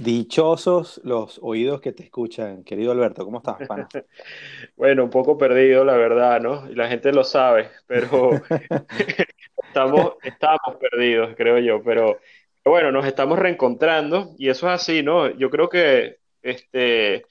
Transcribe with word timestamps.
Dichosos 0.00 1.00
los 1.02 1.40
oídos 1.42 1.80
que 1.80 1.90
te 1.90 2.04
escuchan, 2.04 2.62
querido 2.62 2.92
Alberto, 2.92 3.24
¿cómo 3.24 3.38
estás, 3.38 3.66
pana? 3.66 3.88
bueno, 4.76 5.02
un 5.02 5.10
poco 5.10 5.36
perdido, 5.36 5.84
la 5.84 5.96
verdad, 5.96 6.40
¿no? 6.40 6.70
Y 6.70 6.76
la 6.76 6.86
gente 6.86 7.10
lo 7.10 7.24
sabe, 7.24 7.70
pero 7.88 8.30
estamos, 9.66 10.12
estamos 10.22 10.76
perdidos, 10.78 11.34
creo 11.36 11.58
yo, 11.58 11.82
pero, 11.82 12.20
bueno, 12.64 12.92
nos 12.92 13.06
estamos 13.06 13.40
reencontrando 13.40 14.36
y 14.38 14.48
eso 14.48 14.68
es 14.68 14.74
así, 14.74 15.02
¿no? 15.02 15.30
Yo 15.30 15.50
creo 15.50 15.68
que 15.68 16.18
este, 16.42 17.24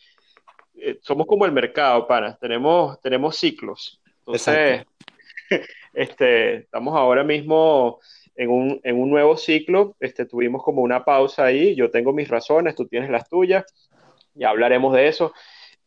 eh, 0.76 1.00
somos 1.00 1.26
como 1.26 1.46
el 1.46 1.54
mercado, 1.54 2.06
pana, 2.06 2.38
tenemos, 2.38 3.00
tenemos 3.00 3.38
ciclos. 3.38 4.02
Entonces, 4.20 4.84
este, 5.94 6.56
estamos 6.56 6.98
ahora 6.98 7.24
mismo 7.24 8.02
en 8.38 8.50
un, 8.50 8.80
en 8.84 9.00
un 9.00 9.10
nuevo 9.10 9.36
ciclo. 9.36 9.96
Este, 10.00 10.26
tuvimos 10.26 10.64
como 10.64 10.82
una 10.82 11.04
pausa 11.04 11.46
ahí. 11.46 11.76
Yo 11.76 11.92
tengo 11.92 12.14
mis 12.14 12.30
razones, 12.30 12.76
tú 12.76 12.88
tienes 12.88 13.10
las 13.10 13.28
tuyas. 13.28 13.66
Ya 14.34 14.50
hablaremos 14.50 14.94
de 14.94 15.08
eso. 15.08 15.34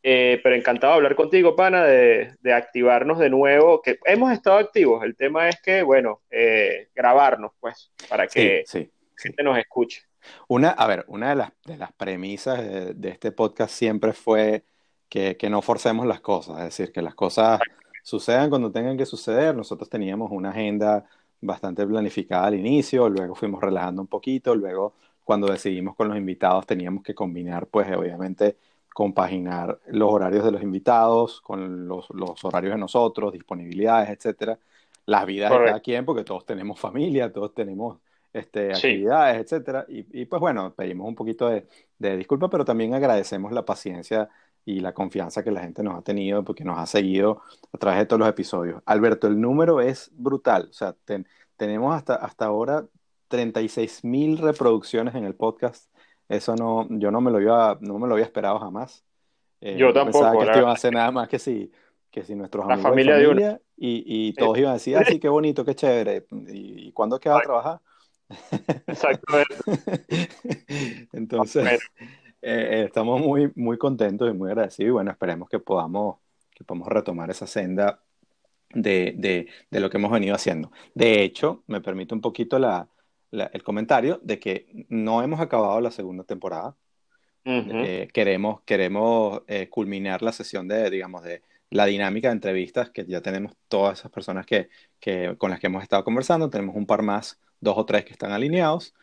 Eh, 0.03 0.41
pero 0.43 0.57
encantado 0.57 0.95
de 0.95 0.97
hablar 0.97 1.15
contigo, 1.15 1.55
pana, 1.55 1.85
de, 1.85 2.35
de, 2.41 2.53
activarnos 2.55 3.19
de 3.19 3.29
nuevo, 3.29 3.83
que 3.83 3.99
hemos 4.07 4.33
estado 4.33 4.57
activos. 4.57 5.05
El 5.05 5.15
tema 5.15 5.49
es 5.49 5.61
que, 5.61 5.83
bueno, 5.83 6.23
eh, 6.31 6.89
grabarnos, 6.95 7.53
pues, 7.61 7.93
para 8.09 8.27
que 8.27 8.65
la 8.73 8.87
gente 9.17 9.43
nos 9.43 9.59
escuche. 9.59 10.03
Una, 10.49 10.71
a 10.71 10.87
ver, 10.87 11.05
una 11.07 11.31
de 11.31 11.37
las, 11.37 11.53
de 11.67 11.77
las 11.77 11.93
premisas 11.93 12.63
de, 12.63 12.95
de, 12.95 13.09
este 13.11 13.31
podcast 13.31 13.75
siempre 13.75 14.15
fue 14.15 14.65
que, 15.11 15.37
que, 15.37 15.51
no 15.51 15.61
forcemos 15.61 16.07
las 16.07 16.21
cosas, 16.21 16.59
es 16.59 16.65
decir, 16.65 16.93
que 16.93 17.03
las 17.03 17.15
cosas 17.15 17.61
sucedan 18.03 18.49
cuando 18.49 18.73
tengan 18.73 18.97
que 18.97 19.05
suceder. 19.05 19.55
Nosotros 19.55 19.91
teníamos 19.91 20.31
una 20.31 20.51
agenda 20.51 21.05
bastante 21.41 21.87
planificada 21.87 22.47
al 22.47 22.55
inicio, 22.55 23.09
luego 23.09 23.35
fuimos 23.35 23.61
relajando 23.63 24.03
un 24.03 24.09
poquito, 24.09 24.55
luego 24.55 24.95
cuando 25.25 25.49
decidimos 25.49 25.97
con 25.97 26.09
los 26.09 26.17
invitados 26.17 26.67
teníamos 26.67 27.03
que 27.03 27.15
combinar, 27.15 27.67
pues 27.69 27.89
obviamente 27.97 28.57
compaginar 28.93 29.81
los 29.87 30.11
horarios 30.13 30.45
de 30.45 30.51
los 30.51 30.63
invitados 30.63 31.41
con 31.41 31.87
los, 31.87 32.11
los 32.11 32.45
horarios 32.45 32.75
de 32.75 32.81
nosotros, 32.81 33.33
disponibilidades, 33.33 34.11
etcétera, 34.11 34.59
las 35.07 35.27
vidas 35.27 35.51
de 35.53 35.63
cada 35.63 35.81
quien, 35.81 36.05
porque 36.05 36.25
todos 36.25 36.45
tenemos 36.45 36.79
familia, 36.79 37.33
todos 37.33 37.55
tenemos 37.55 37.99
este, 38.33 38.73
actividades, 38.73 39.39
etcétera, 39.43 39.87
y, 39.89 40.21
y, 40.23 40.25
pues 40.27 40.41
bueno, 40.41 40.75
pedimos 40.75 41.09
un 41.09 41.15
poquito 41.15 41.49
de, 41.49 41.67
de 41.99 42.17
disculpa, 42.17 42.49
pero 42.51 42.65
también 42.65 42.95
agradecemos 42.95 43.53
la 43.53 43.65
paciencia 43.65 44.29
y 44.65 44.81
la 44.81 44.93
confianza 44.93 45.43
que 45.43 45.51
la 45.51 45.63
gente 45.63 45.83
nos 45.83 45.99
ha 45.99 46.03
tenido 46.03 46.45
porque 46.45 46.65
nos 46.65 46.79
ha 46.79 46.87
seguido 46.87 47.43
a 47.73 47.79
través 47.79 48.01
de 48.01 48.07
todos 48.07 48.21
los 48.21 48.29
episodios. 48.29 48.83
Alberto, 48.87 49.27
el 49.27 49.41
número 49.41 49.81
es 49.81 50.11
brutal. 50.15 50.69
O 50.71 50.73
sea, 50.73 50.95
tenemos 51.57 51.95
hasta, 51.95 52.15
hasta 52.15 52.47
ahora 52.47 52.85
36 53.29 54.05
mil 54.05 54.39
reproducciones 54.39 55.15
en 55.15 55.25
el 55.25 55.35
podcast. 55.35 55.91
Eso 56.29 56.55
no, 56.55 56.87
yo 56.91 57.11
no 57.11 57.21
me 57.21 57.31
lo 57.31 57.39
había, 57.39 57.79
no 57.81 57.99
me 57.99 58.07
lo 58.07 58.15
había 58.15 58.27
esperado 58.27 58.59
jamás. 58.59 59.05
Eh, 59.61 59.77
yo 59.77 59.93
tampoco. 59.93 60.25
Pensaba 60.25 60.39
que 60.39 60.51
esto 60.51 60.59
iba 60.61 60.73
a 60.73 60.77
ser 60.77 60.93
nada 60.93 61.11
más 61.11 61.29
que 61.29 61.39
si, 61.39 61.71
que 62.11 62.25
si 62.25 62.35
nuestros 62.35 62.65
amigos 62.65 62.83
familia 62.83 63.17
de 63.17 63.27
familia 63.27 63.61
y, 63.77 64.29
y, 64.29 64.33
todos 64.35 64.59
iban 64.59 64.71
a 64.71 64.75
decir, 64.75 64.97
así 64.97 65.17
ah, 65.17 65.19
qué 65.21 65.29
bonito, 65.29 65.65
qué 65.65 65.75
chévere. 65.75 66.27
¿Y, 66.49 66.89
y 66.89 66.93
cuándo 66.93 67.17
es 67.17 67.21
que 67.21 67.29
va 67.29 67.39
a 67.39 67.43
trabajar? 67.43 67.81
Exactamente. 68.87 69.55
Entonces, 71.13 71.81
eh, 72.43 72.85
estamos 72.87 73.21
muy, 73.21 73.53
muy 73.55 73.79
contentos 73.79 74.31
y 74.31 74.35
muy 74.35 74.51
agradecidos 74.51 74.89
y 74.89 74.93
bueno, 74.93 75.11
esperemos 75.11 75.49
que 75.49 75.59
podamos, 75.59 76.19
que 76.55 76.65
podamos 76.65 76.89
retomar 76.89 77.31
esa 77.31 77.47
senda 77.47 78.01
de, 78.73 79.15
de, 79.17 79.49
de, 79.71 79.81
lo 79.81 79.91
que 79.91 79.99
hemos 79.99 80.13
venido 80.13 80.35
haciendo. 80.35 80.71
De 80.95 81.23
hecho, 81.23 81.63
me 81.67 81.81
permite 81.81 82.15
un 82.15 82.21
poquito 82.21 82.59
la, 82.59 82.89
la, 83.31 83.51
el 83.53 83.63
comentario 83.63 84.21
de 84.23 84.39
que 84.39 84.87
no 84.89 85.23
hemos 85.23 85.41
acabado 85.41 85.81
la 85.81 85.91
segunda 85.91 86.25
temporada. 86.25 86.77
Uh 87.45 87.51
-huh. 87.51 87.85
eh, 87.87 88.09
queremos 88.13 88.61
queremos 88.67 89.43
eh, 89.47 89.69
culminar 89.71 90.21
la 90.23 90.33
sesión 90.33 90.69
de, 90.69 90.91
digamos, 90.91 91.23
de 91.23 91.43
la 91.71 91.87
dinámica 91.87 92.29
de 92.29 92.35
entrevistas, 92.35 92.91
que 92.91 93.07
ya 93.07 93.23
tenemos 93.23 93.53
todas 93.69 94.01
esas 94.01 94.11
personas 94.11 94.45
que, 94.45 94.69
que, 94.99 95.37
con 95.39 95.51
las 95.51 95.61
que 95.61 95.69
hemos 95.69 95.83
estado 95.83 96.05
conversando, 96.05 96.51
tenemos 96.51 96.77
un 96.77 96.87
par 96.87 97.03
más, 97.03 97.41
dos 97.61 97.77
o 97.79 97.85
tres 97.87 98.05
que 98.05 98.13
están 98.13 98.33
alineados. 98.33 98.95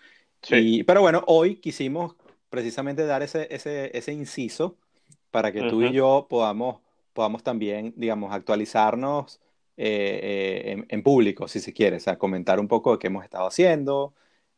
Sí. 0.41 0.55
Y, 0.79 0.83
pero 0.83 1.01
bueno, 1.01 1.23
hoy 1.27 1.55
quisimos 1.57 2.15
precisamente 2.49 3.05
dar 3.05 3.23
ese, 3.23 3.47
ese, 3.53 3.95
ese 3.97 4.13
inciso 4.13 4.77
para 5.31 5.51
que 5.51 5.61
uh 5.61 5.63
-huh. 5.63 5.69
tú 5.69 5.81
y 5.83 5.91
yo 5.91 6.27
podamos, 6.29 6.81
podamos 7.13 7.43
también, 7.43 7.93
digamos, 7.95 8.33
actualizarnos 8.33 9.39
eh, 9.77 10.19
eh, 10.23 10.71
en, 10.71 10.85
en, 10.89 11.03
público, 11.03 11.47
si 11.47 11.59
se 11.59 11.73
quiere, 11.73 11.97
o 11.97 11.99
sea, 11.99 12.17
comentar 12.17 12.59
un 12.59 12.67
poco 12.67 12.93
de 12.93 12.99
qué 12.99 13.07
hemos 13.07 13.23
estado 13.23 13.47
haciendo 13.47 14.13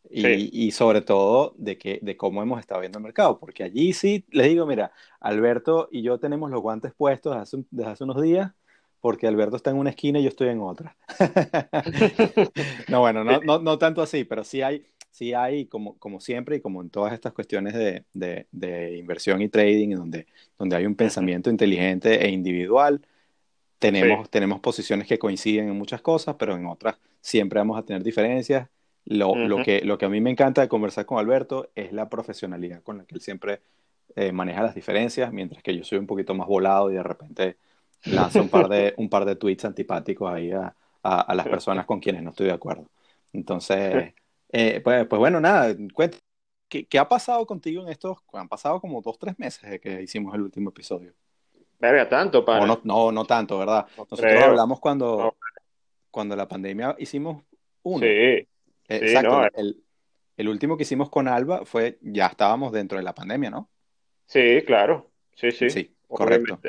y, 0.09 0.22
sí. 0.22 0.50
y, 0.53 0.72
sobre 0.72 1.01
todo 1.01 1.53
de, 1.57 1.77
que, 1.77 2.00
de 2.01 2.16
cómo 2.16 2.41
hemos 2.41 2.59
estado 2.59 2.79
viendo 2.79 3.00
el 3.00 3.03
mercado, 3.03 3.38
porque 3.38 3.63
allí 3.63 3.94
sí, 3.94 4.25
les 4.31 4.47
digo, 4.47 4.66
mira, 4.66 4.91
Alberto 5.19 5.89
y 5.91 6.01
yo 6.03 6.19
tenemos 6.19 6.50
los 6.51 6.61
guantes 6.61 6.94
puestos 6.94 7.33
desde 7.33 7.41
hace, 7.44 7.57
desde 7.69 7.91
hace 7.91 8.03
unos 8.06 8.21
días 8.21 8.53
porque 9.01 9.27
Alberto 9.27 9.56
está 9.56 9.69
en 9.69 9.77
una 9.77 9.91
esquina 9.91 10.19
y 10.19 10.23
yo 10.23 10.29
estoy 10.29 10.50
en 10.50 10.61
otra. 10.61 10.95
no, 12.89 13.00
bueno, 13.00 13.23
no, 13.23 13.39
no, 13.41 13.59
no 13.59 13.77
tanto 13.77 14.01
así, 14.01 14.25
pero 14.25 14.44
sí 14.44 14.61
hay, 14.61 14.85
sí 15.12 15.34
hay, 15.34 15.66
como, 15.66 15.97
como 15.97 16.20
siempre 16.20 16.58
y 16.58 16.62
como 16.62 16.81
en 16.81 16.90
todas 16.90 17.14
estas 17.14 17.34
cuestiones 17.34 17.74
de, 17.74 18.03
de, 18.14 18.47
de 18.52 18.97
inversión 18.97 19.42
y 19.42 19.50
trading, 19.50 19.96
donde, 19.96 20.28
donde 20.58 20.75
hay 20.75 20.86
un 20.86 20.96
pensamiento 20.96 21.50
inteligente 21.50 22.25
e 22.25 22.30
individual, 22.30 23.02
tenemos, 23.80 24.25
sí. 24.25 24.31
tenemos 24.31 24.59
posiciones 24.59 25.08
que 25.08 25.18
coinciden 25.19 25.69
en 25.69 25.78
muchas 25.78 26.02
cosas, 26.02 26.36
pero 26.38 26.56
en 26.56 26.66
otras 26.66 26.98
siempre 27.22 27.59
vamos 27.59 27.78
a 27.80 27.84
tener 27.84 28.03
diferencias. 28.03 28.69
Lo, 29.06 29.30
uh 29.30 29.36
-huh. 29.36 29.48
lo, 29.48 29.64
que, 29.64 29.81
lo 29.81 29.98
que 29.98 30.06
a 30.06 30.09
mí 30.09 30.22
me 30.22 30.30
encanta 30.30 30.62
de 30.62 30.68
conversar 30.68 31.06
con 31.06 31.18
Alberto 31.18 31.69
es 31.75 31.92
la 31.94 32.09
profesionalidad 32.09 32.84
con 32.84 32.98
la 32.98 33.06
que 33.06 33.16
él 33.16 33.22
siempre 33.22 33.62
eh, 34.16 34.31
maneja 34.31 34.62
las 34.62 34.75
diferencias, 34.75 35.31
mientras 35.31 35.64
que 35.64 35.75
yo 35.75 35.84
soy 35.84 35.98
un 35.98 36.08
poquito 36.08 36.34
más 36.34 36.48
volado 36.48 36.92
y 36.92 36.96
de 36.96 37.03
repente 37.03 37.58
lanzo 38.06 38.42
un 38.42 38.50
par 38.50 38.68
de, 38.69 38.94
un 38.98 39.09
par 39.09 39.25
de 39.25 39.36
tweets 39.36 39.66
antipáticos 39.66 40.31
ahí 40.31 40.52
a, 40.52 40.75
a, 41.03 41.22
a 41.22 41.36
las 41.36 41.48
personas 41.48 41.86
con 41.86 42.00
quienes 42.00 42.22
no 42.24 42.31
estoy 42.31 42.48
de 42.48 42.53
acuerdo. 42.53 42.86
Entonces, 43.34 44.14
eh, 44.52 44.82
pues, 44.84 45.06
pues, 45.08 45.20
bueno, 45.20 45.40
nada, 45.40 45.76
cuéntame, 45.94 46.22
¿qué, 46.68 46.88
¿qué, 46.88 47.00
ha 47.00 47.08
pasado 47.08 47.46
contigo 47.46 47.84
en 47.84 47.90
estos? 47.90 48.18
Han 48.34 48.50
pasado 48.50 48.82
como 48.82 49.02
dos, 49.02 49.18
tres 49.20 49.38
meses 49.38 49.70
de 49.70 49.80
que 49.80 50.02
hicimos 50.02 50.34
el 50.34 50.42
último 50.42 50.70
episodio. 50.70 51.14
Verga, 51.80 52.10
tanto, 52.10 52.44
para. 52.44 52.66
No, 52.66 52.81
no, 52.84 53.12
no, 53.12 53.25
tanto, 53.25 53.60
¿verdad? 53.60 53.86
No 53.96 54.04
Nosotros 54.04 54.19
creo. 54.19 54.46
hablamos 54.46 54.80
cuando, 54.80 55.18
no. 55.18 55.36
cuando 56.12 56.36
la 56.36 56.48
pandemia 56.48 56.96
hicimos 57.00 57.44
uno. 57.84 58.00
Sí. 58.00 58.07
Eh, 58.07 58.48
exacto. 58.88 59.44
El, 59.56 59.84
el, 60.36 60.50
último 60.50 60.75
que 60.75 60.84
hicimos 60.84 61.10
con 61.10 61.28
Alba 61.28 61.66
fue, 61.66 62.00
ya 62.02 62.28
estábamos 62.28 62.72
dentro 62.72 62.98
de 62.98 63.04
la 63.04 63.13
pandemia, 63.13 63.50
¿no? 63.50 63.69
Sí, 64.25 64.62
claro. 64.66 65.12
Sí, 65.36 65.52
sí. 65.52 65.69
Sí, 65.69 65.95
correcto. 66.07 66.60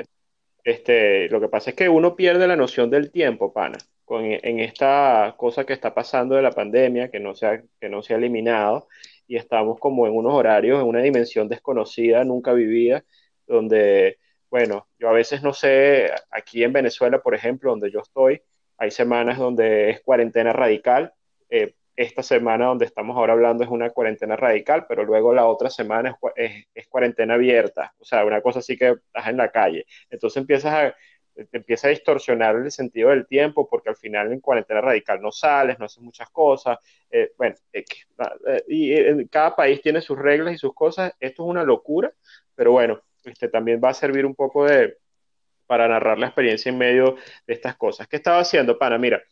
Este, 0.62 1.28
lo 1.30 1.40
que 1.40 1.48
pasa 1.48 1.70
es 1.70 1.76
que 1.76 1.88
uno 1.88 2.14
pierde 2.14 2.46
la 2.46 2.56
noción 2.56 2.90
del 2.90 3.10
tiempo, 3.10 3.52
pana 3.52 3.78
con, 4.10 4.24
en 4.24 4.58
esta 4.58 5.36
cosa 5.36 5.64
que 5.64 5.72
está 5.72 5.94
pasando 5.94 6.34
de 6.34 6.42
la 6.42 6.50
pandemia, 6.50 7.12
que 7.12 7.20
no, 7.20 7.32
se 7.32 7.46
ha, 7.46 7.62
que 7.80 7.88
no 7.88 8.02
se 8.02 8.12
ha 8.12 8.16
eliminado, 8.16 8.88
y 9.28 9.36
estamos 9.36 9.78
como 9.78 10.04
en 10.04 10.16
unos 10.16 10.34
horarios, 10.34 10.80
en 10.80 10.88
una 10.88 11.00
dimensión 11.00 11.48
desconocida, 11.48 12.24
nunca 12.24 12.52
vivida, 12.52 13.04
donde, 13.46 14.18
bueno, 14.50 14.88
yo 14.98 15.08
a 15.10 15.12
veces 15.12 15.44
no 15.44 15.52
sé, 15.52 16.10
aquí 16.28 16.64
en 16.64 16.72
Venezuela, 16.72 17.22
por 17.22 17.36
ejemplo, 17.36 17.70
donde 17.70 17.92
yo 17.92 18.00
estoy, 18.00 18.42
hay 18.78 18.90
semanas 18.90 19.38
donde 19.38 19.90
es 19.90 20.00
cuarentena 20.00 20.52
radical, 20.52 21.14
eh, 21.48 21.76
esta 21.94 22.24
semana 22.24 22.66
donde 22.66 22.86
estamos 22.86 23.16
ahora 23.16 23.34
hablando 23.34 23.62
es 23.62 23.70
una 23.70 23.90
cuarentena 23.90 24.34
radical, 24.34 24.86
pero 24.88 25.04
luego 25.04 25.32
la 25.32 25.46
otra 25.46 25.70
semana 25.70 26.18
es, 26.34 26.66
es, 26.74 26.88
cuarentena 26.88 27.34
abierta, 27.34 27.94
o 28.00 28.04
sea, 28.04 28.24
una 28.24 28.40
cosa 28.40 28.58
así 28.58 28.76
que 28.76 28.88
estás 28.88 29.28
en 29.28 29.36
la 29.36 29.52
calle. 29.52 29.86
Entonces 30.10 30.38
empiezas 30.38 30.74
a, 30.74 30.94
empieza 31.52 31.88
a 31.88 31.90
distorsionar 31.90 32.56
el 32.56 32.70
sentido 32.70 33.10
del 33.10 33.26
tiempo 33.26 33.68
porque 33.68 33.88
al 33.88 33.96
final 33.96 34.32
en 34.32 34.40
cuarentena 34.40 34.80
radical 34.80 35.20
no 35.20 35.32
sales, 35.32 35.78
no 35.78 35.86
haces 35.86 36.02
muchas 36.02 36.28
cosas. 36.30 36.78
Eh, 37.10 37.32
bueno, 37.36 37.56
eh, 37.72 37.84
y 38.68 39.26
cada 39.28 39.54
país 39.56 39.80
tiene 39.80 40.00
sus 40.00 40.18
reglas 40.18 40.54
y 40.54 40.58
sus 40.58 40.74
cosas. 40.74 41.12
Esto 41.20 41.44
es 41.44 41.48
una 41.48 41.64
locura, 41.64 42.12
pero 42.54 42.72
bueno, 42.72 43.00
este, 43.24 43.48
también 43.48 43.80
va 43.82 43.90
a 43.90 43.94
servir 43.94 44.26
un 44.26 44.34
poco 44.34 44.66
de, 44.66 44.98
para 45.66 45.88
narrar 45.88 46.18
la 46.18 46.26
experiencia 46.26 46.70
en 46.70 46.78
medio 46.78 47.16
de 47.46 47.54
estas 47.54 47.76
cosas. 47.76 48.08
¿Qué 48.08 48.16
estaba 48.16 48.40
haciendo, 48.40 48.78
pana? 48.78 48.98
Mira, 48.98 49.22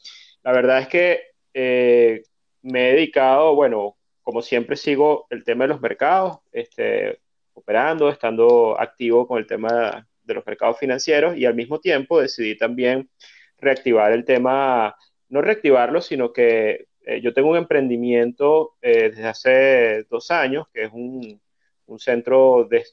la 0.43 0.53
verdad 0.53 0.81
es 0.81 0.89
que 0.89 1.23
eh, 1.53 2.23
me 2.63 2.91
he 2.91 2.93
dedicado, 2.95 3.55
bueno, 3.55 3.97
como 4.23 4.43
siempre 4.43 4.77
sigo 4.77 5.27
el 5.31 5.45
tema 5.45 5.65
de 5.65 5.69
los 5.69 5.81
mercados, 5.81 6.39
este, 6.53 7.21
operando, 7.55 8.09
estando 8.09 8.79
activo 8.81 9.27
con 9.27 9.39
el 9.39 9.47
tema 9.47 10.08
de 10.29 10.35
los 10.35 10.47
mercados 10.47 10.79
financieros 10.79 11.37
y 11.37 11.45
al 11.45 11.57
mismo 11.57 11.81
tiempo 11.81 12.21
decidí 12.21 12.57
también 12.57 13.11
reactivar 13.59 14.13
el 14.13 14.25
tema, 14.25 14.95
no 15.29 15.43
reactivarlo, 15.43 16.01
sino 16.01 16.33
que 16.33 16.87
eh, 17.03 17.21
yo 17.21 17.35
tengo 17.35 17.51
un 17.51 17.57
emprendimiento 17.57 18.77
eh, 18.81 19.11
desde 19.11 19.25
hace 19.27 20.05
dos 20.09 20.31
años, 20.31 20.67
que 20.73 20.85
es 20.85 20.91
un, 20.93 21.41
un 21.87 21.99
centro 21.99 22.69
de, 22.71 22.85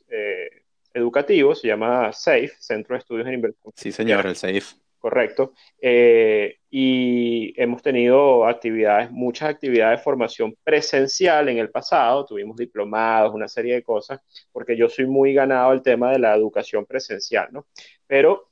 educativo, 0.93 1.53
se 1.53 1.67
llama 1.67 2.11
SAFE, 2.11 2.53
Centro 2.59 2.95
de 2.95 2.99
Estudios 2.99 3.27
en 3.27 3.33
Inversión. 3.35 3.73
Sí, 3.75 3.91
señor, 3.91 4.25
el 4.25 4.35
SAFE 4.35 4.84
correcto. 5.05 5.53
Eh, 5.79 6.61
y 6.71 7.53
hemos 7.61 7.83
tenido 7.83 8.47
actividades, 8.47 9.11
muchas 9.11 9.51
actividades 9.51 9.99
de 9.99 10.03
formación 10.03 10.55
presencial 10.63 11.47
en 11.47 11.59
el 11.59 11.69
pasado, 11.69 12.25
tuvimos 12.25 12.57
diplomados, 12.57 13.31
una 13.35 13.47
serie 13.47 13.75
de 13.75 13.83
cosas, 13.83 14.19
porque 14.51 14.75
yo 14.75 14.89
soy 14.89 15.05
muy 15.05 15.31
ganado 15.35 15.69
al 15.69 15.83
tema 15.83 16.11
de 16.11 16.17
la 16.17 16.33
educación 16.33 16.87
presencial, 16.87 17.49
¿no? 17.51 17.67
Pero 18.07 18.49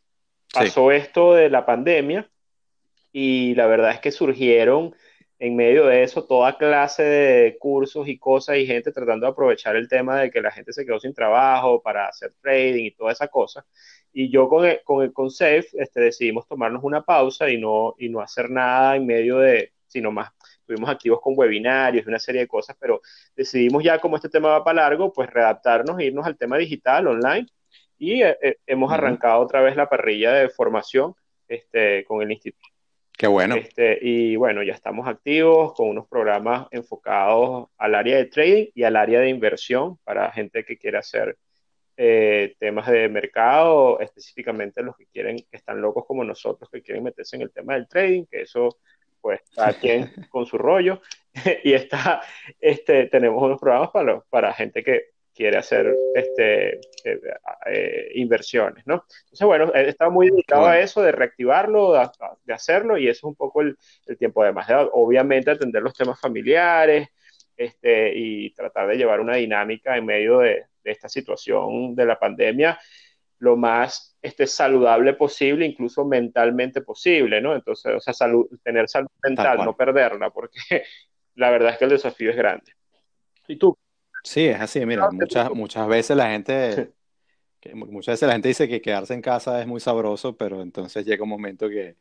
pasó 0.53 0.91
esto 0.91 1.33
de 1.33 1.49
la 1.49 1.65
pandemia 1.65 2.29
y 3.11 3.55
la 3.55 3.65
verdad 3.65 3.93
es 3.93 3.99
que 3.99 4.11
surgieron 4.11 4.95
en 5.39 5.55
medio 5.55 5.87
de 5.87 6.03
eso 6.03 6.23
toda 6.27 6.55
clase 6.55 7.01
de 7.01 7.57
cursos 7.57 8.07
y 8.07 8.19
cosas 8.19 8.57
y 8.57 8.67
gente 8.67 8.91
tratando 8.91 9.25
de 9.25 9.31
aprovechar 9.31 9.75
el 9.75 9.87
tema 9.87 10.19
de 10.19 10.29
que 10.29 10.39
la 10.39 10.51
gente 10.51 10.71
se 10.71 10.85
quedó 10.85 10.99
sin 10.99 11.15
trabajo 11.15 11.81
para 11.81 12.09
hacer 12.09 12.31
trading 12.43 12.85
y 12.85 12.91
toda 12.91 13.11
esa 13.11 13.27
cosa. 13.27 13.65
Y 14.13 14.29
yo 14.29 14.47
con 14.47 14.65
el, 14.65 14.81
con 14.83 15.03
el 15.03 15.11
Safe 15.31 15.65
este, 15.73 16.01
decidimos 16.01 16.47
tomarnos 16.47 16.83
una 16.83 17.01
pausa 17.01 17.49
y 17.49 17.57
no, 17.57 17.95
y 17.97 18.09
no 18.09 18.21
hacer 18.21 18.49
nada 18.49 18.95
en 18.95 19.07
medio 19.07 19.39
de, 19.39 19.73
sino 19.87 20.11
más, 20.11 20.31
estuvimos 20.59 20.89
activos 20.89 21.19
con 21.19 21.33
webinarios 21.35 22.05
y 22.05 22.09
una 22.09 22.19
serie 22.19 22.41
de 22.41 22.47
cosas, 22.47 22.77
pero 22.79 23.01
decidimos 23.35 23.83
ya 23.83 23.99
como 23.99 24.15
este 24.15 24.29
tema 24.29 24.49
va 24.49 24.63
para 24.63 24.83
largo, 24.83 25.11
pues 25.11 25.29
readaptarnos 25.29 25.99
e 25.99 26.05
irnos 26.05 26.25
al 26.25 26.37
tema 26.37 26.57
digital, 26.57 27.07
online, 27.07 27.47
y 27.97 28.21
eh, 28.21 28.37
eh, 28.41 28.57
hemos 28.67 28.91
arrancado 28.91 29.41
otra 29.41 29.61
vez 29.61 29.75
la 29.75 29.89
parrilla 29.89 30.31
de 30.33 30.49
formación 30.49 31.15
este, 31.47 32.03
con 32.05 32.21
el 32.21 32.31
instituto. 32.31 32.69
Qué 33.17 33.27
bueno. 33.27 33.55
Este, 33.55 33.99
y 34.01 34.35
bueno, 34.35 34.63
ya 34.63 34.73
estamos 34.73 35.07
activos 35.07 35.73
con 35.73 35.89
unos 35.89 36.07
programas 36.07 36.67
enfocados 36.71 37.69
al 37.77 37.95
área 37.95 38.17
de 38.17 38.25
trading 38.25 38.65
y 38.73 38.83
al 38.83 38.95
área 38.95 39.19
de 39.19 39.29
inversión 39.29 39.97
para 40.03 40.31
gente 40.31 40.65
que 40.65 40.77
quiere 40.77 40.97
hacer 40.97 41.37
eh, 41.95 42.55
temas 42.59 42.87
de 42.87 43.07
mercado, 43.09 43.99
específicamente 43.99 44.81
los 44.81 44.97
que 44.97 45.05
quieren, 45.07 45.37
que 45.37 45.57
están 45.57 45.81
locos 45.81 46.05
como 46.07 46.23
nosotros, 46.23 46.69
que 46.71 46.81
quieren 46.81 47.03
meterse 47.03 47.35
en 47.35 47.43
el 47.43 47.51
tema 47.51 47.75
del 47.75 47.87
trading, 47.87 48.25
que 48.25 48.41
eso, 48.41 48.77
pues, 49.21 49.41
cada 49.55 49.73
quien 49.79 50.11
con 50.29 50.45
su 50.45 50.57
rollo. 50.57 51.01
y 51.63 51.73
está, 51.73 52.21
este, 52.59 53.07
tenemos 53.07 53.41
unos 53.41 53.59
programas 53.59 53.91
para, 53.91 54.21
para 54.21 54.53
gente 54.53 54.83
que 54.83 55.13
quiere 55.35 55.57
hacer 55.57 55.95
este, 56.15 56.75
eh, 56.75 57.19
eh, 57.65 58.11
inversiones, 58.15 58.85
¿no? 58.85 59.05
Entonces, 59.23 59.45
bueno, 59.45 59.73
estado 59.73 60.11
muy 60.11 60.29
dedicado 60.29 60.67
a 60.67 60.79
eso, 60.79 61.01
de 61.01 61.11
reactivarlo, 61.11 61.93
de, 62.45 62.53
hacerlo, 62.53 62.97
y 62.97 63.07
eso 63.07 63.19
es 63.19 63.23
un 63.23 63.35
poco 63.35 63.61
el, 63.61 63.77
el 64.05 64.17
tiempo 64.17 64.43
de 64.43 64.51
más. 64.51 64.67
Obviamente, 64.93 65.51
atender 65.51 65.81
los 65.81 65.95
temas 65.95 66.19
familiares 66.19 67.09
este, 67.57 68.13
y 68.15 68.53
tratar 68.53 68.87
de 68.87 68.95
llevar 68.95 69.19
una 69.19 69.35
dinámica 69.35 69.97
en 69.97 70.05
medio 70.05 70.39
de, 70.39 70.65
de 70.83 70.91
esta 70.91 71.09
situación 71.09 71.95
de 71.95 72.05
la 72.05 72.19
pandemia 72.19 72.79
lo 73.43 73.57
más 73.57 74.15
este, 74.21 74.47
saludable 74.47 75.15
posible, 75.15 75.65
incluso 75.65 76.05
mentalmente 76.05 76.81
posible, 76.81 77.41
¿no? 77.41 77.53
Entonces, 77.53 77.93
o 77.93 77.99
sea, 77.99 78.13
salud, 78.13 78.47
tener 78.63 78.87
salud 78.87 79.09
mental, 79.21 79.65
no 79.65 79.75
perderla, 79.75 80.29
porque 80.29 80.59
la 81.35 81.51
verdad 81.51 81.73
es 81.73 81.77
que 81.77 81.83
el 81.83 81.89
desafío 81.89 82.29
es 82.29 82.37
grande. 82.37 82.71
¿Y 83.49 83.57
tú? 83.57 83.77
Sí, 84.23 84.45
es 84.45 84.61
así, 84.61 84.85
mira, 84.85 85.09
muchas, 85.11 85.51
muchas 85.51 85.85
veces 85.89 86.15
la 86.15 86.29
gente, 86.29 86.93
muchas 87.73 88.13
veces 88.13 88.27
la 88.27 88.33
gente 88.33 88.47
dice 88.47 88.69
que 88.69 88.81
quedarse 88.81 89.13
en 89.13 89.21
casa 89.21 89.59
es 89.59 89.67
muy 89.67 89.81
sabroso, 89.81 90.37
pero 90.37 90.61
entonces 90.61 91.05
llega 91.05 91.23
un 91.23 91.29
momento 91.29 91.67
que, 91.67 91.97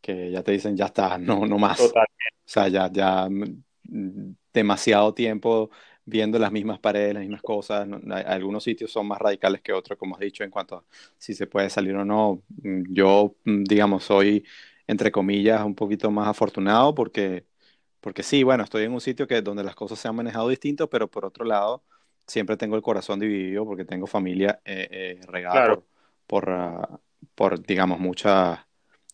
que 0.00 0.30
ya 0.30 0.42
te 0.42 0.52
dicen, 0.52 0.78
ya 0.78 0.86
está, 0.86 1.18
no, 1.18 1.44
no 1.44 1.58
más. 1.58 1.76
Totalmente. 1.76 2.24
O 2.38 2.48
sea, 2.48 2.68
ya, 2.68 2.90
ya 2.90 3.28
mm, 3.28 4.34
demasiado 4.54 5.12
tiempo 5.12 5.70
viendo 6.06 6.38
las 6.38 6.52
mismas 6.52 6.78
paredes, 6.78 7.14
las 7.14 7.22
mismas 7.22 7.42
cosas. 7.42 7.86
algunos 8.26 8.64
sitios 8.64 8.90
son 8.92 9.06
más 9.08 9.18
radicales 9.18 9.60
que 9.60 9.72
otros, 9.72 9.98
como 9.98 10.14
has 10.14 10.20
dicho, 10.20 10.44
en 10.44 10.50
cuanto 10.50 10.76
a 10.76 10.84
si 11.18 11.34
se 11.34 11.46
puede 11.46 11.68
salir 11.68 11.94
o 11.96 12.04
no. 12.04 12.42
Mm, 12.62 12.84
yo, 12.94 13.36
mm, 13.44 13.64
digamos, 13.64 14.04
soy, 14.04 14.44
entre 14.86 15.10
comillas, 15.12 15.64
un 15.64 15.74
poquito 15.74 16.10
más 16.10 16.28
afortunado 16.28 16.94
porque, 16.94 17.46
porque 18.00 18.22
sí, 18.22 18.42
bueno, 18.44 18.64
estoy 18.64 18.84
en 18.84 18.92
un 18.92 19.00
sitio 19.00 19.26
que, 19.26 19.42
donde 19.42 19.64
las 19.64 19.74
cosas 19.74 19.98
se 19.98 20.08
han 20.08 20.16
manejado 20.16 20.48
distinto, 20.48 20.88
pero 20.88 21.10
por 21.10 21.24
otro 21.24 21.44
lado, 21.44 21.84
siempre 22.26 22.56
tengo 22.56 22.76
el 22.76 22.82
corazón 22.82 23.20
dividido 23.20 23.64
porque 23.66 23.84
tengo 23.84 24.06
familia 24.06 24.60
eh, 24.64 24.88
eh, 24.90 25.20
regada 25.26 25.78
por, 26.26 26.50
ah, 26.50 27.00
por, 27.34 27.60
digamos, 27.64 28.00
muchas 28.00 28.65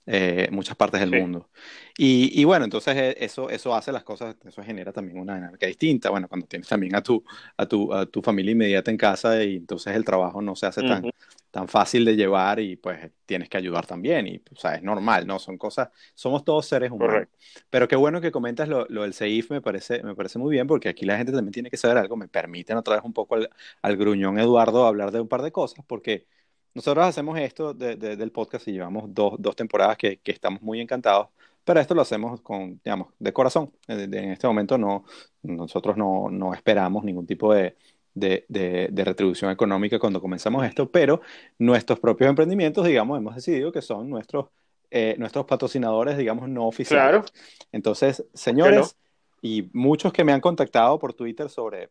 eh, 0.06 0.48
muchas 0.50 0.76
partes 0.76 1.00
del 1.00 1.12
mundo. 1.12 1.48
Y, 1.96 2.42
bueno, 2.44 2.64
entonces 2.64 2.96
eh, 2.96 3.16
eso, 3.20 3.50
eso 3.50 3.74
hace 3.74 3.92
las 3.92 4.02
cosas, 4.02 4.34
eso 4.44 4.62
genera 4.62 4.92
también 4.92 5.18
una 5.18 5.34
dinámica 5.34 5.66
distinta. 5.66 6.10
Bueno, 6.10 6.28
cuando 6.28 6.46
tienes 6.46 6.68
también 6.68 6.96
a 6.96 7.02
tu, 7.02 7.22
a 7.56 7.66
tu, 7.66 7.92
a 7.92 8.06
tu 8.06 8.22
familia 8.22 8.52
inmediata 8.52 8.90
en 8.90 8.96
casa 8.96 9.42
y 9.44 9.56
entonces 9.56 9.94
el 9.94 10.04
trabajo 10.04 10.42
no 10.42 10.56
se 10.56 10.66
hace 10.66 10.82
tan, 10.82 11.04
tan 11.50 11.68
fácil 11.68 12.04
de 12.04 12.16
llevar 12.16 12.58
y 12.60 12.76
pues 12.76 13.10
tienes 13.26 13.48
que 13.48 13.58
ayudar 13.58 13.86
también. 13.86 14.26
Y, 14.26 14.42
o 14.50 14.56
sea, 14.56 14.74
es 14.74 14.82
normal, 14.82 15.26
¿no? 15.26 15.38
Son 15.38 15.58
cosas, 15.58 15.90
somos 16.14 16.44
todos 16.44 16.66
seres 16.66 16.90
humanos. 16.90 17.28
Pero 17.70 17.86
qué 17.86 17.94
bueno 17.94 18.20
que 18.20 18.32
comentas 18.32 18.68
lo, 18.68 18.86
lo, 18.88 19.02
del 19.02 19.14
CEIF, 19.14 19.50
me 19.50 19.60
parece, 19.60 20.02
me 20.02 20.14
parece 20.14 20.38
muy 20.38 20.50
bien 20.50 20.66
porque 20.66 20.88
aquí 20.88 21.04
la 21.04 21.16
gente 21.16 21.32
también 21.32 21.52
tiene 21.52 21.70
que 21.70 21.76
saber 21.76 21.98
algo. 21.98 22.16
Me 22.16 22.26
permiten 22.26 22.76
otra 22.76 22.96
vez 22.96 23.04
un 23.04 23.12
poco 23.12 23.36
al, 23.36 23.50
al 23.82 23.96
gruñón 23.96 24.38
Eduardo 24.38 24.86
hablar 24.86 25.12
de 25.12 25.20
un 25.20 25.28
par 25.28 25.42
de 25.42 25.52
cosas 25.52 25.84
porque 25.86 26.26
nosotros 26.74 27.06
hacemos 27.06 27.38
esto 27.38 27.74
del 27.74 28.32
podcast 28.32 28.66
y 28.68 28.72
llevamos 28.72 29.04
dos, 29.14 29.34
dos 29.38 29.56
temporadas 29.56 29.96
que, 29.96 30.18
que, 30.18 30.32
estamos 30.32 30.62
muy 30.62 30.80
encantados, 30.80 31.28
pero 31.64 31.80
esto 31.80 31.94
lo 31.94 32.02
hacemos 32.02 32.40
con, 32.40 32.80
digamos, 32.84 33.08
de 33.18 33.32
corazón. 33.32 33.72
En 33.88 34.14
este 34.14 34.46
momento 34.46 34.78
no, 34.78 35.04
nosotros 35.42 35.96
no, 35.96 36.28
no 36.30 36.54
esperamos 36.54 37.04
ningún 37.04 37.26
tipo 37.26 37.52
de, 37.54 37.76
de, 38.14 38.44
de, 38.48 39.04
retribución 39.04 39.50
económica 39.50 39.98
cuando 39.98 40.20
comenzamos 40.20 40.64
esto, 40.64 40.90
pero 40.90 41.20
nuestros 41.58 41.98
propios 42.00 42.28
emprendimientos, 42.28 42.86
digamos, 42.86 43.18
hemos 43.18 43.34
decidido 43.34 43.72
que 43.72 43.82
son 43.82 44.08
nuestros, 44.10 44.46
eh, 44.90 45.14
nuestros 45.18 45.46
patrocinadores, 45.46 46.18
digamos, 46.18 46.48
no 46.48 46.66
oficiales. 46.66 47.04
Claro. 47.04 47.24
Entonces, 47.70 48.24
señores, 48.34 48.96
y 49.40 49.68
muchos 49.72 50.12
que 50.12 50.24
me 50.24 50.32
han 50.32 50.40
contactado 50.40 50.98
por 50.98 51.14
Twitter 51.14 51.48
sobre, 51.48 51.90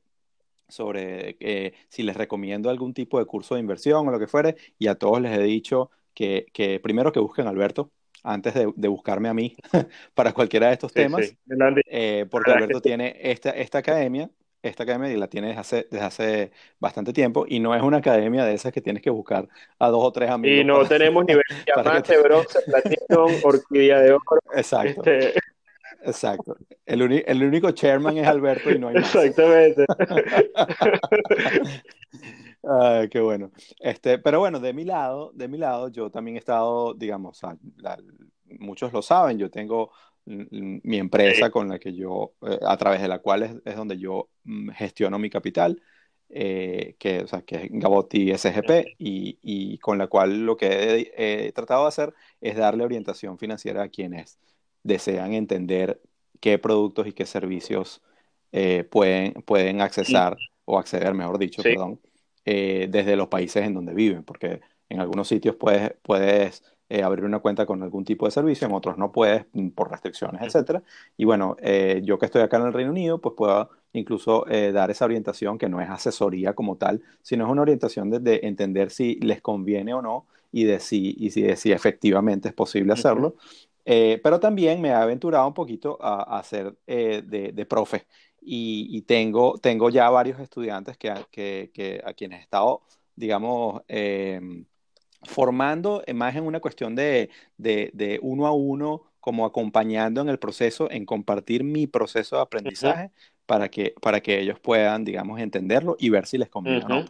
sobre 0.72 1.38
eh, 1.40 1.74
si 1.90 2.04
les 2.04 2.16
recomiendo 2.16 2.70
algún 2.70 2.94
tipo 2.94 3.20
de 3.20 3.26
curso 3.26 3.56
de 3.56 3.62
inversión 3.62 4.08
o 4.08 4.12
lo 4.12 4.20
que 4.20 4.28
fuere, 4.28 4.56
y 4.80 4.88
a 4.88 4.96
todos 4.96 5.22
les 5.22 5.38
he 5.38 5.44
dicho 5.44 5.92
que, 6.14 6.48
que 6.54 6.80
primero 6.80 7.12
que 7.12 7.20
busquen 7.20 7.48
a 7.48 7.50
Alberto 7.50 7.92
antes 8.24 8.54
de, 8.54 8.72
de 8.76 8.88
buscarme 8.88 9.30
a 9.30 9.34
mí 9.34 9.56
para 10.14 10.34
cualquiera 10.34 10.68
de 10.68 10.74
estos 10.74 10.94
temas, 10.94 11.36
eh, 11.88 12.26
porque 12.30 12.52
Alberto 12.52 12.82
tiene 12.82 13.18
esta, 13.20 13.52
esta 13.52 13.80
academia, 13.80 14.30
esta 14.62 14.84
academia 14.84 15.12
y 15.12 15.18
la 15.18 15.28
tiene 15.28 15.48
desde 15.48 15.60
hace, 15.60 15.88
desde 15.90 16.06
hace 16.06 16.52
bastante 16.80 17.14
tiempo 17.14 17.46
y 17.48 17.60
no 17.60 17.74
es 17.76 17.82
una 17.82 17.98
academia 17.98 18.46
de 18.46 18.54
esas 18.54 18.72
que 18.72 18.82
tienes 18.82 19.02
que 19.02 19.10
buscar 19.10 19.48
a 19.80 19.90
dos 19.90 20.04
o 20.04 20.12
tres 20.12 20.30
amigos. 20.30 20.62
Y 20.62 20.64
no 20.64 20.86
tenemos 20.86 21.26
nivel 21.26 21.44
diamante, 21.66 22.18
bronce, 22.22 22.60
platino, 22.62 23.26
orquídea 23.44 24.00
de 24.00 24.12
oro. 24.12 24.42
Exacto. 24.56 25.02
Este, 25.04 25.40
Exacto. 26.04 26.58
El, 26.86 27.02
el, 27.26 27.44
único 27.44 27.72
chairman 27.72 28.18
es 28.18 28.28
Alberto 28.28 28.72
y 28.72 28.80
no 28.80 28.90
hay 28.90 28.96
más. 28.96 29.16
Exactamente. 29.16 29.86
Ay, 32.64 33.10
qué 33.10 33.20
bueno. 33.20 33.52
Este, 33.80 34.20
pero 34.20 34.40
bueno, 34.40 34.60
de 34.60 34.74
mi 34.74 34.86
lado, 34.86 35.32
de 35.34 35.48
mi 35.48 35.58
lado, 35.58 35.90
yo 35.90 36.10
también 36.12 36.36
he 36.36 36.40
estado, 36.40 36.94
digamos, 36.94 37.42
muchos 38.60 38.94
lo 38.94 39.02
saben, 39.02 39.38
yo 39.38 39.50
tengo 39.50 39.92
mi 40.26 40.98
empresa 40.98 41.50
con 41.50 41.68
la 41.68 41.80
que 41.80 41.94
yo, 41.94 42.34
eh, 42.48 42.60
a 42.62 42.78
través 42.78 43.02
de 43.02 43.08
la 43.08 43.20
cual 43.20 43.62
es, 43.66 43.76
donde 43.76 43.98
yo 43.98 44.30
mm, 44.44 44.70
gestiono 44.70 45.18
mi 45.18 45.30
capital, 45.30 45.82
eh, 46.30 46.96
que, 47.00 47.22
o 47.22 47.28
sea, 47.28 47.42
que 47.42 47.56
es 47.56 47.70
Gabotti 47.72 48.32
SGP, 48.32 48.96
y, 49.00 49.40
y, 49.42 49.78
con 49.80 49.98
la 49.98 50.08
cual 50.08 50.46
lo 50.46 50.56
que 50.58 50.68
he, 51.18 51.48
he, 51.48 51.52
tratado 51.52 51.84
de 51.84 51.88
hacer 51.90 52.14
es 52.40 52.56
darle 52.56 52.84
orientación 52.86 53.38
financiera 53.38 53.84
a 53.84 53.90
quienes 53.90 54.40
desean 54.84 55.34
entender 55.34 56.02
qué 56.40 56.58
productos 56.58 57.08
y 57.08 57.14
qué 57.14 57.26
servicios 57.26 58.02
eh, 58.52 58.84
pueden, 58.84 59.34
pueden 59.44 59.80
accesar 59.80 60.38
o 60.66 60.78
acceder, 60.78 61.14
mejor 61.14 61.38
dicho, 61.38 61.64
perdón, 61.64 62.00
eh, 62.44 62.88
desde 62.90 63.16
los 63.16 63.28
países 63.30 63.66
en 63.66 63.74
donde 63.74 63.94
viven, 63.94 64.24
porque 64.24 64.62
en 64.90 65.00
algunos 65.00 65.28
sitios 65.28 65.56
puedes, 65.56 65.94
puedes 66.02 66.64
eh, 66.90 67.04
abrir 67.04 67.24
una 67.24 67.40
cuenta 67.40 67.66
con 67.66 67.82
algún 67.82 68.04
tipo 68.04 68.26
de 68.26 68.32
servicio, 68.32 68.68
en 68.68 68.74
otros 68.74 68.98
no 68.98 69.12
puedes 69.12 69.46
mm, 69.54 69.70
por 69.70 69.90
restricciones, 69.90 70.42
etcétera. 70.42 70.84
Y 71.16 71.24
bueno, 71.24 71.56
yo 72.04 72.20
que 72.20 72.26
estoy 72.26 72.42
acá 72.42 72.58
en 72.58 72.68
el 72.68 72.74
Reino 72.74 72.92
Unido, 72.92 73.22
pues 73.22 73.36
puedo 73.38 73.70
incluso 73.94 74.46
dar 74.74 74.92
esa 74.92 75.06
orientación 75.06 75.58
que 75.58 75.70
no 75.70 75.80
es 75.82 75.90
asesoría 75.90 76.54
como 76.54 76.76
tal, 76.78 77.02
sino 77.22 77.46
es 77.46 77.52
una 77.52 77.62
orientación 77.62 78.10
de, 78.10 78.42
entender 78.44 78.92
si 78.92 79.16
les 79.22 79.42
conviene 79.42 79.94
o 79.94 80.02
no 80.02 80.26
y 80.52 80.66
de 80.66 80.80
si, 80.80 81.16
y 81.18 81.32
si, 81.32 81.44
de 81.44 81.56
si 81.56 81.72
efectivamente 81.72 82.50
es 82.50 82.54
posible 82.54 82.92
hacerlo. 82.94 83.36
Pero 83.84 84.40
también 84.40 84.82
me 84.82 84.90
he 84.90 84.94
aventurado 84.94 85.48
un 85.48 85.54
poquito 85.54 85.98
a, 86.02 86.38
a 86.40 86.44
ser 86.44 86.76
de, 86.86 87.52
de, 87.54 87.66
profe 87.66 88.06
y, 88.42 89.02
tengo, 89.04 89.58
tengo 89.60 89.90
ya 89.90 90.10
varios 90.10 90.40
estudiantes 90.40 90.98
que, 90.98 91.14
que, 91.32 92.02
a 92.04 92.14
quienes 92.14 92.40
he 92.40 92.44
estado, 92.44 92.82
digamos, 93.16 93.82
em, 93.88 94.66
formando 95.24 96.04
más 96.16 96.36
en 96.36 96.44
una 96.44 96.60
cuestión 96.60 96.96
de, 96.96 97.30
de, 97.58 98.20
uno 98.22 98.48
a 98.48 98.52
uno, 98.52 99.04
como 99.20 99.46
acompañando 99.46 100.22
en 100.22 100.30
el 100.30 100.40
proceso, 100.40 100.90
en 100.90 101.06
compartir 101.06 101.64
mi 101.64 101.86
proceso 101.86 102.38
de 102.38 102.42
aprendizaje 102.42 103.12
para, 103.46 103.70
que, 103.70 103.94
para 104.02 104.22
que 104.22 104.40
ellos 104.40 104.60
puedan, 104.60 105.06
digamos, 105.06 105.40
entenderlo 105.40 105.96
y 106.00 106.10
ver 106.10 106.26
si 106.26 106.40
les 106.40 106.50
conviene 106.50 106.84
o 106.86 106.90
no. 106.90 107.06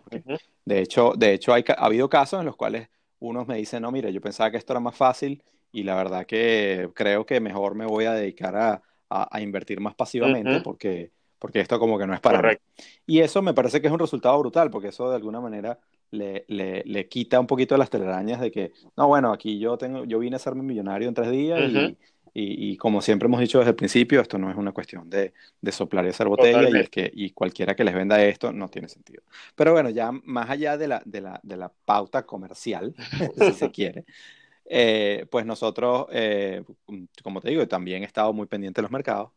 de 0.65 0.79
hecho, 0.81 1.13
de 1.15 1.33
hecho 1.33 1.53
hay, 1.53 1.63
ha 1.69 1.85
habido 1.85 2.09
casos 2.09 2.41
en 2.41 2.45
los 2.45 2.57
cuales 2.57 2.89
unos 3.19 3.47
me 3.47 3.55
dicen, 3.55 3.83
no, 3.83 3.91
mira, 3.91 4.09
yo 4.09 4.19
pensaba 4.19 4.51
que 4.51 4.57
esto 4.57 4.73
era 4.73 4.79
más 4.81 4.95
fácil 4.95 5.41
y 5.71 5.83
la 5.83 5.95
verdad 5.95 6.25
que 6.25 6.89
creo 6.93 7.25
que 7.25 7.39
mejor 7.39 7.75
me 7.75 7.85
voy 7.85 8.05
a 8.05 8.13
dedicar 8.13 8.55
a, 8.55 8.81
a, 9.09 9.41
invertir 9.41 9.79
más 9.79 9.95
pasivamente 9.95 10.61
porque 10.61 11.11
porque 11.41 11.59
esto 11.59 11.79
como 11.79 11.97
que 11.97 12.05
no 12.05 12.13
es 12.13 12.19
para 12.19 12.39
mí. 12.39 12.55
Y 13.07 13.19
eso 13.19 13.41
me 13.41 13.55
parece 13.55 13.81
que 13.81 13.87
es 13.87 13.93
un 13.93 13.97
resultado 13.97 14.37
brutal, 14.37 14.69
porque 14.69 14.89
eso 14.89 15.09
de 15.09 15.15
alguna 15.15 15.41
manera 15.41 15.79
le, 16.11 16.45
le, 16.47 16.83
le, 16.85 17.07
quita 17.07 17.39
un 17.39 17.47
poquito 17.47 17.75
las 17.77 17.89
telarañas 17.89 18.39
de 18.39 18.51
que, 18.51 18.73
no, 18.95 19.07
bueno, 19.07 19.33
aquí 19.33 19.57
yo, 19.57 19.75
tengo, 19.75 20.05
yo 20.05 20.19
vine 20.19 20.35
a 20.35 20.39
ser 20.39 20.53
millonario 20.53 21.07
en 21.07 21.15
tres 21.15 21.31
días 21.31 21.59
y, 22.33 22.71
y, 22.71 22.77
como 22.77 23.01
siempre 23.01 23.25
hemos 23.25 23.39
dicho 23.39 23.57
desde 23.57 23.71
el 23.71 23.75
principio, 23.75 24.21
esto 24.21 24.37
no 24.37 24.51
es 24.51 24.55
una 24.55 24.71
cuestión 24.71 25.09
de, 25.09 25.33
de 25.59 25.71
soplar 25.71 26.05
y 26.05 26.09
hacer 26.09 26.27
botella 26.27 26.69
y, 26.69 26.79
es 26.79 26.89
que, 26.89 27.11
y 27.11 27.31
cualquiera 27.31 27.75
que 27.75 27.85
les 27.85 27.95
venda 27.95 28.23
esto 28.23 28.53
no 28.53 28.69
tiene 28.69 28.87
sentido. 28.87 29.23
Pero 29.55 29.73
bueno, 29.73 29.89
ya 29.89 30.11
más 30.11 30.47
allá 30.47 30.77
de 30.77 30.87
la, 30.87 31.01
de 31.05 31.21
la, 31.21 31.39
de 31.41 31.57
la 31.57 31.71
pauta 31.85 32.23
comercial, 32.23 32.93
si 33.35 33.53
se 33.53 33.71
quiere, 33.71 34.05
eh, 34.71 35.25
pues 35.29 35.45
nosotros, 35.45 36.07
eh, 36.11 36.63
como 37.21 37.41
te 37.41 37.49
digo, 37.49 37.67
también 37.67 38.03
he 38.03 38.05
estado 38.05 38.31
muy 38.33 38.47
pendiente 38.47 38.79
de 38.79 38.83
los 38.83 38.91
mercados 38.91 39.31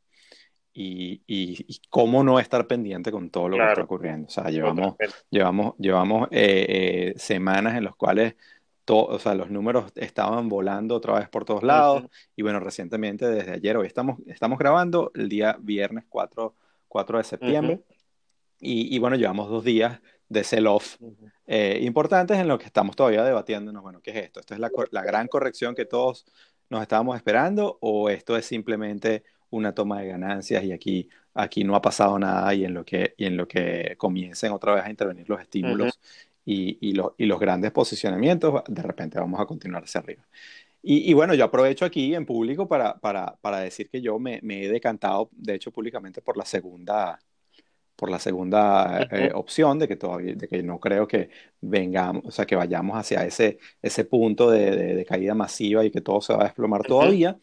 y, 0.75 1.23
y, 1.27 1.81
cómo 1.89 2.25
no 2.25 2.41
estar 2.41 2.67
pendiente 2.67 3.13
con 3.13 3.31
todo 3.31 3.49
lo 3.49 3.57
que 3.57 3.69
está 3.69 3.83
ocurriendo. 3.83 4.27
O 4.27 4.31
sea, 4.31 4.51
llevamos, 4.51 4.97
llevamos, 5.31 5.75
llevamos 5.79 6.29
eh, 6.33 6.67
eh, 6.69 7.15
semanas 7.17 7.77
en 7.77 7.85
las 7.85 7.95
cuales 7.95 8.35
o 8.87 9.19
sea, 9.19 9.35
los 9.35 9.51
números 9.51 9.93
estaban 9.95 10.49
volando 10.49 10.97
otra 10.97 11.15
vez 11.15 11.29
por 11.29 11.45
todos 11.45 11.63
lados. 11.63 12.05
Y 12.37 12.43
bueno, 12.43 12.61
recientemente, 12.61 13.27
desde 13.27 13.53
ayer, 13.53 13.77
hoy 13.77 13.87
estamos, 13.87 14.19
estamos 14.27 14.59
grabando 14.59 15.11
el 15.15 15.29
día 15.29 15.57
viernes 15.61 16.05
4, 16.09 16.55
4 16.89 17.19
de 17.19 17.25
septiembre. 17.25 17.81
y, 18.61 18.95
y, 18.95 18.99
bueno, 18.99 19.17
llevamos 19.17 19.49
dos 19.49 19.65
días 19.65 20.01
de 20.35 20.45
sell-off 20.45 20.97
eh, 21.47 21.79
importantes 21.83 22.39
en 22.39 22.49
los 22.49 22.59
que 22.59 22.67
estamos 22.67 22.95
todavía 22.95 23.25
debatiéndonos, 23.25 23.83
bueno, 23.83 24.01
¿qué 24.03 24.11
es 24.11 24.17
esto? 24.25 24.41
¿Esto 24.41 24.53
es 24.53 24.61
la, 24.61 24.71
la 24.91 25.03
gran 25.03 25.29
corrección 25.29 25.75
que 25.75 25.87
todos 25.87 26.27
nos 26.69 26.83
estábamos 26.83 27.17
esperando 27.17 27.79
o 27.81 28.11
esto 28.11 28.37
es 28.37 28.45
simplemente 28.45 29.23
una 29.51 29.73
toma 29.73 30.01
de 30.01 30.09
ganancias 30.09 30.65
y 30.65 30.73
aquí, 30.73 31.09
aquí 31.35 31.65
no 31.65 31.77
ha 31.77 31.83
pasado 31.83 32.19
nada 32.19 32.53
y 32.55 32.65
en 32.65 32.75
lo 32.75 32.85
que, 32.85 33.15
y 33.17 33.25
en 33.27 33.37
lo 33.37 33.47
que 33.47 33.95
comiencen 33.97 34.53
otra 34.53 34.75
vez 34.75 34.85
a 34.85 34.91
intervenir 34.91 35.29
los 35.29 35.41
estímulos 35.41 35.99
y, 36.45 36.79
y, 36.81 36.95
y, 37.17 37.27
los 37.27 37.41
grandes 37.41 37.71
posicionamientos, 37.71 38.63
de 38.69 38.83
repente 38.83 39.19
vamos 39.19 39.41
a 39.41 39.47
continuar 39.47 39.85
hacia 39.85 40.01
arriba. 40.01 40.27
Y, 40.83 41.11
y 41.11 41.15
bueno, 41.15 41.33
yo 41.35 41.45
aprovecho 41.45 41.87
aquí 41.87 42.15
en 42.15 42.27
público 42.27 42.69
para, 42.69 42.99
para, 42.99 43.37
para 43.41 43.61
decir 43.61 43.89
que 43.89 44.03
yo 44.03 44.19
me, 44.19 44.41
me, 44.43 44.65
he 44.65 44.69
decantado, 44.69 45.31
de 45.33 45.55
hecho, 45.55 45.71
públicamente 45.71 46.21
por 46.21 46.37
la 46.37 46.45
segunda, 46.45 47.19
por 47.97 48.11
la 48.11 48.19
segunda 48.19 49.07
eh, 49.11 49.31
opción 49.35 49.79
de 49.79 49.89
que 49.89 49.97
todavía, 49.97 50.35
de 50.35 50.49
que 50.49 50.63
no 50.63 50.81
creo 50.81 51.07
que 51.07 51.31
vengamos, 51.61 52.25
o 52.27 52.31
sea, 52.31 52.45
que 52.47 52.57
vayamos 52.57 52.97
hacia 52.97 53.25
ese, 53.25 53.59
ese 53.83 54.05
punto 54.05 54.51
de, 54.51 54.95
de, 54.95 55.05
caída 55.05 55.35
masiva 55.35 55.85
y 55.85 55.91
que 55.91 56.01
todo 56.01 56.21
se 56.21 56.35
va 56.35 56.43
a 56.43 56.45
desplomar 56.45 56.83
todavía 56.83 57.39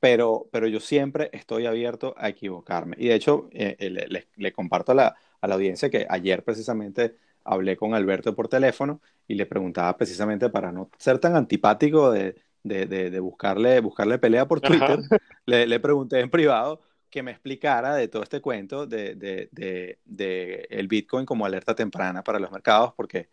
pero, 0.00 0.48
pero 0.52 0.66
yo 0.68 0.80
siempre 0.80 1.30
estoy 1.32 1.66
abierto 1.66 2.14
a 2.16 2.28
equivocarme. 2.28 2.96
Y 2.98 3.08
de 3.08 3.14
hecho, 3.14 3.48
eh, 3.52 3.76
eh, 3.78 4.24
le, 4.36 4.52
comparto 4.52 4.92
a 4.92 4.94
la, 4.94 5.16
a 5.40 5.48
la, 5.48 5.54
audiencia 5.54 5.90
que 5.90 6.06
ayer 6.08 6.44
precisamente 6.44 7.16
hablé 7.44 7.76
con 7.76 7.94
Alberto 7.94 8.34
por 8.34 8.48
teléfono 8.48 9.00
y 9.26 9.34
le 9.34 9.46
preguntaba 9.46 9.96
precisamente 9.96 10.50
para 10.50 10.70
no 10.72 10.90
ser 10.98 11.18
tan 11.18 11.34
antipático 11.36 12.12
de, 12.12 12.36
de, 12.62 12.86
de, 12.86 13.20
buscarle, 13.20 13.80
buscarle 13.80 14.18
pelea 14.18 14.46
por 14.46 14.60
Twitter, 14.60 14.98
le, 15.46 15.66
le, 15.66 15.80
pregunté 15.80 16.20
en 16.20 16.30
privado 16.30 16.80
que 17.10 17.22
me 17.22 17.30
explicara 17.30 17.94
de 17.94 18.08
todo 18.08 18.22
este 18.22 18.40
cuento 18.40 18.86
de, 18.86 19.14
de, 19.16 20.66
el 20.70 20.88
Bitcoin 20.88 21.26
como 21.26 21.46
alerta 21.46 21.74
temprana 21.74 22.22
para 22.22 22.38
los 22.38 22.50
mercados, 22.50 22.92
porque 22.96 23.30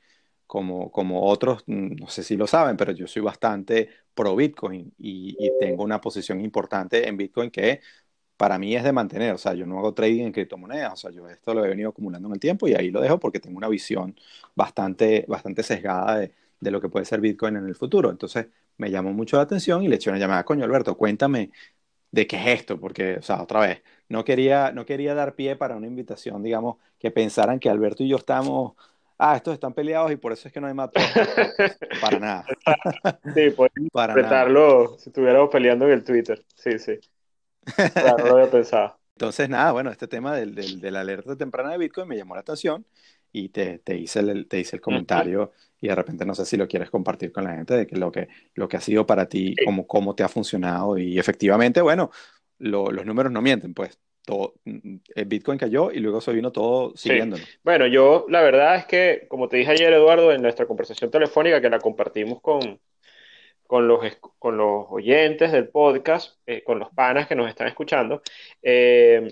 como, 0.47 0.91
como 0.91 1.23
otros, 1.25 1.63
mm, 1.67 1.95
no 1.97 2.07
sé 2.07 2.23
si 2.23 2.37
lo 2.37 2.47
saben, 2.47 2.77
pero 2.77 2.91
yo 2.93 3.07
soy 3.07 3.21
bastante 3.21 3.89
pro 4.13 4.35
Bitcoin 4.35 4.93
y, 4.97 5.35
tengo 5.59 5.83
una 5.83 6.01
posición 6.01 6.41
importante 6.41 7.07
en 7.07 7.17
Bitcoin 7.17 7.51
que 7.51 7.81
para 8.37 8.57
mí 8.59 8.75
es 8.75 8.83
de 8.83 8.91
mantener, 8.91 9.33
o 9.33 9.37
sea, 9.37 9.53
yo 9.53 9.65
no 9.65 9.79
hago 9.79 9.93
trading 9.93 10.23
en 10.25 10.31
criptomonedas, 10.33 10.93
o 10.93 10.97
sea, 10.97 11.11
yo 11.11 11.29
esto 11.29 11.53
lo 11.53 11.65
he 11.65 11.69
venido 11.69 11.89
acumulando 11.89 12.27
en 12.27 12.33
el 12.35 12.39
tiempo 12.39 12.67
y 12.67 12.75
ahí 12.75 12.91
lo 12.91 13.01
dejo 13.01 13.19
porque 13.19 13.39
tengo 13.39 13.57
una 13.57 13.69
visión 13.69 14.15
bastante, 14.55 15.25
bastante 15.27 15.63
sesgada 15.63 16.17
de, 16.19 16.33
de 16.59 16.71
lo 16.71 16.81
que 16.81 16.89
puede 16.89 17.05
ser 17.05 17.21
Bitcoin 17.21 17.55
en 17.57 17.65
el 17.67 17.75
futuro. 17.75 18.09
Entonces 18.11 18.47
me 18.77 18.91
llamó 18.91 19.13
mucho 19.13 19.37
la 19.37 19.43
atención 19.43 19.83
y 19.83 19.87
le 19.87 19.95
eché 19.95 20.09
una 20.09 20.19
llamada, 20.19 20.43
coño 20.43 20.65
Alberto, 20.65 20.97
cuéntame 20.97 21.51
de 22.15 22.27
qué 22.27 22.37
es 22.37 22.59
esto, 22.61 22.79
porque, 22.79 23.17
o 23.17 23.21
sea, 23.21 23.41
otra 23.41 23.59
vez, 23.59 23.83
no 24.07 24.23
quería, 24.23 24.71
no 24.71 24.85
quería 24.85 25.13
dar 25.13 25.35
pie 25.35 25.57
para 25.57 25.75
una 25.75 25.85
invitación, 25.87 26.41
digamos, 26.41 26.77
que 26.97 27.11
pensaran 27.11 27.59
que 27.59 27.69
Alberto 27.69 28.03
y 28.03 28.07
yo 28.07 28.15
estamos 28.17 28.73
ah, 29.17 29.35
estos 29.35 29.53
están 29.53 29.73
peleados 29.73 30.11
y 30.11 30.15
por 30.15 30.31
eso 30.31 30.47
es 30.47 30.53
que 30.53 30.61
no 30.61 30.67
hay 30.67 30.73
más 30.73 30.89
Para 32.01 32.19
nada. 32.19 32.45
Sí, 33.33 33.49
puedes 33.51 33.73
interpretarlo 33.77 34.97
si 34.97 35.09
estuviéramos 35.09 35.49
peleando 35.49 35.85
en 35.85 35.91
el 35.91 36.03
Twitter. 36.03 36.43
Sí, 36.55 36.79
sí. 36.79 36.99
Claro, 37.75 38.17
no 38.19 38.25
lo 38.25 38.37
había 38.37 38.51
pensado. 38.51 38.97
Entonces, 39.15 39.49
nada, 39.49 39.71
bueno, 39.71 39.91
este 39.91 40.07
tema 40.07 40.35
del, 40.35 40.55
del, 40.55 40.79
de 40.79 40.91
la 40.91 41.01
alerta 41.01 41.35
temprana 41.35 41.71
de 41.71 41.77
Bitcoin 41.77 42.07
me 42.07 42.17
llamó 42.17 42.35
la 42.35 42.41
atención 42.41 42.85
y 43.35 43.49
te, 43.49 43.79
te 43.79 43.97
hice 43.97 44.21
el, 44.21 44.47
te 44.47 44.59
hice 44.61 44.77
el 44.77 44.81
comentario 44.81 45.51
y 45.81 45.89
de 45.89 45.95
repente 45.95 46.25
no 46.25 46.33
sé 46.33 46.45
si 46.45 46.55
lo 46.55 46.69
quieres 46.69 46.89
compartir 46.89 47.33
con 47.33 47.43
la 47.43 47.53
gente 47.53 47.73
de 47.73 47.85
que 47.85 47.97
lo 47.97 48.09
que, 48.09 48.29
lo 48.53 48.69
que 48.69 48.77
ha 48.77 48.81
sido 48.81 49.05
para 49.05 49.27
ti, 49.27 49.53
cómo, 49.65 49.85
cómo 49.85 50.15
te 50.15 50.23
ha 50.23 50.29
funcionado 50.29 50.97
y 50.97 51.19
efectivamente, 51.19 51.81
bueno, 51.81 52.11
lo, 52.59 52.91
los 52.91 53.05
números 53.05 53.33
no 53.33 53.41
mienten, 53.41 53.73
pues 53.73 53.99
todo, 54.25 54.53
mm, 54.63 54.95
el 55.15 55.25
Bitcoin 55.25 55.59
cayó 55.59 55.91
y 55.91 55.99
luego 55.99 56.21
se 56.21 56.31
vino 56.31 56.53
todo 56.53 56.95
siguiéndolo. 56.95 57.43
Bueno, 57.61 57.87
yo 57.87 58.25
la 58.29 58.41
verdad 58.41 58.77
es 58.77 58.85
que, 58.85 59.25
como 59.27 59.49
te 59.49 59.57
dije 59.57 59.71
ayer, 59.71 59.91
Eduardo, 59.91 60.31
en 60.31 60.41
nuestra 60.41 60.65
conversación 60.65 61.11
telefónica 61.11 61.59
que 61.59 61.69
la 61.69 61.79
compartimos 61.79 62.41
con, 62.41 62.79
con, 63.67 63.85
los, 63.85 63.99
con 64.39 64.55
los 64.55 64.85
oyentes 64.89 65.51
del 65.51 65.67
podcast, 65.67 66.39
eh, 66.45 66.63
con 66.63 66.79
los 66.79 66.89
panas 66.91 67.27
que 67.27 67.35
nos 67.35 67.49
están 67.49 67.67
escuchando, 67.67 68.21
eh, 68.63 69.27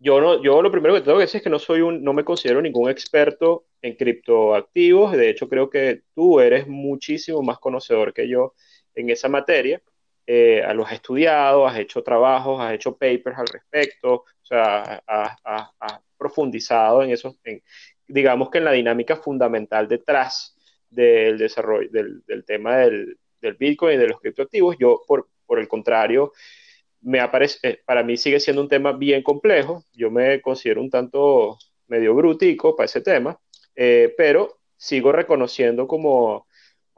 yo, 0.00 0.20
no, 0.20 0.42
yo 0.42 0.62
lo 0.62 0.70
primero 0.70 0.94
que 0.94 1.02
tengo 1.02 1.18
que 1.18 1.24
decir 1.24 1.38
es 1.38 1.44
que 1.44 1.50
no, 1.50 1.58
soy 1.58 1.82
un, 1.82 2.02
no 2.02 2.12
me 2.12 2.24
considero 2.24 2.60
ningún 2.60 2.90
experto 2.90 3.66
en 3.82 3.94
criptoactivos, 3.96 5.12
de 5.12 5.30
hecho 5.30 5.48
creo 5.48 5.70
que 5.70 6.02
tú 6.14 6.40
eres 6.40 6.66
muchísimo 6.66 7.42
más 7.42 7.58
conocedor 7.58 8.12
que 8.12 8.28
yo 8.28 8.54
en 8.94 9.10
esa 9.10 9.28
materia 9.28 9.80
eh, 10.26 10.62
los 10.74 10.86
has 10.86 10.94
estudiado, 10.94 11.66
has 11.66 11.78
hecho 11.78 12.02
trabajos, 12.02 12.60
has 12.60 12.74
hecho 12.74 12.96
papers 12.96 13.36
al 13.36 13.48
respecto, 13.48 14.14
o 14.14 14.24
sea, 14.42 15.02
has, 15.06 15.36
profundizado 16.16 17.02
en 17.02 17.10
eso, 17.10 17.36
digamos 18.06 18.50
que 18.50 18.58
en 18.58 18.64
la 18.64 18.72
dinámica 18.72 19.16
fundamental 19.16 19.88
detrás 19.88 20.54
del 20.88 21.38
desarrollo 21.38 21.88
del, 21.90 22.44
tema 22.44 22.76
del, 22.76 23.18
Bitcoin 23.58 23.94
y 23.94 23.98
de 23.98 24.08
los 24.08 24.20
criptoactivos. 24.20 24.76
Yo, 24.78 25.02
por, 25.06 25.28
por 25.46 25.58
el 25.58 25.66
contrario, 25.66 26.32
me 27.02 27.20
aparece, 27.20 27.58
eh, 27.62 27.80
para 27.84 28.02
mí 28.02 28.16
sigue 28.16 28.40
siendo 28.40 28.62
un 28.62 28.68
tema 28.68 28.92
bien 28.92 29.22
complejo. 29.22 29.84
Yo 29.92 30.10
me 30.10 30.40
considero 30.40 30.80
un 30.80 30.90
tanto 30.90 31.58
medio 31.88 32.14
brutico 32.14 32.76
para 32.76 32.86
ese 32.86 33.00
tema, 33.00 33.38
eh, 33.74 34.14
pero 34.16 34.58
sigo 34.76 35.12
reconociendo 35.12 35.86
como 35.86 36.46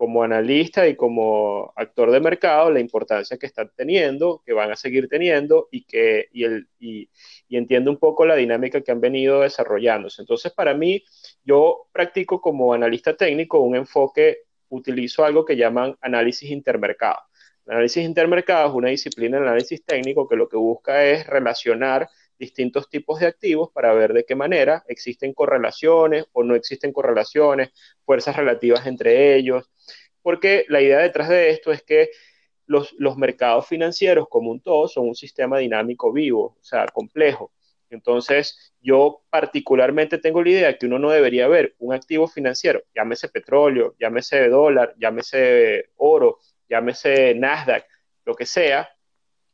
como 0.03 0.25
analista 0.25 0.89
y 0.89 0.97
como 0.97 1.73
actor 1.77 2.11
de 2.11 2.19
mercado 2.19 2.73
la 2.73 2.81
importancia 2.81 3.39
que 3.39 3.47
están 3.47 3.71
teniendo, 3.77 4.43
que 4.45 4.53
van 4.53 4.73
a 4.73 4.75
seguir 4.75 5.09
teniendo 5.09 5.69
y 5.71 5.85
que 5.85 6.27
y 6.33 6.43
el, 6.43 6.67
y, 6.81 7.09
entiendo 7.51 7.89
un 7.89 7.99
poco 7.99 8.27
la 8.27 8.35
dinámica 8.35 8.81
que 8.81 8.91
han 8.91 9.01
venido 9.01 9.43
desarrollándose. 9.43 10.23
Entonces, 10.23 10.51
para 10.53 10.75
mí, 10.75 11.05
yo 11.45 11.87
practico 11.93 12.41
como 12.41 12.75
analista 12.75 13.17
técnico 13.17 13.61
un 13.61 13.77
enfoque, 13.77 14.39
utilizo 14.71 15.25
algo 15.25 15.45
que 15.45 15.57
llaman 15.57 15.97
análisis 16.01 16.51
intermercado. 16.51 17.21
El 17.67 17.75
análisis 17.75 18.05
intermercado 18.05 18.69
es 18.69 18.75
una 18.75 18.89
disciplina 18.89 19.39
de 19.39 19.47
análisis 19.47 19.85
técnico 19.85 20.29
que 20.29 20.37
lo 20.37 20.49
que 20.49 20.57
busca 20.57 21.05
es 21.05 21.27
relacionar 21.27 22.09
distintos 22.39 22.89
tipos 22.89 23.21
de 23.21 23.27
activos 23.27 23.71
para 23.73 23.93
ver 23.93 24.13
de 24.13 24.25
qué 24.25 24.35
manera 24.35 24.85
existen 24.89 25.33
correlaciones 25.33 26.27
o 26.33 26.43
no 26.43 26.57
existen 26.57 26.93
correlaciones, 26.93 27.71
fuerzas 28.05 28.37
relativas 28.37 28.87
entre 28.87 29.37
ellos, 29.37 29.71
porque 30.23 30.65
la 30.69 30.81
idea 30.81 30.99
detrás 30.99 31.29
de 31.29 31.51
esto 31.51 31.71
es 31.73 31.83
que 31.83 32.11
los, 32.67 32.95
los 32.99 33.17
mercados 33.17 33.67
financieros 33.67 34.27
como 34.29 34.51
un 34.51 34.61
todo 34.61 34.89
son 34.89 35.09
un 35.09 35.15
sistema 35.15 35.59
dinámico 35.59 36.13
vivo, 36.13 36.57
o 36.61 36.65
sea, 36.65 36.87
complejo. 36.87 37.53
Entonces, 37.91 38.75
yo 38.81 39.23
particularmente 39.31 40.19
tengo 40.19 40.43
la 40.43 40.51
idea 40.51 40.79
que 40.79 40.87
uno 40.87 40.99
no 40.99 41.11
debería 41.11 41.47
ver 41.47 41.77
un 41.79 41.93
activo 41.93 42.27
financiero, 42.27 42.83
llámese 42.95 43.29
petróleo, 43.29 43.95
llámese 44.01 44.49
dólar, 44.49 44.95
llámese 44.99 45.91
oro, 45.97 46.39
llámese 46.73 47.35
Nasdaq, 47.35 47.87
lo 48.25 48.35
que 48.35 48.47
sea, 48.47 48.89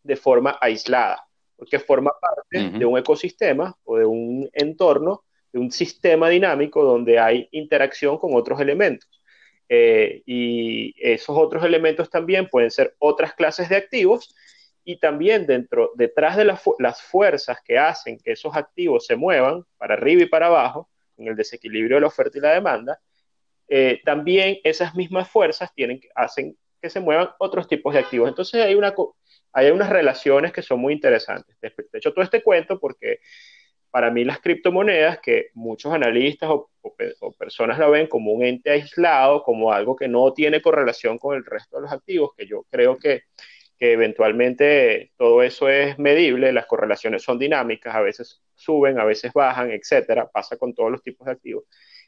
de 0.02 0.16
forma 0.16 0.56
aislada 0.60 1.28
porque 1.58 1.80
forma 1.80 2.12
parte 2.20 2.78
de 2.78 2.86
un 2.86 2.96
ecosistema 2.96 3.76
o 3.82 3.98
de 3.98 4.04
un 4.04 4.48
entorno, 4.52 5.24
de 5.52 5.58
un 5.58 5.72
sistema 5.72 6.28
dinámico 6.28 6.84
donde 6.84 7.18
hay 7.18 7.48
interacción 7.50 8.16
con 8.16 8.34
otros 8.34 8.60
elementos. 8.60 9.10
Eh, 9.68 10.22
y 10.24 10.94
esos 10.96 11.36
otros 11.36 11.64
elementos 11.64 12.08
también 12.08 12.46
pueden 12.46 12.70
ser 12.70 12.94
otras 13.00 13.34
clases 13.34 13.68
de 13.68 13.74
activos 13.74 14.34
y 14.84 15.00
también 15.00 15.46
dentro, 15.46 15.90
detrás 15.96 16.36
de 16.36 16.44
las 16.44 17.02
fuerzas 17.02 17.58
que 17.64 17.76
hacen 17.76 18.20
que 18.20 18.32
esos 18.32 18.54
activos 18.54 19.04
se 19.04 19.16
muevan 19.16 19.64
para 19.76 19.94
arriba 19.94 20.22
y 20.22 20.26
para 20.26 20.46
abajo, 20.46 20.88
en 21.16 21.26
el 21.26 21.34
desequilibrio 21.34 21.96
de 21.96 22.02
la 22.02 22.06
oferta 22.06 22.38
y 22.38 22.40
la 22.40 22.54
demanda, 22.54 23.00
eh, 23.66 24.00
también 24.04 24.58
esas 24.62 24.94
mismas 24.94 25.28
fuerzas 25.28 25.74
tienen, 25.74 26.00
hacen 26.14 26.56
que 26.80 26.90
se 26.90 27.00
muevan 27.00 27.30
otros 27.38 27.68
tipos 27.68 27.94
de 27.94 28.00
activos. 28.00 28.28
Entonces 28.28 28.62
hay 28.62 28.74
una, 28.74 28.94
hay 29.52 29.70
unas 29.70 29.90
relaciones 29.90 30.52
que 30.52 30.62
son 30.62 30.80
muy 30.80 30.92
interesantes. 30.92 31.56
De 31.60 31.72
hecho, 31.92 32.12
todo 32.12 32.24
este 32.24 32.42
cuento 32.42 32.78
porque 32.78 33.20
para 33.90 34.10
mí 34.10 34.24
las 34.24 34.40
criptomonedas, 34.40 35.18
que 35.20 35.48
muchos 35.54 35.92
analistas 35.92 36.50
o, 36.50 36.70
personas 37.38 37.78
la 37.78 37.88
ven 37.88 38.06
como 38.06 38.32
un 38.32 38.44
ente 38.44 38.70
aislado, 38.70 39.42
como 39.42 39.72
algo 39.72 39.96
que 39.96 40.08
no 40.08 40.32
tiene 40.32 40.62
correlación 40.62 41.18
con 41.18 41.36
el 41.36 41.44
resto 41.44 41.76
de 41.76 41.82
los 41.82 41.92
activos, 41.92 42.30
que 42.36 42.46
yo 42.46 42.64
creo 42.70 42.98
que, 42.98 43.24
que 43.78 43.92
eventualmente 43.92 45.12
todo 45.16 45.42
eso 45.42 45.68
es 45.68 45.98
medible, 45.98 46.52
las 46.52 46.66
correlaciones 46.66 47.22
son 47.22 47.38
dinámicas, 47.38 47.94
a 47.94 48.00
veces 48.00 48.42
suben, 48.54 48.98
a 48.98 49.04
veces 49.04 49.32
bajan, 49.32 49.70
etcétera, 49.70 50.28
pasa 50.28 50.56
con 50.56 50.74
todos 50.74 50.90
los 50.90 51.02
tipos 51.02 51.26
de 51.26 51.32
activos. 51.32 51.64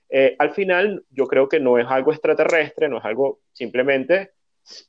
Eh, 0.09 0.35
al 0.39 0.51
final, 0.53 1.05
yo 1.11 1.27
creo 1.27 1.49
que 1.49 1.61
no 1.61 1.79
es 1.79 1.87
algo 1.89 2.13
extraterrestre, 2.13 2.89
no 2.89 2.99
es 2.99 3.05
algo 3.05 3.41
simplemente 3.53 4.33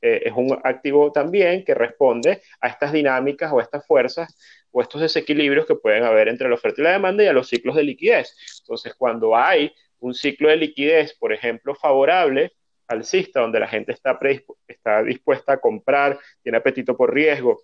eh, 0.01 0.23
es 0.25 0.33
un 0.35 0.57
activo 0.63 1.11
también 1.11 1.63
que 1.63 1.73
responde 1.73 2.41
a 2.59 2.67
estas 2.67 2.91
dinámicas 2.91 3.51
o 3.51 3.59
estas 3.59 3.85
fuerzas 3.85 4.35
o 4.71 4.81
estos 4.81 5.01
desequilibrios 5.01 5.65
que 5.65 5.75
pueden 5.75 6.03
haber 6.03 6.27
entre 6.27 6.47
la 6.47 6.55
oferta 6.55 6.81
y 6.81 6.83
la 6.83 6.91
demanda 6.91 7.23
y 7.23 7.27
a 7.27 7.33
los 7.33 7.47
ciclos 7.47 7.75
de 7.75 7.83
liquidez. 7.83 8.35
Entonces, 8.61 8.93
cuando 8.95 9.35
hay 9.35 9.73
un 9.99 10.13
ciclo 10.13 10.49
de 10.49 10.57
liquidez, 10.57 11.13
por 11.17 11.33
ejemplo, 11.33 11.75
favorable, 11.75 12.53
alcista, 12.87 13.41
donde 13.41 13.59
la 13.59 13.67
gente 13.67 13.91
está, 13.91 14.19
está 14.67 15.03
dispuesta 15.03 15.53
a 15.53 15.57
comprar, 15.57 16.19
tiene 16.41 16.57
apetito 16.57 16.95
por 16.95 17.13
riesgo, 17.13 17.61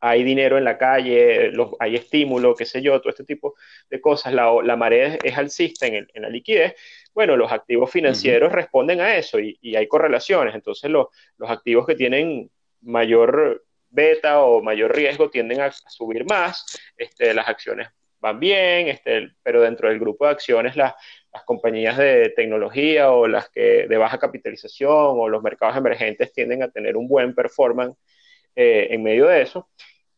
hay 0.00 0.22
dinero 0.22 0.58
en 0.58 0.64
la 0.64 0.78
calle, 0.78 1.52
hay 1.80 1.96
estímulo, 1.96 2.54
qué 2.54 2.64
sé 2.64 2.82
yo, 2.82 3.00
todo 3.00 3.10
este 3.10 3.24
tipo 3.24 3.56
de 3.90 4.00
cosas, 4.00 4.32
la, 4.32 4.76
marea 4.76 5.18
es, 5.22 5.36
alcista 5.36 5.86
en, 5.86 6.06
en, 6.12 6.22
la 6.22 6.28
liquidez, 6.28 6.74
bueno, 7.14 7.36
los 7.36 7.50
activos 7.50 7.90
financieros 7.90 8.52
responden 8.52 9.00
a 9.00 9.16
eso 9.16 9.38
y, 9.40 9.76
hay 9.76 9.88
correlaciones. 9.88 10.54
Entonces, 10.54 10.90
los 10.90 11.08
activos 11.50 11.86
que 11.86 11.94
tienen 11.94 12.50
mayor 12.80 13.64
beta 13.90 14.42
o 14.42 14.62
mayor 14.62 14.94
riesgo 14.94 15.30
tienden 15.30 15.60
a, 15.60 15.72
subir 15.72 16.24
más, 16.26 16.64
este, 16.96 17.34
las 17.34 17.48
acciones 17.48 17.88
van 18.20 18.40
bien, 18.40 18.88
este, 18.88 19.30
pero 19.42 19.62
dentro 19.62 19.88
del 19.88 19.98
grupo 19.98 20.24
de 20.24 20.32
acciones 20.32 20.76
las, 20.76 20.94
compañías 21.46 21.96
de 21.96 22.30
tecnología 22.34 23.12
o 23.12 23.28
las 23.28 23.48
que 23.50 23.86
de 23.86 23.96
baja 23.96 24.18
capitalización 24.18 24.90
o 24.90 25.28
los 25.28 25.40
mercados 25.40 25.76
emergentes 25.76 26.32
tienden 26.32 26.64
a 26.64 26.68
tener 26.68 26.96
un 26.96 27.06
buen 27.06 27.32
performance 27.32 27.96
eh, 28.56 28.88
en 28.90 29.04
medio 29.04 29.26
de 29.26 29.42
eso 29.42 29.68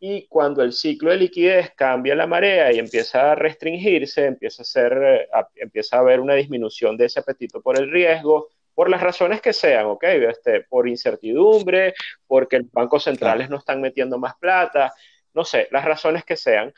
y 0.03 0.27
cuando 0.29 0.63
el 0.63 0.73
ciclo 0.73 1.11
de 1.11 1.19
liquidez 1.19 1.73
cambia 1.77 2.15
la 2.15 2.27
marea 2.27 2.73
y 2.73 2.79
empieza 2.79 3.33
a 3.33 3.35
restringirse, 3.35 4.25
empieza 4.25 4.63
a, 4.63 4.65
ser, 4.65 4.93
eh, 5.03 5.29
empieza 5.57 5.97
a 5.97 6.01
haber 6.01 6.21
una 6.21 6.35
disminución 6.35 6.97
de 6.97 7.05
ese 7.05 7.21
apetito 7.21 7.61
por 7.61 7.79
el 7.79 7.91
riesgo, 7.91 8.49
por 8.75 8.89
las 8.89 9.03
razones 9.03 9.43
que 9.43 9.53
sean, 9.53 9.85
¿ok? 9.87 10.05
Este, 10.05 10.63
por 10.63 10.89
incertidumbre, 10.89 11.93
porque 12.27 12.61
los 12.61 12.73
bancos 12.73 13.05
centrales 13.05 13.51
no 13.51 13.59
están 13.59 13.83
metiendo 13.83 14.19
más 14.19 14.37
plata, 14.37 14.95
no 15.35 15.45
sé, 15.45 15.69
las 15.71 15.85
razones 15.85 16.25
que 16.25 16.37
sean, 16.37 16.73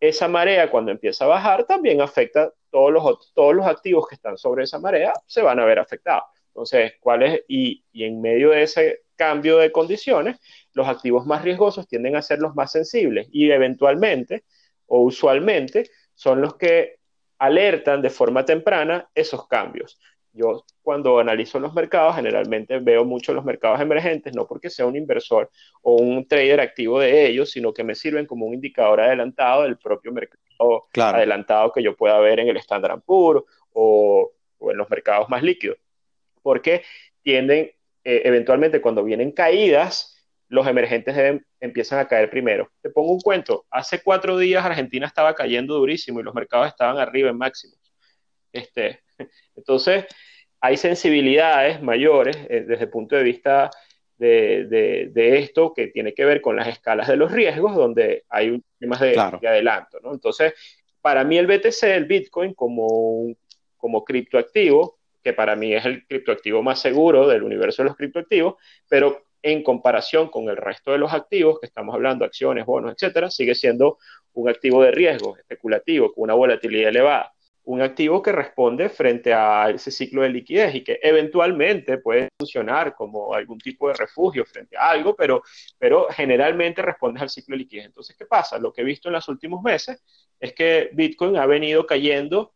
esa 0.00 0.26
marea 0.26 0.68
cuando 0.68 0.90
empieza 0.90 1.26
a 1.26 1.28
bajar 1.28 1.64
también 1.64 2.00
afecta 2.00 2.52
todos 2.70 2.92
los, 2.92 3.32
todos 3.34 3.54
los 3.54 3.66
activos 3.66 4.08
que 4.08 4.16
están 4.16 4.36
sobre 4.36 4.64
esa 4.64 4.80
marea, 4.80 5.12
se 5.26 5.42
van 5.42 5.60
a 5.60 5.64
ver 5.64 5.78
afectados. 5.78 6.24
Entonces, 6.48 6.94
¿cuál 6.98 7.22
es? 7.22 7.44
Y, 7.46 7.84
y 7.92 8.04
en 8.04 8.20
medio 8.20 8.50
de 8.50 8.62
ese 8.62 9.03
cambio 9.16 9.58
de 9.58 9.72
condiciones, 9.72 10.38
los 10.72 10.86
activos 10.88 11.26
más 11.26 11.42
riesgosos 11.42 11.86
tienden 11.86 12.16
a 12.16 12.22
ser 12.22 12.38
los 12.40 12.54
más 12.54 12.72
sensibles 12.72 13.28
y 13.32 13.50
eventualmente 13.50 14.44
o 14.86 15.00
usualmente 15.00 15.90
son 16.14 16.40
los 16.40 16.56
que 16.56 16.98
alertan 17.38 18.02
de 18.02 18.10
forma 18.10 18.44
temprana 18.44 19.08
esos 19.14 19.46
cambios. 19.48 19.98
Yo 20.32 20.64
cuando 20.82 21.20
analizo 21.20 21.60
los 21.60 21.74
mercados 21.74 22.16
generalmente 22.16 22.78
veo 22.80 23.04
mucho 23.04 23.32
los 23.32 23.44
mercados 23.44 23.80
emergentes, 23.80 24.34
no 24.34 24.46
porque 24.46 24.68
sea 24.68 24.84
un 24.84 24.96
inversor 24.96 25.48
o 25.82 25.94
un 25.94 26.26
trader 26.26 26.60
activo 26.60 26.98
de 26.98 27.26
ellos, 27.26 27.52
sino 27.52 27.72
que 27.72 27.84
me 27.84 27.94
sirven 27.94 28.26
como 28.26 28.46
un 28.46 28.54
indicador 28.54 29.00
adelantado 29.00 29.62
del 29.62 29.78
propio 29.78 30.12
mercado 30.12 30.44
adelantado 31.00 31.72
que 31.72 31.82
yo 31.82 31.96
pueda 31.96 32.18
ver 32.18 32.40
en 32.40 32.48
el 32.48 32.56
Standard 32.58 33.02
Poor's 33.02 33.44
o, 33.72 34.32
o 34.58 34.70
en 34.70 34.76
los 34.76 34.88
mercados 34.90 35.28
más 35.28 35.42
líquidos. 35.42 35.78
Porque 36.42 36.82
tienden, 37.22 37.70
eh, 38.04 38.22
eventualmente 38.24 38.80
cuando 38.80 39.02
vienen 39.02 39.32
caídas, 39.32 40.14
los 40.48 40.66
emergentes 40.66 41.42
empiezan 41.58 41.98
a 41.98 42.06
caer 42.06 42.30
primero. 42.30 42.70
Te 42.82 42.90
pongo 42.90 43.12
un 43.12 43.20
cuento. 43.20 43.66
Hace 43.70 44.02
cuatro 44.02 44.36
días 44.38 44.64
Argentina 44.64 45.06
estaba 45.06 45.34
cayendo 45.34 45.74
durísimo 45.74 46.20
y 46.20 46.22
los 46.22 46.34
mercados 46.34 46.68
estaban 46.68 46.98
arriba 46.98 47.30
en 47.30 47.38
máximos. 47.38 47.78
Este, 48.52 49.00
entonces, 49.56 50.04
hay 50.60 50.76
sensibilidades 50.76 51.82
mayores 51.82 52.36
eh, 52.48 52.64
desde 52.66 52.84
el 52.84 52.90
punto 52.90 53.16
de 53.16 53.22
vista 53.22 53.70
de, 54.16 55.38
esto 55.38 55.74
que 55.74 55.88
tiene 55.88 56.14
que 56.14 56.24
ver 56.24 56.40
con 56.40 56.56
las 56.56 56.68
escalas 56.68 57.08
de 57.08 57.16
los 57.16 57.32
riesgos, 57.32 57.74
donde 57.74 58.24
hay 58.28 58.50
un 58.50 58.64
temas 58.78 59.00
de, 59.00 59.10
de 59.40 59.48
adelanto. 59.48 59.98
¿no? 60.00 60.12
Entonces, 60.12 60.54
para 61.00 61.24
mí 61.24 61.36
el 61.36 61.46
BTC, 61.46 61.82
el 61.82 62.04
Bitcoin, 62.06 62.54
como, 62.54 63.34
como 63.76 64.04
criptoactivo, 64.04 64.98
que 65.24 65.32
para 65.32 65.56
mí 65.56 65.74
es 65.74 65.84
el 65.86 66.06
criptoactivo 66.06 66.62
más 66.62 66.80
seguro 66.80 67.26
del 67.26 67.42
universo 67.42 67.82
de 67.82 67.88
los 67.88 67.96
criptoactivos, 67.96 68.56
pero 68.88 69.24
en 69.42 69.62
comparación 69.62 70.28
con 70.28 70.48
el 70.48 70.56
resto 70.56 70.92
de 70.92 70.98
los 70.98 71.12
activos, 71.12 71.58
que 71.60 71.66
estamos 71.66 71.94
hablando, 71.94 72.24
acciones, 72.24 72.64
bonos, 72.64 72.92
etcétera, 72.92 73.30
sigue 73.30 73.54
siendo 73.54 73.98
un 74.34 74.48
activo 74.48 74.82
de 74.82 74.90
riesgo 74.90 75.36
especulativo 75.36 76.12
con 76.12 76.24
una 76.24 76.34
volatilidad 76.34 76.90
elevada. 76.90 77.32
Un 77.64 77.80
activo 77.80 78.20
que 78.22 78.32
responde 78.32 78.90
frente 78.90 79.32
a 79.32 79.70
ese 79.70 79.90
ciclo 79.90 80.22
de 80.22 80.28
liquidez 80.28 80.74
y 80.74 80.84
que 80.84 80.98
eventualmente 81.02 81.96
puede 81.98 82.28
funcionar 82.38 82.94
como 82.94 83.32
algún 83.32 83.58
tipo 83.58 83.88
de 83.88 83.94
refugio 83.94 84.44
frente 84.44 84.76
a 84.76 84.90
algo, 84.90 85.14
pero, 85.14 85.42
pero 85.78 86.08
generalmente 86.10 86.82
responde 86.82 87.20
al 87.20 87.30
ciclo 87.30 87.54
de 87.54 87.60
liquidez. 87.60 87.86
Entonces, 87.86 88.16
¿qué 88.16 88.26
pasa? 88.26 88.58
Lo 88.58 88.72
que 88.72 88.82
he 88.82 88.84
visto 88.84 89.08
en 89.08 89.14
los 89.14 89.28
últimos 89.28 89.62
meses 89.62 90.02
es 90.40 90.52
que 90.52 90.90
Bitcoin 90.92 91.36
ha 91.36 91.46
venido 91.46 91.86
cayendo 91.86 92.53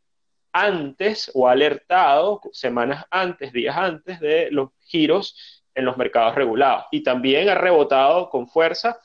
antes 0.60 1.30
o 1.34 1.48
alertado 1.48 2.40
semanas 2.52 3.04
antes, 3.10 3.52
días 3.52 3.76
antes 3.76 4.18
de 4.18 4.50
los 4.50 4.70
giros 4.80 5.64
en 5.74 5.84
los 5.84 5.96
mercados 5.96 6.34
regulados. 6.34 6.86
Y 6.90 7.02
también 7.02 7.48
ha 7.48 7.54
rebotado 7.54 8.28
con 8.28 8.48
fuerza 8.48 9.00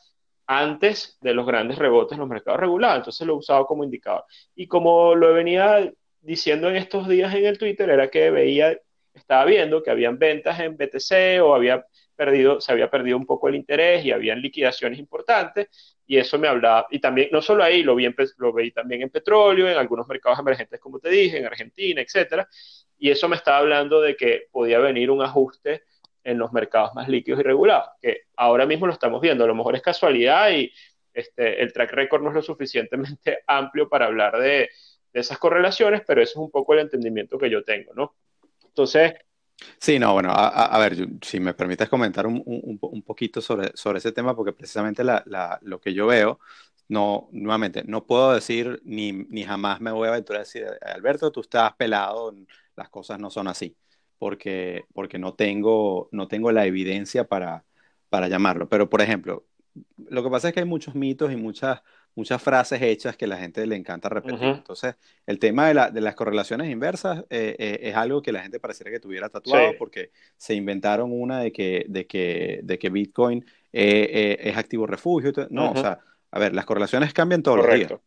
antes 0.48 1.18
de 1.22 1.34
los 1.34 1.46
grandes 1.46 1.78
rebotes 1.78 2.13
en 2.13 2.20
los 2.20 2.30
mercados 2.30 2.60
regulados. 2.60 2.98
Entonces 2.98 3.28
lo 3.28 3.34
he 3.34 3.38
usado 3.38 3.66
como 3.68 3.84
indicador. 3.84 4.26
Y 4.56 4.68
como 4.68 5.16
lo 5.16 5.34
venía 5.34 5.92
diciendo 6.22 6.70
en 6.70 6.78
estos 6.78 7.08
días 7.08 7.34
en 7.36 7.46
el 7.46 7.58
Twitter, 7.60 7.89
era 7.89 8.10
que 8.10 8.32
veía, 8.32 8.76
estaba 9.13 9.46
viendo 9.46 9.84
que 9.84 9.92
habían 9.92 10.18
ventas 10.18 10.60
en 10.60 10.76
BTC 10.76 11.42
o 11.44 11.54
había 11.54 11.86
perdido, 12.15 12.62
se 12.62 12.71
había 12.71 12.89
perdido 12.89 13.17
un 13.17 13.26
poco 13.26 13.47
el 13.47 13.56
interés 13.56 14.06
y 14.06 14.12
habían 14.12 14.41
liquidaciones 14.41 14.99
importantes. 14.99 15.97
Y 16.06 16.17
eso 16.17 16.38
me 16.38 16.47
hablaba, 16.47 16.88
y 16.91 16.99
también, 16.99 17.30
no 17.32 17.41
solo 17.41 17.63
ahí, 17.63 17.84
lo 17.84 17.95
vi, 17.95 18.13
lo 18.38 18.54
veí 18.54 18.71
también 18.71 19.04
en 19.04 19.10
petróleo, 19.10 19.69
en 19.69 19.78
algunos 19.78 20.08
mercados 20.08 20.39
emergentes, 20.39 20.80
como 20.80 20.99
te 20.99 21.10
dije, 21.10 21.38
en 21.38 21.45
Argentina, 21.45 22.02
etcétera. 22.02 22.47
Y 22.97 23.10
eso 23.10 23.30
me 23.30 23.36
estaba 23.36 23.58
hablando 23.58 24.02
de 24.02 24.15
que 24.15 24.47
podía 24.52 24.80
venir 24.80 25.12
un 25.12 25.21
ajuste 25.21 25.84
en 26.23 26.38
los 26.38 26.54
mercados 26.54 26.93
más 26.95 27.08
líquidos 27.10 27.39
y 27.41 27.43
regulados, 27.43 27.89
que 28.02 28.23
ahora 28.38 28.65
mismo 28.65 28.88
lo 28.88 28.93
estamos 28.93 29.21
viendo, 29.21 29.43
a 29.43 29.47
lo 29.47 29.56
mejor 29.56 29.76
es 29.76 29.82
casualidad 29.82 30.52
y 30.52 30.71
este, 31.13 31.62
el 31.62 31.71
track 31.73 31.91
record 31.91 32.23
no 32.23 32.30
es 32.30 32.36
lo 32.36 32.41
suficientemente 32.41 33.43
amplio 33.47 33.89
para 33.89 34.06
hablar 34.06 34.38
de, 34.38 34.69
esas 35.12 35.38
correlaciones, 35.38 36.02
pero 36.08 36.23
eso 36.23 36.32
es 36.32 36.38
un 36.38 36.49
poco 36.49 36.73
el 36.73 36.80
entendimiento 36.80 37.38
que 37.38 37.47
yo 37.47 37.63
tengo, 37.63 37.93
¿no? 37.93 38.15
Entonces, 38.65 39.13
Sí, 39.80 39.99
no, 39.99 40.13
bueno, 40.13 40.32
a, 40.34 40.78
ver, 40.80 41.08
si 41.21 41.39
me 41.39 41.54
permites 41.54 41.89
comentar 41.89 42.26
un, 42.28 42.41
un, 42.45 43.02
poquito 43.04 43.41
sobre, 43.41 43.71
sobre 43.76 43.99
ese 43.99 44.12
tema, 44.12 44.36
porque 44.36 44.54
precisamente 44.54 45.04
la, 45.04 45.23
la, 45.26 45.60
lo 45.62 45.80
que 45.80 45.93
yo 45.93 46.08
veo, 46.08 46.39
no, 46.89 47.30
nuevamente, 47.32 47.84
no 47.86 48.06
puedo 48.06 48.34
decir 48.34 48.82
ni, 48.86 49.12
ni 49.12 49.43
jamás 49.43 49.82
me 49.82 49.91
voy 49.91 50.08
a 50.08 50.12
aventurar 50.12 50.41
a 50.41 50.43
decir, 50.45 50.65
Alberto, 50.82 51.32
tú 51.32 51.41
estás 51.41 51.73
pelado, 51.76 52.34
las 52.76 52.89
cosas 52.89 53.19
no 53.19 53.30
son 53.30 53.47
así, 53.47 53.76
porque, 54.17 54.86
porque 54.93 55.19
no, 55.19 55.34
tengo, 55.36 56.10
no 56.12 56.28
tengo 56.28 56.52
la 56.52 56.65
evidencia 56.65 57.26
para, 57.28 57.65
para 58.10 58.28
llamarlo. 58.28 58.69
Pero, 58.69 58.89
por 58.89 59.02
ejemplo, 59.02 59.45
lo 59.97 60.23
que 60.23 60.30
pasa 60.30 60.49
es 60.49 60.54
que 60.54 60.62
hay 60.62 60.65
muchos 60.65 60.95
mitos 60.95 61.32
y 61.32 61.36
muchas 61.36 61.82
muchas 62.15 62.41
frases 62.41 62.82
hechas 62.82 63.17
que 63.17 63.28
la 63.28 63.38
gente 63.38 63.65
le 63.65 63.76
encanta 63.76 64.10
repetir. 64.10 64.43
Entonces, 64.43 64.95
el 65.26 65.39
tema 65.39 65.67
de, 65.67 65.73
la, 65.73 65.89
de, 65.89 66.02
las 66.02 66.15
correlaciones 66.15 66.69
inversas 66.69 67.19
eh, 67.30 67.56
eh, 67.58 67.80
es 67.82 67.95
algo 67.95 68.21
que 68.21 68.32
la 68.32 68.41
gente 68.41 68.60
pareciera 68.60 68.91
que 68.91 68.99
tuviera 68.99 69.30
tatuado 69.30 69.71
porque 69.78 70.12
se 70.38 70.54
inventaron 70.54 71.12
una 71.12 71.39
de 71.39 71.52
que, 71.52 71.86
de 71.88 72.06
que, 72.06 72.60
de 72.63 72.78
que 72.78 72.89
Bitcoin 72.89 73.45
eh, 73.71 74.38
es 74.39 74.58
activo 74.58 74.86
refugio. 74.86 75.32
No, 75.49 75.71
o 75.71 75.76
sea, 75.76 75.99
a 76.32 76.39
ver, 76.39 76.54
las 76.54 76.65
correlaciones 76.65 77.13
cambian 77.13 77.41
todos 77.41 77.58
los 77.58 77.73
días. 77.73 77.91
O, 77.91 78.02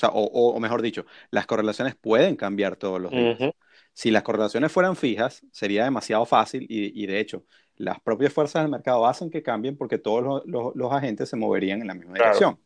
sea, 0.00 0.10
o, 0.10 0.24
o, 0.24 0.60
mejor 0.60 0.82
dicho, 0.82 1.04
las 1.30 1.46
correlaciones 1.46 1.94
pueden 1.94 2.36
cambiar 2.36 2.76
todos 2.76 3.00
los 3.00 3.10
días. 3.10 3.38
Si 3.92 4.10
las 4.10 4.22
correlaciones 4.22 4.72
fueran 4.72 4.96
fijas, 4.96 5.42
sería 5.50 5.84
demasiado 5.84 6.24
fácil 6.24 6.64
y, 6.68 7.02
y, 7.02 7.06
de 7.06 7.20
hecho, 7.20 7.44
las 7.76 8.00
propias 8.00 8.32
fuerzas 8.32 8.62
del 8.62 8.70
mercado 8.70 9.06
hacen 9.06 9.30
que 9.30 9.42
cambien 9.42 9.76
porque 9.76 9.98
todos 9.98 10.44
los, 10.46 10.74
los, 10.74 10.92
agentes 10.92 11.28
se 11.28 11.36
moverían 11.36 11.80
en 11.80 11.88
la 11.88 11.94
misma 11.94 12.14
dirección. 12.14 12.58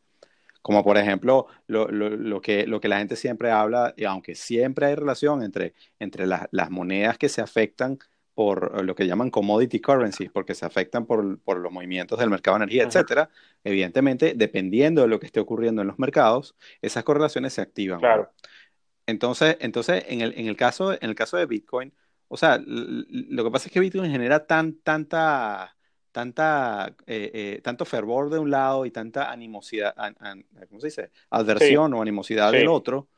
Como 0.64 0.82
por 0.82 0.96
ejemplo, 0.96 1.46
lo, 1.66 1.88
lo, 1.90 2.40
que, 2.40 2.66
lo 2.66 2.80
que 2.80 2.88
la 2.88 2.96
gente 2.96 3.16
siempre 3.16 3.50
habla, 3.50 3.92
y 3.98 4.04
aunque 4.04 4.34
siempre 4.34 4.86
hay 4.86 4.94
relación 4.94 5.42
entre, 5.42 5.74
entre 5.98 6.26
las 6.26 6.70
monedas 6.70 7.18
que 7.18 7.28
se 7.28 7.42
afectan 7.42 7.98
por 8.32 8.82
lo 8.82 8.94
que 8.94 9.06
llaman 9.06 9.30
commodity 9.30 9.78
currencies, 9.78 10.30
porque 10.32 10.54
se 10.54 10.64
afectan 10.64 11.04
por, 11.04 11.38
por 11.40 11.58
los 11.58 11.70
movimientos 11.70 12.18
del 12.18 12.30
mercado 12.30 12.56
de 12.56 12.64
energía, 12.64 12.84
etcétera, 12.84 13.28
evidentemente, 13.62 14.32
dependiendo 14.34 15.02
de 15.02 15.08
lo 15.08 15.20
que 15.20 15.26
esté 15.26 15.38
ocurriendo 15.38 15.82
en 15.82 15.88
los 15.88 15.98
mercados, 15.98 16.56
esas 16.80 17.04
correlaciones 17.04 17.52
se 17.52 17.60
activan. 17.60 18.00
Claro. 18.00 18.32
Entonces, 19.04 19.58
entonces 19.60 20.02
en, 20.08 20.22
el, 20.22 20.32
en, 20.34 20.46
el 20.46 20.56
caso, 20.56 20.94
en 20.94 21.10
el 21.10 21.14
caso 21.14 21.36
de 21.36 21.44
Bitcoin, 21.44 21.92
o 22.28 22.38
sea, 22.38 22.58
lo 22.66 23.44
que 23.44 23.50
pasa 23.50 23.68
es 23.68 23.72
que 23.72 23.80
Bitcoin 23.80 24.10
genera 24.10 24.46
tan, 24.46 24.78
tanta 24.78 25.76
tanta, 26.14 26.94
eh, 27.08 27.30
eh, 27.34 27.60
tanto 27.60 27.84
fervor 27.84 28.30
de 28.30 28.38
un 28.38 28.48
lado 28.48 28.86
y 28.86 28.92
tanta 28.92 29.32
animosidad, 29.32 29.92
¿cómo 30.68 30.80
se 30.80 30.86
dice? 30.86 31.10
Adversión 31.30 31.92
o 31.92 32.00
animosidad 32.00 32.52
del 32.52 32.68
otro, 32.68 33.08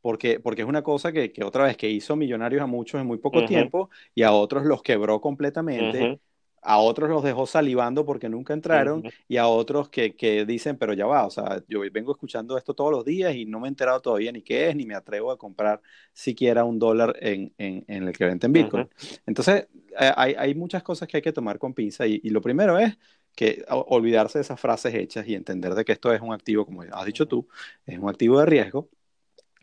porque, 0.00 0.40
porque 0.40 0.62
es 0.62 0.68
una 0.68 0.80
cosa 0.82 1.12
que, 1.12 1.30
que, 1.32 1.44
otra 1.44 1.64
vez 1.64 1.76
que 1.76 1.90
hizo 1.90 2.16
millonarios 2.16 2.62
a 2.62 2.66
muchos 2.66 2.98
en 2.98 3.06
muy 3.06 3.18
poco 3.18 3.44
tiempo 3.44 3.90
y 4.14 4.22
a 4.22 4.32
otros 4.32 4.64
los 4.64 4.82
quebró 4.82 5.20
completamente 5.20 6.18
a 6.68 6.78
otros 6.78 7.08
los 7.08 7.22
dejó 7.22 7.46
salivando 7.46 8.04
porque 8.04 8.28
nunca 8.28 8.52
entraron 8.52 9.04
y 9.28 9.36
a 9.36 9.46
otros 9.46 9.88
que, 9.88 10.16
que, 10.16 10.44
dicen, 10.44 10.76
pero 10.76 10.94
ya 10.94 11.06
va, 11.06 11.24
o 11.24 11.30
sea, 11.30 11.62
yo 11.68 11.80
vengo 11.92 12.10
escuchando 12.10 12.58
esto 12.58 12.74
todos 12.74 12.90
los 12.90 13.04
días 13.04 13.36
y 13.36 13.44
no 13.44 13.60
me 13.60 13.68
he 13.68 13.70
enterado 13.70 14.00
todavía 14.00 14.32
ni 14.32 14.42
qué 14.42 14.68
es, 14.68 14.74
ni 14.74 14.84
me 14.84 14.96
atrevo 14.96 15.30
a 15.30 15.38
comprar 15.38 15.80
siquiera 16.12 16.64
un 16.64 16.80
dólar 16.80 17.16
en, 17.20 17.54
en, 17.56 17.84
en 17.86 18.08
el 18.08 18.12
que 18.12 18.24
venden 18.24 18.52
Bitcoin. 18.52 18.88
Entonces, 19.26 19.68
eh, 20.00 20.12
hay, 20.16 20.34
hay, 20.36 20.54
muchas 20.56 20.82
cosas 20.82 21.06
que 21.06 21.18
hay 21.18 21.22
que 21.22 21.32
tomar 21.32 21.60
con 21.60 21.72
pinza 21.72 22.04
y, 22.04 22.20
y 22.24 22.30
lo 22.30 22.40
primero 22.40 22.76
es 22.80 22.98
que 23.36 23.64
olvidarse 23.68 24.38
de 24.38 24.42
esas 24.42 24.58
frases 24.58 24.92
hechas 24.92 25.28
y 25.28 25.36
entender 25.36 25.72
de 25.74 25.84
que 25.84 25.92
esto 25.92 26.12
es 26.12 26.20
un 26.20 26.32
activo, 26.32 26.66
como 26.66 26.82
has 26.82 27.06
dicho 27.06 27.28
tú, 27.28 27.46
es 27.86 27.96
un 27.96 28.08
activo 28.08 28.40
de 28.40 28.46
riesgo 28.46 28.88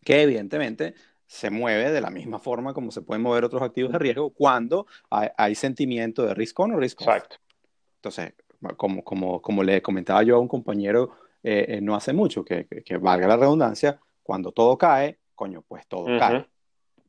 que 0.06 0.22
evidentemente 0.22 0.94
se 1.28 1.50
mueve 1.50 1.92
de 1.92 2.02
la 2.02 2.10
misma 2.10 2.40
forma 2.40 2.74
como 2.74 2.92
se 2.92 3.02
pueden 3.02 3.24
mover 3.24 3.44
otros 3.44 3.62
activos 3.62 3.92
de 3.92 4.00
riesgo 4.00 4.30
cuando 4.32 4.86
hay, 5.10 5.56
sentimiento 5.56 6.26
de 6.26 6.34
risk 6.34 6.60
on 6.60 6.74
o 6.74 6.78
risk 6.78 7.02
off. 7.02 7.08
Exacto. 7.08 7.38
Entonces, 7.96 8.34
como, 8.78 9.04
como, 9.04 9.42
como 9.42 9.64
le 9.64 9.82
comentaba 9.82 10.24
yo 10.24 10.36
a 10.36 10.40
un 10.40 10.48
compañero 10.48 11.12
eh, 11.42 11.66
eh, 11.68 11.82
no 11.82 11.96
hace 11.96 12.14
mucho, 12.14 12.44
que, 12.44 12.68
que, 12.68 12.98
valga 12.98 13.28
la 13.28 13.38
redundancia, 13.38 14.00
cuando 14.22 14.52
todo 14.52 14.78
cae, 14.78 15.20
coño, 15.36 15.64
pues 15.68 15.88
todo 15.88 16.06
cae. 16.18 16.48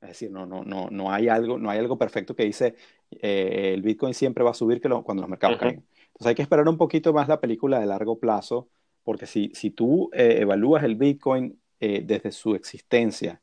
Es 0.02 0.08
decir, 0.08 0.30
no, 0.30 0.44
no, 0.44 0.64
no, 0.64 0.88
no, 0.90 1.12
hay 1.12 1.28
algo, 1.28 1.58
no 1.58 1.70
hay 1.70 1.78
algo 1.78 1.96
perfecto 1.96 2.34
que 2.34 2.44
dice 2.44 2.74
eh, 3.10 3.70
el 3.74 3.82
Bitcoin 3.82 4.12
siempre 4.12 4.44
va 4.44 4.50
a 4.50 4.54
subir 4.54 4.80
que 4.80 4.88
cuando 4.88 5.22
los 5.22 5.30
mercados 5.30 5.58
caen. 5.58 5.86
Entonces 6.06 6.26
hay 6.26 6.34
que 6.34 6.42
esperar 6.42 6.68
un 6.68 6.76
poquito 6.76 7.12
más 7.12 7.28
la 7.28 7.40
película 7.40 7.78
de 7.78 7.86
largo 7.86 8.18
plazo, 8.18 8.68
porque 9.02 9.26
si, 9.26 9.50
si 9.54 9.70
tú 9.70 10.10
evalúas 10.12 10.82
el 10.84 10.96
Bitcoin 10.96 11.58
desde 11.78 12.32
su 12.32 12.54
existencia 12.54 13.42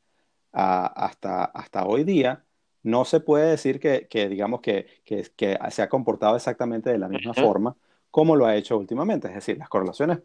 hasta, 0.52 1.44
hasta 1.44 1.86
hoy 1.86 2.04
día, 2.04 2.44
no 2.82 3.04
se 3.04 3.20
puede 3.20 3.50
decir 3.50 3.80
que, 3.80 4.06
que 4.08 4.28
digamos, 4.28 4.60
que, 4.60 4.86
que, 5.04 5.26
que, 5.36 5.58
se 5.70 5.82
ha 5.82 5.88
comportado 5.88 6.36
exactamente 6.36 6.90
de 6.90 6.98
la 6.98 7.08
misma 7.08 7.34
forma 7.34 7.76
como 8.12 8.36
lo 8.36 8.46
ha 8.46 8.54
hecho 8.54 8.78
últimamente. 8.78 9.26
Es 9.28 9.34
decir, 9.34 9.58
las 9.58 9.68
correlaciones 9.68 10.20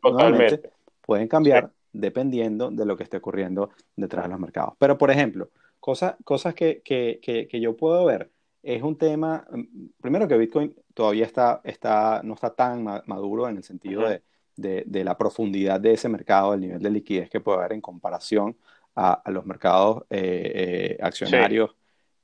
pueden 1.01 1.27
cambiar 1.27 1.71
dependiendo 1.93 2.69
de 2.69 2.85
lo 2.85 2.95
que 2.97 3.03
esté 3.03 3.17
ocurriendo 3.17 3.71
detrás 3.95 4.25
de 4.25 4.29
los 4.29 4.39
mercados. 4.39 4.73
Pero, 4.77 4.97
por 4.97 5.09
ejemplo, 5.09 5.49
cosas, 5.79 6.15
cosas 6.23 6.53
que, 6.53 6.81
que, 6.83 7.59
yo 7.59 7.75
puedo 7.77 8.05
ver, 8.05 8.29
es 8.61 8.83
un 8.83 8.97
tema, 8.97 9.47
mm, 9.49 9.87
primero 10.01 10.27
que 10.27 10.37
Bitcoin 10.37 10.75
todavía 10.93 11.25
está, 11.25 11.61
está, 11.63 12.21
no 12.23 12.33
está 12.33 12.53
tan 12.53 12.83
maduro 12.83 13.47
en 13.47 13.57
el 13.57 13.63
sentido 13.63 14.07
de, 14.07 14.21
de, 14.57 14.83
de, 14.85 15.03
la 15.05 15.17
profundidad 15.17 15.79
de 15.79 15.93
ese 15.93 16.09
mercado, 16.09 16.53
el 16.53 16.61
nivel 16.61 16.81
de 16.81 16.89
liquidez 16.89 17.29
que 17.29 17.39
puede 17.39 17.59
haber 17.59 17.73
en 17.73 17.81
comparación 17.81 18.57
a, 18.97 19.21
los 19.31 19.45
mercados 19.45 20.03
eh, 20.09 20.95
eh, 20.97 20.97
accionarios. 21.01 21.75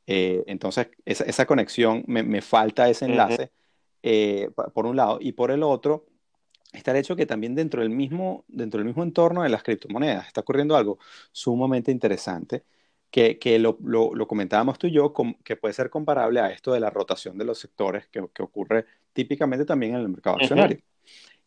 Eh, 0.08 0.44
entonces, 0.48 0.88
esa, 1.06 1.24
esa 1.26 1.46
conexión, 1.46 2.04
me, 2.08 2.24
me, 2.24 2.42
falta 2.42 2.90
ese 2.90 3.06
enlace, 3.06 3.52
por 4.74 4.88
un 4.88 4.98
lado, 4.98 5.20
y 5.22 5.34
por 5.34 5.52
el 5.52 5.62
otro, 5.62 6.08
está 6.74 6.92
el 6.92 6.98
hecho 6.98 7.16
que 7.16 7.28
también 7.28 7.54
dentro 7.54 7.82
del 7.82 7.92
mismo, 7.92 8.44
dentro 8.48 8.80
del 8.80 8.88
mismo 8.88 9.04
entorno 9.04 9.44
de 9.44 9.50
las 9.50 9.62
criptomonedas 9.62 10.28
está 10.28 10.42
ocurriendo 10.42 10.76
algo 10.76 10.98
sumamente 11.32 11.92
interesante, 11.92 12.64
que, 13.12 13.38
que 13.38 13.60
lo, 13.60 13.78
lo, 13.84 14.28
comentábamos 14.28 14.80
tú 14.80 14.88
y 14.88 14.92
yo, 14.92 15.14
que 15.44 15.56
puede 15.56 15.76
ser 15.76 15.92
comparable 15.92 16.40
a 16.40 16.50
esto 16.50 16.74
de 16.74 16.80
la 16.80 16.90
rotación 16.90 17.38
de 17.38 17.46
los 17.46 17.60
sectores 17.60 18.08
que, 18.08 18.28
que 18.34 18.42
ocurre 18.42 18.86
típicamente 19.14 19.64
también 19.64 19.94
en 19.94 20.02
el 20.02 20.10
mercado 20.10 20.38
accionario. 20.38 20.80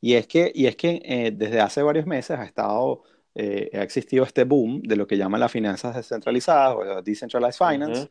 Y 0.01 0.15
es 0.15 0.29
que, 0.29 0.53
y 0.55 0.67
es 0.67 0.77
que 0.77 1.35
desde 1.35 1.61
hace 1.61 1.83
varios 1.83 2.07
meses 2.07 2.39
ha 2.39 2.45
estado 2.45 3.03
eh, 3.39 3.69
ha 3.75 3.83
existido 3.83 4.25
este 4.25 4.45
boom 4.45 4.81
de 4.81 4.97
lo 4.97 5.07
que 5.07 5.19
llaman 5.19 5.41
las 5.41 5.53
finanzas 5.53 5.95
descentralizadas 5.95 6.75
o 6.75 7.03
decentralized 7.03 7.59
finance, 7.59 8.09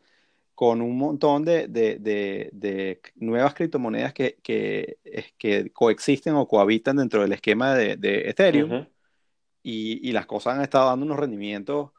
con 0.54 0.84
un 0.84 0.96
montón 0.96 1.44
de, 1.44 1.68
de, 1.68 1.98
de, 2.54 3.02
nuevas 3.16 3.56
criptomonedas 3.56 4.14
que, 4.14 4.38
que, 4.44 5.00
que, 5.36 5.72
coexisten 5.74 6.36
o 6.36 6.48
cohabitan 6.48 6.98
dentro 6.98 7.24
del 7.24 7.34
esquema 7.34 7.74
de, 7.74 8.30
Ethereum. 8.30 8.86
y, 9.64 10.08
y, 10.08 10.12
las 10.12 10.28
cosas 10.28 10.58
han 10.58 10.62
estado 10.62 10.90
dando 10.90 11.08
unos 11.08 11.18
rendimientos 11.18 11.90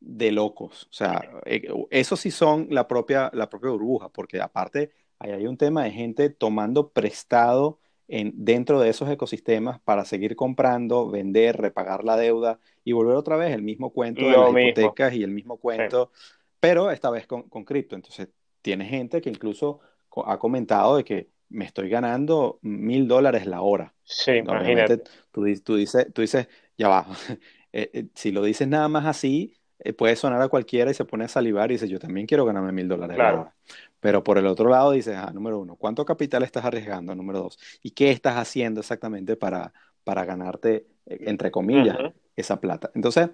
de 0.00 0.32
locos. 0.32 0.84
O 0.84 0.92
sea, 0.94 1.22
eh, 1.44 1.68
eso 1.90 2.16
sí 2.16 2.30
son 2.30 2.66
la 2.70 2.88
propia, 2.88 3.30
la 3.34 3.50
propia 3.50 3.72
burbuja, 3.72 4.08
porque 4.08 4.40
aparte 4.40 4.90
ahí 5.18 5.32
hay 5.32 5.46
un 5.46 5.58
tema 5.58 5.84
de 5.84 5.90
gente 5.90 6.30
tomando 6.30 6.88
prestado 6.92 7.78
dentro 8.34 8.80
de 8.80 8.88
esos 8.88 9.08
ecosistemas 9.08 9.80
para 9.80 10.04
seguir 10.04 10.36
comprando, 10.36 11.10
vender, 11.10 11.56
repagar 11.56 12.04
la 12.04 12.16
deuda 12.16 12.58
y 12.84 12.92
volver 12.92 13.16
otra 13.16 13.36
vez 13.36 13.52
el 13.52 13.62
mismo 13.62 13.90
cuento 13.90 14.22
de 14.22 14.32
las 14.32 14.50
hipotecas 14.50 15.14
y 15.14 15.22
el 15.22 15.30
mismo 15.30 15.58
cuento, 15.58 16.10
pero 16.58 16.90
esta 16.90 17.10
vez 17.10 17.26
con, 17.26 17.48
con 17.48 17.64
cripto. 17.64 17.94
Entonces, 17.94 18.28
tiene 18.62 18.84
gente 18.84 19.20
que 19.20 19.30
incluso 19.30 19.80
ha 20.26 20.38
comentado 20.38 20.96
de 20.96 21.04
que 21.04 21.28
me 21.50 21.64
estoy 21.64 21.88
ganando 21.88 22.58
mil 22.62 23.06
dólares 23.06 23.46
la 23.46 23.60
hora. 23.60 23.94
Sí, 24.04 24.32
imagínate. 24.32 24.98
Tú, 25.30 25.44
tú, 25.62 25.76
dices, 25.76 26.12
tú 26.12 26.22
dices, 26.22 26.48
ya 26.78 26.88
va, 26.88 27.06
eh, 27.72 27.90
eh, 27.92 28.06
si 28.14 28.32
lo 28.32 28.42
dices 28.42 28.66
nada 28.68 28.88
más 28.88 29.06
así, 29.06 29.54
eh, 29.80 29.92
puede 29.92 30.16
sonar 30.16 30.40
a 30.42 30.48
cualquiera 30.48 30.90
y 30.90 30.94
se 30.94 31.04
pone 31.04 31.24
a 31.24 31.28
salivar 31.28 31.70
y 31.70 31.74
dice, 31.74 31.88
yo 31.88 31.98
también 31.98 32.26
quiero 32.26 32.44
ganarme 32.44 32.72
mil 32.72 32.88
dólares 32.88 33.16
la 33.16 33.32
hora. 33.32 33.54
Pero 34.00 34.24
por 34.24 34.38
el 34.38 34.46
otro 34.46 34.68
lado 34.68 34.92
dices, 34.92 35.14
ah, 35.16 35.30
número 35.32 35.58
uno, 35.60 35.76
¿cuánto 35.76 36.04
capital 36.04 36.42
estás 36.42 36.64
arriesgando? 36.64 37.14
Número 37.14 37.40
dos, 37.40 37.58
¿y 37.82 37.90
qué 37.90 38.10
estás 38.10 38.36
haciendo 38.36 38.80
exactamente 38.80 39.36
para, 39.36 39.72
para 40.04 40.24
ganarte, 40.24 40.86
entre 41.06 41.50
comillas, 41.50 41.98
esa 42.34 42.60
plata? 42.60 42.90
Entonces, 42.94 43.28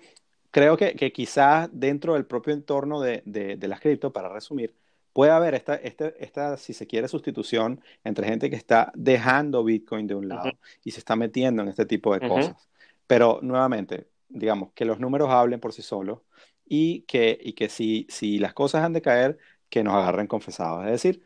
creo 0.51 0.77
que, 0.77 0.95
que 0.95 1.13
quizás 1.13 1.69
dentro 1.73 2.15
del 2.15 2.27
propio 2.27 2.55
entorno 2.55 3.01
de, 3.01 3.23
de, 3.25 3.69
las 3.69 3.81
cripto, 3.81 4.13
para 4.13 4.29
resumir, 4.29 4.75
puede 5.13 5.31
haber 5.31 5.55
esta, 5.55 5.77
esta, 5.77 6.09
esta, 6.19 6.57
si 6.57 6.73
se 6.73 6.87
quiere, 6.87 7.09
sustitución 7.09 7.81
entre 8.05 8.27
gente 8.27 8.51
que 8.51 8.57
está 8.57 8.93
dejando 8.95 9.65
Bitcoin 9.65 10.07
de 10.07 10.15
un 10.15 10.29
lado 10.29 10.51
y 10.85 10.91
se 10.91 10.99
está 10.99 11.15
metiendo 11.15 11.63
en 11.63 11.69
este 11.69 11.87
tipo 11.87 12.13
de 12.13 12.27
cosas. 12.27 12.69
Pero 13.07 13.39
nuevamente, 13.43 14.09
digamos, 14.29 14.73
que 14.73 14.85
los 14.85 14.99
números 14.99 15.31
hablen 15.31 15.61
por 15.61 15.73
sí 15.73 15.83
solos 15.83 16.21
y 16.67 17.03
que, 17.03 17.39
y 17.41 17.53
que 17.53 17.69
si, 17.69 18.07
si 18.09 18.39
las 18.39 18.53
cosas 18.53 18.83
han 18.83 18.93
de 18.93 19.03
caer, 19.03 19.39
que 19.69 19.83
nos 19.85 19.95
agarren 19.95 20.27
confesados. 20.27 20.85
Es 20.87 20.93
decir, 20.93 21.23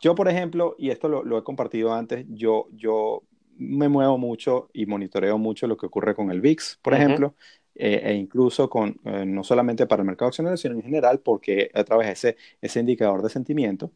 yo, 0.00 0.14
por 0.14 0.28
ejemplo, 0.28 0.74
y 0.78 0.90
esto 0.90 1.08
lo, 1.08 1.38
he 1.38 1.44
compartido 1.44 1.92
antes, 1.94 2.26
yo, 2.28 2.68
yo 2.72 3.22
me 3.56 3.88
muevo 3.88 4.18
mucho 4.18 4.70
y 4.72 4.86
monitoreo 4.86 5.38
mucho 5.38 5.66
lo 5.66 5.76
que 5.76 5.86
ocurre 5.86 6.14
con 6.14 6.30
el 6.30 6.40
VIX, 6.40 6.78
por 6.82 6.94
ejemplo, 6.94 7.34
eh, 7.74 8.00
e 8.04 8.14
incluso 8.14 8.68
con, 8.68 9.00
eh, 9.04 9.24
no 9.26 9.44
solamente 9.44 9.86
para 9.86 10.02
el 10.02 10.06
mercado 10.06 10.28
accionario, 10.28 10.56
sino 10.56 10.74
en 10.74 10.82
general, 10.82 11.20
porque 11.20 11.70
a 11.74 11.84
través 11.84 12.06
de 12.08 12.12
ese, 12.14 12.36
ese 12.60 12.80
indicador 12.80 13.22
de 13.22 13.30
sentimiento, 13.30 13.92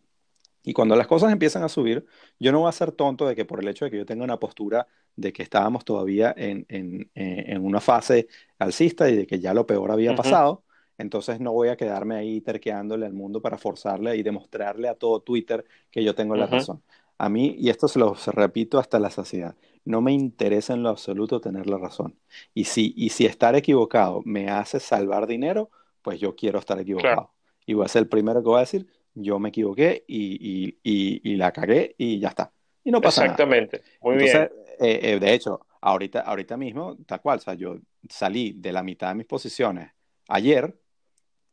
Y 0.64 0.72
cuando 0.72 0.96
las 0.96 1.06
cosas 1.06 1.32
empiezan 1.32 1.62
a 1.62 1.68
subir, 1.68 2.04
yo 2.40 2.50
no 2.52 2.61
voy 2.61 2.68
a 2.68 2.72
ser 2.72 2.90
tonto 2.92 3.26
de 3.28 3.37
que 3.37 3.44
por 3.44 3.61
el 3.61 3.68
hecho 3.68 3.85
de 3.85 3.90
que 3.92 3.98
yo 3.98 4.06
tenga 4.06 4.24
una 4.24 4.38
postura 4.40 4.88
de 5.14 5.32
que 5.32 5.42
estábamos 5.44 5.85
todavía 5.85 6.35
en, 6.37 6.66
en, 6.68 7.11
eh, 7.14 7.44
en 7.48 7.64
una 7.64 7.80
fase 7.80 8.28
alcista 8.59 9.09
y 9.09 9.16
de 9.16 9.26
que 9.28 9.38
ya 9.40 9.54
lo 9.54 9.66
peor 9.66 9.92
había 9.92 10.14
Ujú, 10.14 10.16
pasado, 10.16 10.64
entonces 10.98 11.40
no 11.40 11.52
voy 11.52 11.68
a 11.68 11.76
quedarme 11.76 12.16
ahí 12.16 12.40
terqueándole 12.40 13.06
al 13.06 13.12
mundo 13.12 13.40
para 13.42 13.59
forzarle 13.59 14.16
y 14.16 14.22
demostrarle 14.22 14.88
a 14.88 14.94
todo 14.94 15.20
Twitter 15.20 15.64
que 15.90 16.02
yo 16.04 16.14
tengo 16.14 16.37
la 16.37 16.46
razón. 16.46 16.82
A 17.18 17.28
mí, 17.28 17.54
y 17.59 17.70
esto 17.70 17.88
se 17.88 17.98
lo 17.98 18.14
repito 18.32 18.78
hasta 18.78 18.98
la 18.98 19.11
saciedad, 19.11 19.56
no 19.85 20.00
me 20.02 20.12
interesa 20.12 20.74
en 20.74 20.82
lo 20.82 20.90
absoluto 20.90 21.40
tener 21.40 21.66
la 21.66 21.78
razón. 21.78 22.18
Y 22.54 22.64
si, 22.64 22.92
y 22.96 23.11
si 23.11 23.24
estar 23.26 23.54
equivocado 23.56 24.20
me 24.24 24.50
hace 24.50 24.80
salvar 24.80 25.26
dinero, 25.26 25.70
pues 26.02 26.20
yo 26.20 26.35
quiero 26.37 26.59
estar 26.59 26.78
Claro, 26.94 27.20
equivocado. 27.20 27.32
Y 27.64 27.74
voy 27.74 27.85
a 27.85 27.88
ser 27.88 28.02
el 28.02 28.09
primero 28.09 28.42
que 28.42 28.48
voy 28.48 28.59
a 28.59 28.61
decir, 28.61 28.87
yo 29.14 29.38
me 29.38 29.48
equivoqué 29.48 30.04
y, 30.06 30.35
y, 30.66 30.78
y, 30.82 31.32
y 31.32 31.37
la 31.37 31.52
cagué 31.52 31.94
y 31.98 32.18
ya 32.20 32.28
está. 32.28 32.52
Y 32.85 32.90
no 32.90 33.02
pasa 33.02 33.24
nada. 33.24 33.44
exactamente. 33.44 33.82
Muy 34.00 34.16
Entonces, 34.16 34.16
bien. 34.16 34.52
eh, 34.80 35.00
eh, 35.02 35.18
de 35.20 35.35
hecho, 35.35 35.66
ahorita, 35.80 36.20
ahorita 36.20 36.56
mismo, 36.56 36.96
tal 37.06 37.20
cual, 37.20 37.38
o 37.38 37.42
sea, 37.42 37.54
yo 37.54 37.76
salí 38.09 38.52
de 38.52 38.72
la 38.72 38.82
mitad 38.82 39.09
de 39.09 39.14
mis 39.16 39.26
posiciones 39.26 39.92
ayer, 40.28 40.78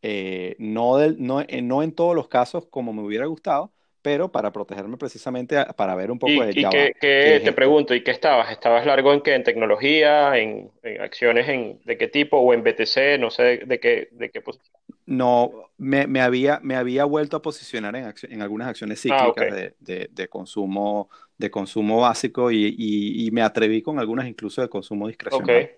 eh, 0.03 0.55
no, 0.59 0.97
del- 0.97 1.17
no, 1.25 1.41
eh, 1.41 1.63
no 1.63 1.83
en 1.83 1.93
todos 1.95 2.15
los 2.15 2.29
casos 2.29 2.67
como 2.67 2.93
me 2.93 3.03
hubiera 3.03 3.27
gustado, 3.27 3.73
pero 4.03 4.31
para 4.31 4.53
protegerme 4.53 4.97
precisamente, 4.97 5.57
a- 5.59 5.67
para 5.73 5.95
ver 5.95 6.11
un 6.11 6.19
poco 6.19 6.43
Y, 6.45 6.45
de 6.45 6.57
y 6.61 6.67
ya 6.67 6.71
va, 6.71 6.93
qué, 6.99 7.17
¿qué 7.19 7.35
qué- 7.35 7.41
es 7.41 7.43
te 7.43 7.51
pregunto, 7.53 7.93
¿y 7.93 8.03
qué 8.03 8.11
estabas? 8.11 8.49
¿Estabas 8.51 8.85
largo 8.85 9.13
en 9.13 9.21
qué? 9.21 9.35
¿En 9.35 9.43
tecnología? 9.43 10.37
¿En, 10.37 10.71
en 10.81 11.01
acciones 11.01 11.49
en, 11.49 11.81
de 11.83 11.97
qué 11.97 12.07
tipo? 12.07 12.37
¿O 12.37 12.53
en 12.53 12.63
BTC? 12.63 13.17
No 13.17 13.29
sé 13.29 13.59
de, 13.65 13.79
qué, 13.79 14.07
de 14.11 14.29
qué 14.31 14.41
posición. 14.41 14.73
No, 15.05 15.51
me, 15.77 16.07
me 16.07 16.21
había, 16.21 16.59
me 16.63 16.75
había 16.75 17.03
vuelto 17.05 17.35
a 17.37 17.41
posicionar 17.41 17.95
en, 17.95 18.13
en 18.29 18.41
algunas 18.41 18.69
acciones 18.69 19.01
Ah, 19.07 19.27
ok, 19.29 19.41
cíclicas 19.41 19.49
de, 19.49 19.75
de- 19.79 20.09
de 20.11 20.27
consumo, 20.29 21.09
de 21.37 21.51
consumo 21.51 21.99
básico 22.01 22.51
y, 22.51 22.73
y- 22.77 23.27
y 23.27 23.31
me 23.31 23.41
atreví 23.41 23.81
con 23.81 23.99
algunas 23.99 24.27
incluso 24.27 24.61
de 24.61 24.69
consumo 24.69 25.07
discrecional. 25.07 25.69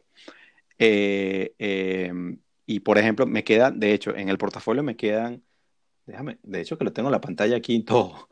Eh, 0.80 1.56
eh, 1.60 2.14
y 2.66 2.82
por 2.82 2.98
ejemplo, 2.98 3.26
me 3.26 3.44
quedan, 3.44 3.80
de 3.80 3.94
hecho, 3.94 4.16
en 4.16 4.30
el 4.30 4.38
portafolio 4.38 4.84
me 4.84 4.96
quedan, 4.96 5.44
déjame, 6.06 6.40
de 6.44 6.62
hecho 6.62 6.78
que 6.78 6.86
lo 6.86 6.94
tengo 6.94 7.10
en 7.10 7.14
la 7.14 7.22
pantalla 7.22 7.58
aquí 7.58 7.76
y 7.76 7.84
todo, 7.86 8.30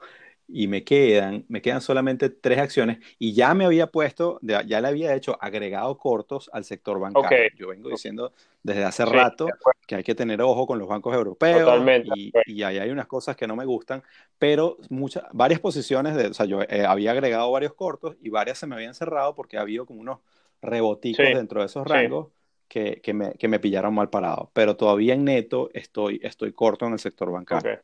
y 0.48 0.68
me 0.68 0.84
quedan, 0.84 1.46
me 1.50 1.62
quedan 1.62 1.82
solamente 1.82 2.30
tres 2.30 2.60
acciones 2.60 3.00
y 3.20 3.34
ya 3.34 3.54
me 3.54 3.66
había 3.66 3.88
puesto, 3.88 4.40
ya 4.44 4.82
le 4.82 4.88
había 4.88 5.16
hecho 5.16 5.38
agregado 5.42 5.98
cortos 5.98 6.50
al 6.54 6.66
sector 6.66 7.00
bancario. 7.00 7.50
Yo 7.56 7.70
vengo 7.70 7.90
diciendo 7.90 8.34
desde 8.64 8.84
hace 8.84 9.06
Sí, 9.06 9.06
rato 9.06 9.60
que 9.88 9.96
hay 9.96 10.04
que 10.04 10.16
tener 10.16 10.42
ojo 10.42 10.66
con 10.68 10.80
los 10.80 10.88
bancos 10.88 11.14
europeos 11.16 11.94
y, 12.02 12.36
y 12.46 12.64
ahí 12.64 12.78
hay 12.80 12.90
unas 12.92 13.08
cosas 13.08 13.36
que 13.36 13.48
no 13.48 13.56
me 13.56 13.66
gustan, 13.66 14.04
pero 14.38 14.78
muchas, 14.90 15.24
varias 15.34 15.60
posiciones, 15.60 16.16
de, 16.16 16.28
o 16.28 16.34
sea, 16.34 16.46
yo 16.46 16.62
eh, 16.64 16.86
había 16.86 17.12
agregado 17.12 17.52
varios 17.52 17.74
cortos 17.74 18.16
y 18.22 18.30
varias 18.30 18.58
se 18.60 18.68
me 18.68 18.76
habían 18.76 18.94
cerrado 18.96 19.36
porque 19.36 19.58
ha 19.58 19.62
habido 19.62 19.86
como 19.86 20.00
unos 20.02 20.20
Sí, 21.12 21.24
reboticos 21.24 21.34
dentro 21.34 21.60
de 21.62 21.66
esos 21.68 21.86
sí. 21.86 22.00
Que, 22.74 23.02
que 23.02 23.14
me, 23.14 23.34
que 23.36 23.48
me 23.48 23.60
pillaron 23.60 23.94
mal 23.94 24.10
parado, 24.10 24.50
pero 24.54 24.76
todavía 24.76 25.14
en 25.14 25.26
neto 25.26 25.70
estoy, 25.74 26.20
estoy 26.24 26.54
corto 26.54 26.88
en 26.88 26.94
el 26.94 27.00
sector 27.00 27.32
bancario. 27.32 27.80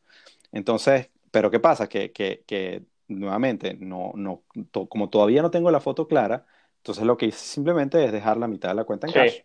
Entonces, 0.52 1.10
pero 1.30 1.48
¿qué 1.50 1.60
pasa? 1.60 1.88
Que, 1.88 2.10
que, 2.12 2.42
que 2.46 2.82
nuevamente, 3.06 3.74
no, 3.74 4.12
no, 4.16 4.42
to- 4.72 4.88
como 4.88 5.08
todavía 5.10 5.42
no 5.42 5.50
tengo 5.52 5.70
la 5.70 5.80
foto 5.80 6.08
clara, 6.08 6.44
entonces 6.78 7.04
lo 7.04 7.16
que 7.16 7.26
hice 7.26 7.38
simplemente 7.38 8.04
es 8.04 8.10
dejar 8.12 8.36
la 8.38 8.48
mitad 8.48 8.70
de 8.70 8.74
la 8.76 8.84
cuenta 8.84 9.06
en 9.06 9.12
Sí. 9.12 9.18
cash 9.18 9.42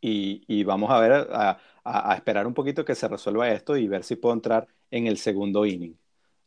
y, 0.00 0.44
y 0.48 0.64
vamos 0.64 0.90
a 0.90 0.98
ver, 1.00 1.12
a, 1.12 1.58
a- 1.84 2.12
a 2.12 2.14
esperar 2.16 2.46
un 2.46 2.54
poquito 2.54 2.84
que 2.84 2.94
se 2.94 3.08
resuelva 3.08 3.50
esto 3.50 3.76
y 3.76 3.86
ver 3.88 4.04
si 4.04 4.16
puedo 4.16 4.34
entrar 4.34 4.66
en 4.90 5.06
el 5.06 5.16
segundo 5.18 5.64
inning. 5.66 5.96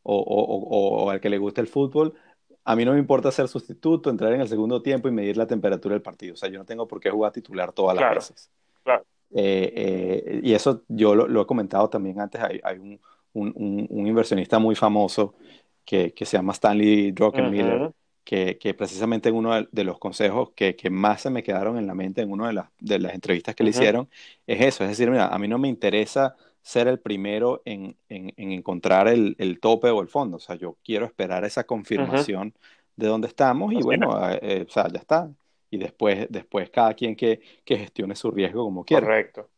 O, 0.08 0.16
o, 0.18 0.44
o, 0.44 1.04
o 1.06 1.10
al 1.10 1.20
que 1.20 1.30
le 1.30 1.38
guste 1.38 1.60
el 1.60 1.66
fútbol, 1.66 2.14
a 2.66 2.76
mí 2.76 2.84
no 2.84 2.92
me 2.92 2.98
importa 2.98 3.30
ser 3.32 3.48
sustituto, 3.48 4.10
entrar 4.10 4.32
en 4.34 4.40
el 4.42 4.48
segundo 4.48 4.82
tiempo 4.82 5.08
y 5.08 5.12
medir 5.12 5.36
la 5.36 5.46
temperatura 5.46 5.94
del 5.94 6.02
partido. 6.02 6.34
O 6.34 6.36
sea, 6.36 6.48
yo 6.50 6.58
no 6.58 6.66
tengo 6.66 6.88
por 6.88 7.00
qué 7.00 7.10
jugar 7.10 7.32
titular 7.32 7.72
todas 7.72 7.96
las 7.96 8.02
Claro, 8.02 8.20
veces. 8.20 8.50
claro. 8.84 9.04
Eh, 9.34 9.72
eh, 10.26 10.40
y 10.42 10.54
eso 10.54 10.84
yo 10.88 11.14
lo, 11.14 11.26
lo 11.28 11.42
he 11.42 11.46
comentado 11.46 11.90
también 11.90 12.20
antes. 12.20 12.40
Hay, 12.42 12.60
hay 12.62 12.78
un, 12.78 13.00
un- 13.34 13.52
un- 13.56 13.86
un 13.90 14.06
inversionista 14.06 14.58
muy 14.58 14.74
famoso 14.74 15.34
que, 15.84 16.12
que 16.14 16.24
se 16.26 16.36
llama 16.36 16.52
Stanley 16.52 17.12
Druckenmiller, 17.12 17.92
que, 18.24 18.58
que 18.58 18.74
precisamente 18.74 19.28
en 19.28 19.36
uno 19.36 19.54
de, 19.70 19.84
los 19.84 19.98
consejos 19.98 20.50
que, 20.56 20.74
que 20.76 20.90
más 20.90 21.22
se 21.22 21.30
me 21.30 21.42
quedaron 21.42 21.78
en 21.78 21.86
la 21.86 21.94
mente 21.94 22.22
en 22.22 22.30
una 22.32 22.48
de 22.48 22.54
las, 22.54 22.70
de 22.80 22.98
las 22.98 23.14
entrevistas 23.14 23.54
que 23.54 23.64
le 23.64 23.70
hicieron 23.70 24.08
es 24.46 24.60
eso. 24.62 24.84
Es 24.84 24.90
decir, 24.90 25.10
mira, 25.10 25.28
a 25.28 25.38
mí 25.38 25.48
no 25.48 25.58
me 25.58 25.68
interesa 25.68 26.36
ser 26.66 26.88
el 26.88 26.98
primero 27.00 27.62
en, 27.64 27.96
en- 28.08 28.32
en 28.36 28.52
encontrar 28.52 29.08
el, 29.08 29.36
el 29.38 29.60
tope 29.60 29.90
o 29.90 30.00
el 30.02 30.08
fondo. 30.08 30.36
O 30.38 30.40
sea, 30.40 30.56
yo 30.56 30.78
quiero 30.84 31.06
esperar 31.06 31.44
esa 31.44 31.64
confirmación 31.64 32.54
de 32.96 33.06
dónde 33.08 33.28
estamos 33.28 33.72
y 33.74 33.82
Así 33.82 33.94
es, 33.94 34.00
bueno, 34.00 34.30
eh, 34.30 34.38
eh, 34.42 34.66
o 34.68 34.72
sea, 34.72 34.88
ya 34.88 34.98
está. 35.00 35.30
Y 35.70 35.78
después, 35.78 36.26
después 36.30 36.70
cada 36.70 36.94
quien 36.94 37.16
que, 37.16 37.40
que 37.64 37.76
gestione 37.78 38.16
su 38.16 38.30
riesgo 38.30 38.64
como 38.64 38.84
quiera. 38.84 39.10
correcto. 39.10 39.50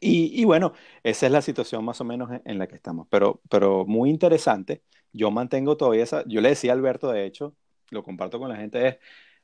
Y, 0.00 0.40
y 0.40 0.44
bueno, 0.44 0.72
esa 1.02 1.26
es 1.26 1.32
la 1.32 1.42
situación 1.42 1.84
más 1.84 2.00
o 2.00 2.04
menos 2.04 2.30
en, 2.30 2.42
en 2.44 2.58
la 2.58 2.66
que 2.66 2.76
estamos. 2.76 3.06
Pero, 3.10 3.40
pero 3.50 3.84
muy 3.86 4.08
interesante. 4.10 4.82
Yo 5.12 5.30
mantengo 5.30 5.76
todavía 5.76 6.04
esa. 6.04 6.24
Yo 6.26 6.40
le 6.40 6.50
decía 6.50 6.72
a 6.72 6.74
Alberto, 6.76 7.10
de 7.10 7.26
hecho, 7.26 7.54
lo 7.90 8.02
comparto 8.04 8.38
con 8.38 8.48
la 8.48 8.56
gente, 8.56 8.86
es, 8.88 8.96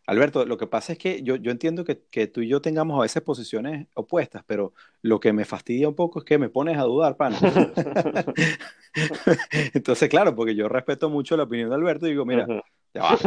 Alberto, 0.07 0.47
lo 0.47 0.57
que 0.57 0.69
pasa 0.69 0.93
es 0.93 0.99
que 0.99 1.23
yo, 1.23 1.35
yo 1.35 1.51
entiendo 1.51 1.85
que, 1.85 2.03
que 2.11 2.29
tú 2.29 2.41
y 2.41 2.49
yo 2.49 2.63
tengamos 2.63 2.97
a 2.97 3.03
veces 3.03 3.23
posiciones 3.23 3.89
opuestas, 3.95 4.45
pero 4.47 4.73
lo 5.03 5.19
que 5.19 5.33
me 5.33 5.45
fastidia 5.45 5.89
un 5.89 5.97
poco 5.97 6.21
es 6.21 6.25
que 6.25 6.39
me 6.39 6.49
pones 6.49 6.79
a 6.79 6.83
dudar, 6.83 7.17
pana. 7.17 7.37
Entonces, 9.75 10.09
claro, 10.09 10.35
porque 10.37 10.55
yo 10.55 10.69
respeto 10.69 11.11
mucho 11.11 11.37
la 11.37 11.43
opinión 11.43 11.71
de 11.71 11.75
Alberto 11.75 12.07
y 12.07 12.11
digo, 12.11 12.25
mira, 12.25 12.47
ya 12.95 13.03
va, 13.03 13.19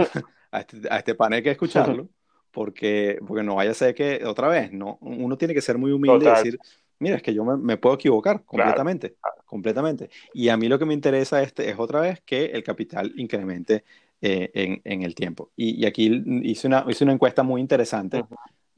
a 0.51 0.59
este, 0.61 0.81
a 0.89 0.97
este 0.97 1.15
pana 1.15 1.35
hay 1.35 1.43
que 1.43 1.51
escucharlo, 1.51 2.07
porque, 2.51 3.19
porque 3.27 3.43
no 3.43 3.55
vaya 3.55 3.71
a 3.71 3.75
ser 3.75 3.93
que 3.93 4.23
otra 4.25 4.47
vez, 4.47 4.71
no, 4.71 4.97
uno 5.01 5.37
tiene 5.37 5.53
que 5.53 5.61
ser 5.61 5.77
muy 5.77 5.91
humilde 5.91 6.25
y 6.25 6.29
decir, 6.29 6.59
mira, 6.97 7.17
es 7.17 7.21
que 7.21 7.33
yo 7.33 7.43
me, 7.43 7.57
me 7.57 7.75
puedo 7.75 7.95
equivocar 7.95 8.37
claro. 8.37 8.47
completamente, 8.47 9.17
completamente. 9.45 10.09
Y 10.33 10.47
a 10.47 10.55
mí 10.55 10.69
lo 10.69 10.79
que 10.79 10.85
me 10.85 10.93
interesa 10.93 11.41
este, 11.41 11.69
es 11.69 11.77
otra 11.77 11.99
vez 11.99 12.21
que 12.21 12.45
el 12.45 12.63
capital 12.63 13.11
incremente 13.17 13.83
eh, 14.21 14.51
en, 14.53 14.81
en 14.83 15.03
el 15.03 15.15
tiempo. 15.15 15.51
Y, 15.55 15.81
y 15.81 15.85
aquí 15.85 16.23
hice 16.43 16.67
una, 16.67 16.85
hice 16.87 17.03
una 17.03 17.13
encuesta 17.13 17.43
muy 17.43 17.61
interesante 17.61 18.23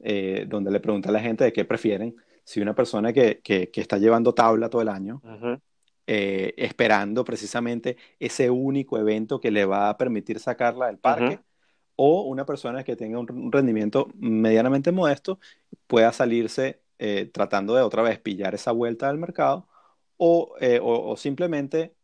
eh, 0.00 0.46
donde 0.48 0.70
le 0.70 0.80
pregunté 0.80 1.08
a 1.08 1.12
la 1.12 1.20
gente 1.20 1.44
de 1.44 1.52
qué 1.52 1.64
prefieren, 1.64 2.14
si 2.44 2.60
una 2.60 2.74
persona 2.74 3.12
que, 3.12 3.40
que, 3.42 3.70
que 3.70 3.80
está 3.80 3.98
llevando 3.98 4.34
tabla 4.34 4.68
todo 4.68 4.82
el 4.82 4.88
año, 4.88 5.22
eh, 6.06 6.54
esperando 6.56 7.24
precisamente 7.24 7.96
ese 8.18 8.50
único 8.50 8.98
evento 8.98 9.38
que 9.40 9.52
le 9.52 9.64
va 9.64 9.88
a 9.88 9.96
permitir 9.96 10.40
sacarla 10.40 10.86
del 10.86 10.98
parque, 10.98 11.38
o 11.94 12.22
una 12.22 12.44
persona 12.44 12.82
que 12.82 12.96
tenga 12.96 13.18
un, 13.18 13.30
un 13.30 13.52
rendimiento 13.52 14.08
medianamente 14.14 14.90
modesto 14.90 15.38
pueda 15.86 16.12
salirse 16.12 16.80
eh, 16.98 17.30
tratando 17.32 17.74
de 17.74 17.82
otra 17.82 18.02
vez 18.02 18.18
pillar 18.18 18.54
esa 18.54 18.72
vuelta 18.72 19.08
al 19.08 19.18
mercado, 19.18 19.68
o, 20.16 20.54
eh, 20.60 20.80
o, 20.82 21.10
o 21.10 21.16
simplemente 21.16 21.94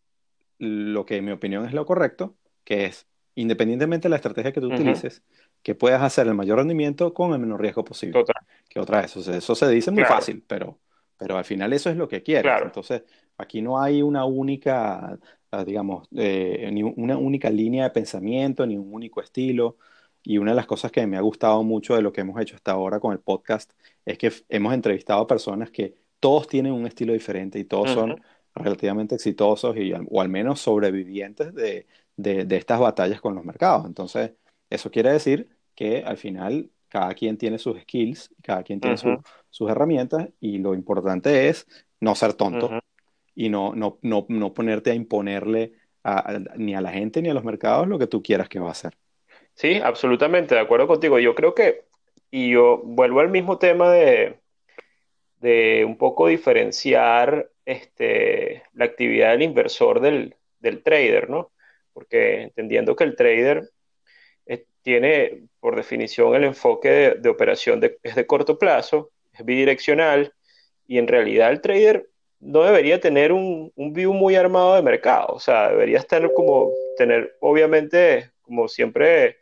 lo 0.58 1.04
que 1.04 1.16
en 1.16 1.24
mi 1.24 1.32
opinión 1.32 1.64
es 1.66 1.72
lo 1.72 1.84
correcto, 1.86 2.36
que 2.64 2.84
es, 2.86 3.06
independientemente 3.38 4.08
de 4.08 4.10
la 4.10 4.16
estrategia 4.16 4.52
que 4.52 4.60
tú 4.60 4.66
utilices, 4.66 5.22
que 5.62 5.76
puedas 5.76 6.02
hacer 6.02 6.26
el 6.26 6.34
mayor 6.34 6.58
rendimiento 6.58 7.14
con 7.14 7.32
el 7.32 7.38
menor 7.38 7.60
riesgo 7.60 7.84
posible. 7.84 8.12
Total, 8.12 8.44
Que 8.68 8.80
otra 8.80 9.00
vez, 9.02 9.16
o 9.16 9.22
sea, 9.22 9.36
eso 9.36 9.54
se 9.54 9.68
dice 9.68 9.92
muy 9.92 10.02
claro, 10.02 10.16
fácil, 10.16 10.42
pero, 10.44 10.80
pero 11.16 11.38
al 11.38 11.44
final 11.44 11.72
eso 11.72 11.88
es 11.88 11.96
lo 11.96 12.08
que 12.08 12.24
quieres. 12.24 12.42
claro. 12.42 12.66
Entonces, 12.66 13.04
aquí 13.36 13.62
no 13.62 13.80
hay 13.80 14.02
una 14.02 14.24
única, 14.24 15.16
ah, 15.52 15.64
digamos, 15.64 16.08
eh, 16.16 16.68
ni 16.72 16.82
una 16.82 17.16
única 17.16 17.48
línea 17.48 17.84
de 17.84 17.90
pensamiento, 17.90 18.66
ni 18.66 18.76
un 18.76 18.92
único 18.92 19.20
estilo. 19.20 19.76
Y 20.24 20.38
una 20.38 20.50
de 20.50 20.56
las 20.56 20.66
cosas 20.66 20.90
que 20.90 21.06
me 21.06 21.16
ha 21.16 21.20
gustado 21.20 21.62
mucho 21.62 21.94
de 21.94 22.02
lo 22.02 22.12
que 22.12 22.22
hemos 22.22 22.40
hecho 22.42 22.56
hasta 22.56 22.72
ahora 22.72 22.98
con 22.98 23.12
el 23.12 23.20
podcast 23.20 23.72
es 24.04 24.18
que 24.18 24.32
hemos 24.48 24.74
entrevistado 24.74 25.22
a 25.22 25.26
personas 25.28 25.70
que 25.70 25.94
todos 26.18 26.48
tienen 26.48 26.72
un 26.72 26.88
estilo 26.88 27.12
diferente 27.12 27.60
y 27.60 27.64
todos 27.64 27.90
son 27.90 28.20
relativamente 28.52 29.14
exitosos 29.14 29.76
y, 29.76 29.92
o 29.92 30.20
al 30.20 30.28
menos 30.28 30.60
sobrevivientes 30.60 31.54
de, 31.54 31.86
de, 32.18 32.44
de 32.46 32.56
estas 32.58 32.80
batallas 32.80 33.22
con 33.22 33.34
los 33.36 33.44
mercados. 33.46 33.86
Entonces, 33.86 34.34
eso 34.70 34.90
quiere 34.92 35.12
decir 35.12 35.50
que 35.76 36.04
al 36.04 36.18
final 36.18 36.70
cada 36.88 37.14
quien 37.14 37.38
tiene 37.38 37.58
sus 37.58 37.80
skills, 37.82 38.34
cada 38.42 38.64
quien 38.64 38.80
tiene 38.80 38.98
su- 38.98 39.22
sus 39.50 39.70
herramientas 39.70 40.28
y 40.40 40.58
lo 40.58 40.74
importante 40.74 41.48
es 41.48 41.66
no 42.00 42.14
ser 42.16 42.34
tonto 42.34 42.78
y 43.34 43.48
no, 43.50 43.74
no, 43.74 43.98
no, 44.02 44.26
no 44.28 44.54
ponerte 44.54 44.90
a 44.90 44.94
imponerle 44.94 45.74
a- 46.04 46.32
a- 46.36 46.38
ni 46.56 46.74
a 46.74 46.80
la 46.82 46.92
gente 46.92 47.22
ni 47.22 47.30
a 47.30 47.34
los 47.34 47.44
mercados 47.44 47.88
lo 47.88 47.98
que 47.98 48.06
tú 48.08 48.22
quieras 48.22 48.48
que 48.50 48.60
va 48.60 48.68
a 48.68 48.72
hacer. 48.72 48.98
Sí, 49.54 49.80
absolutamente, 49.82 50.54
de 50.54 50.60
acuerdo 50.60 50.86
contigo. 50.86 51.18
Yo 51.18 51.34
creo 51.34 51.54
que, 51.54 51.86
y 52.30 52.52
yo 52.52 52.78
vuelvo 52.84 53.20
al 53.20 53.30
mismo 53.30 53.58
tema 53.58 53.90
de, 53.92 54.40
de 55.40 55.84
un 55.84 55.96
poco 55.98 56.28
diferenciar 56.28 57.50
este, 57.64 58.64
la 58.74 58.86
actividad 58.86 59.32
del 59.32 59.42
inversor 59.42 60.00
del, 60.00 60.36
del 60.60 60.82
trader, 60.82 61.30
¿no? 61.30 61.52
Porque 61.98 62.42
entendiendo 62.42 62.94
que 62.94 63.02
el 63.02 63.16
trader 63.16 63.70
eh, 64.46 64.64
tiene, 64.82 65.48
por 65.58 65.74
definición, 65.74 66.36
el 66.36 66.44
enfoque 66.44 66.88
de, 66.88 67.14
de 67.16 67.28
operación 67.28 67.80
de- 67.80 67.98
es 68.04 68.14
de 68.14 68.24
corto 68.24 68.56
plazo, 68.56 69.10
es 69.32 69.44
bidireccional, 69.44 70.32
y 70.86 70.98
en 70.98 71.08
realidad 71.08 71.50
el 71.50 71.60
trader 71.60 72.08
no 72.38 72.62
debería 72.62 73.00
tener 73.00 73.32
un, 73.32 73.72
un, 73.74 73.92
view 73.92 74.14
muy 74.14 74.36
armado 74.36 74.76
de 74.76 74.82
mercado, 74.82 75.34
o 75.34 75.40
sea, 75.40 75.70
debería 75.70 75.98
estar 75.98 76.32
como, 76.34 76.70
tener, 76.96 77.36
obviamente, 77.40 78.30
como 78.42 78.68
siempre, 78.68 79.38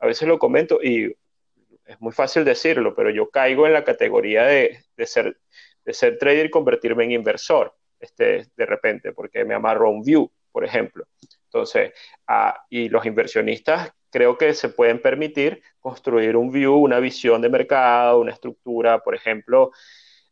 a 0.00 0.06
veces 0.08 0.26
lo 0.26 0.40
comento 0.40 0.80
y 0.82 1.14
es 1.86 2.00
muy 2.00 2.12
fácil 2.12 2.44
decirlo, 2.44 2.96
pero 2.96 3.10
yo 3.10 3.30
caigo 3.30 3.64
en 3.68 3.74
la 3.74 3.84
categoría 3.84 4.42
de, 4.42 4.80
de 4.96 5.06
ser, 5.06 5.36
de 5.84 5.94
ser 5.94 6.18
trader 6.18 6.46
y 6.46 6.50
convertirme 6.50 7.04
en 7.04 7.12
inversor, 7.12 7.76
este, 8.00 8.48
de 8.56 8.66
repente, 8.66 9.12
porque 9.12 9.44
me 9.44 9.54
amarro 9.54 9.86
a 9.86 9.90
un 9.90 10.02
view, 10.02 10.28
por 10.50 10.64
ejemplo. 10.64 11.04
Entonces, 11.52 11.92
ah, 12.26 12.64
y 12.70 12.88
los 12.88 13.04
inversionistas 13.04 13.92
creo 14.10 14.38
que 14.38 14.54
se 14.54 14.70
pueden 14.70 15.00
permitir 15.00 15.62
construir 15.80 16.36
un 16.36 16.50
view, 16.50 16.74
una 16.74 16.98
visión 16.98 17.42
de 17.42 17.50
mercado, 17.50 18.20
una 18.20 18.32
estructura, 18.32 19.00
por 19.00 19.14
ejemplo, 19.14 19.70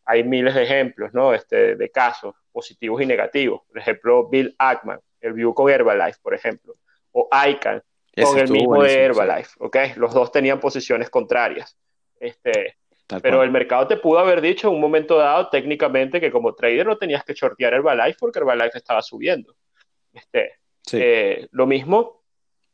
hay 0.07 0.25
miles 0.25 0.55
de 0.55 0.63
ejemplos, 0.63 1.13
¿no? 1.13 1.35
Este, 1.35 1.77
de 1.77 1.91
casos 1.91 2.35
positivos 2.51 3.03
y 3.03 3.07
negativos. 3.07 3.63
Por 3.69 3.79
ejemplo, 3.79 4.29
Bill 4.29 4.55
Ackman, 4.59 4.99
el 5.21 5.35
view 5.35 5.53
con 5.53 5.71
Herbalife, 5.71 6.19
por 6.23 6.35
ejemplo, 6.35 6.77
o 7.13 7.29
ICANN 7.33 7.83
con 8.23 8.39
el 8.39 8.51
mismo 8.51 8.83
de 8.83 9.05
Herbalife, 9.05 9.51
¿ok? 9.59 9.77
Los 9.97 10.15
dos 10.15 10.33
tenían 10.33 10.59
posiciones 10.59 11.11
contrarias. 11.11 11.77
Este, 12.19 12.77
pero 13.23 13.43
el 13.43 13.51
mercado 13.51 13.87
te 13.87 13.97
pudo 13.97 14.19
haber 14.21 14.41
dicho 14.41 14.69
en 14.69 14.75
un 14.75 14.81
momento 14.81 15.17
dado 15.17 15.49
técnicamente 15.49 16.21
que 16.21 16.31
como 16.31 16.55
trader 16.55 16.87
no 16.87 16.97
tenías 16.97 17.25
que 17.25 17.35
shortear 17.35 17.75
Herbalife 17.75 18.17
porque 18.19 18.39
Herbalife 18.39 18.79
estaba 18.79 19.03
subiendo. 19.03 19.55
Este, 20.13 20.60
eh, 20.93 21.49
lo 21.51 21.67
mismo 21.67 22.23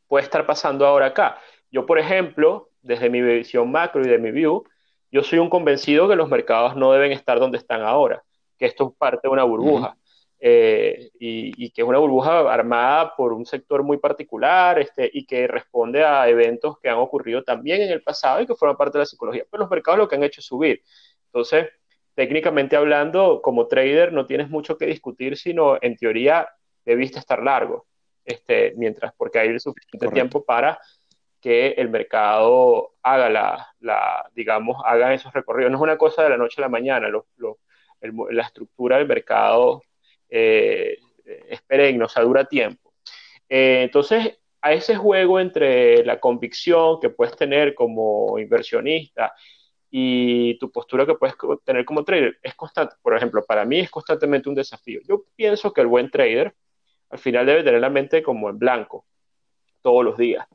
puede 0.07 0.25
estar 0.25 0.45
pasando 0.45 0.85
ahora 0.85 1.07
acá. 1.07 1.39
Yo, 1.71 1.85
por 1.85 1.99
ejemplo, 1.99 2.69
desde 2.81 3.09
mi 3.09 3.21
visión 3.21 3.71
macro 3.71 4.01
y 4.01 4.07
de 4.07 4.17
mi 4.17 4.31
view, 4.31 4.63
yo 5.11 5.23
soy 5.23 5.39
un 5.39 5.49
convencido 5.49 6.07
que 6.07 6.15
los 6.15 6.29
mercados 6.29 6.75
no 6.75 6.91
deben 6.91 7.11
estar 7.11 7.39
donde 7.39 7.57
están 7.57 7.81
ahora, 7.81 8.23
que 8.57 8.65
esto 8.65 8.89
es 8.89 8.97
parte 8.97 9.27
de 9.27 9.29
una 9.29 9.43
burbuja. 9.43 9.97
Eh, 10.39 11.09
y, 11.19 11.71
que 11.71 11.81
es 11.81 11.87
una 11.87 11.97
burbuja 11.97 12.53
armada 12.53 13.15
por 13.15 13.33
un 13.33 13.43
sector 13.47 13.81
muy 13.81 13.97
particular 13.97 14.77
este, 14.77 15.09
y 15.11 15.25
que 15.25 15.47
responde 15.47 16.03
a 16.03 16.29
eventos 16.29 16.77
que 16.79 16.89
han 16.89 16.99
ocurrido 16.99 17.43
también 17.43 17.81
en 17.81 17.89
el 17.89 18.03
pasado 18.03 18.41
y 18.41 18.45
que 18.45 18.53
fueron 18.53 18.77
parte 18.77 18.99
de 18.99 19.01
la 19.01 19.05
psicología. 19.07 19.45
Pero 19.49 19.61
los 19.61 19.71
mercados 19.71 19.97
lo 19.97 20.07
que 20.07 20.15
han 20.15 20.23
hecho 20.23 20.41
es 20.41 20.45
subir. 20.45 20.83
Entonces, 21.25 21.69
técnicamente 22.13 22.75
hablando, 22.75 23.41
como 23.41 23.67
trader 23.67 24.13
no 24.13 24.27
tienes 24.27 24.49
mucho 24.49 24.77
que 24.77 24.85
discutir, 24.85 25.37
sino 25.37 25.77
en 25.81 25.97
teoría 25.97 26.47
debiste 26.85 27.19
estar 27.19 27.41
largo, 27.41 27.87
este, 28.27 28.73
mientras, 28.75 29.13
porque 29.17 29.39
hay 29.39 29.57
suficiente 29.59 30.09
tiempo 30.09 30.43
para 30.43 30.77
que 31.39 31.69
el 31.69 31.89
mercado 31.89 32.95
haga 33.01 33.29
la, 33.29 33.73
la, 33.79 34.29
digamos, 34.35 34.77
haga 34.85 35.13
esos 35.13 35.33
recorridos. 35.33 35.71
No 35.71 35.77
es 35.77 35.83
una 35.83 35.97
cosa 35.97 36.23
de 36.23 36.29
la 36.29 36.37
noche 36.37 36.55
a 36.57 36.61
la 36.61 36.69
mañana, 36.69 37.07
la 37.09 38.43
estructura 38.43 38.97
del 38.97 39.07
mercado 39.07 39.81
eh, 40.29 40.97
es 41.25 41.61
perenne, 41.61 42.03
o 42.03 42.09
sea, 42.09 42.23
dura 42.23 42.43
tiempo. 42.45 42.93
Eh, 43.47 43.83
entonces, 43.83 44.39
a 44.61 44.73
ese 44.73 44.97
juego 44.97 45.39
entre 45.39 46.03
la 46.03 46.19
convicción 46.19 46.99
que 46.99 47.09
puedes 47.09 47.37
tener 47.37 47.73
como 47.73 48.37
inversionista 48.39 49.33
y 49.89 50.57
tu 50.59 50.69
postura 50.69 51.05
que 51.05 51.15
puedes 51.15 51.35
tener 51.63 51.85
como 51.85 52.03
trader 52.03 52.37
es 52.43 52.55
constante. 52.55 52.95
Por 53.01 53.15
ejemplo, 53.15 53.45
para 53.45 53.63
mí 53.63 53.79
es 53.79 53.89
constantemente 53.89 54.49
un 54.49 54.55
desafío. 54.55 54.99
Yo 55.07 55.23
pienso 55.35 55.71
que 55.71 55.79
el 55.79 55.87
buen 55.87 56.11
trader 56.11 56.53
al 57.09 57.19
final 57.19 57.45
debe 57.45 57.63
tener 57.63 57.81
la 57.81 57.89
mente 57.89 58.21
como 58.21 58.49
en 58.49 58.59
blanco 58.59 59.05
todos 59.81 60.03
los 60.03 60.17
días. 60.17 60.45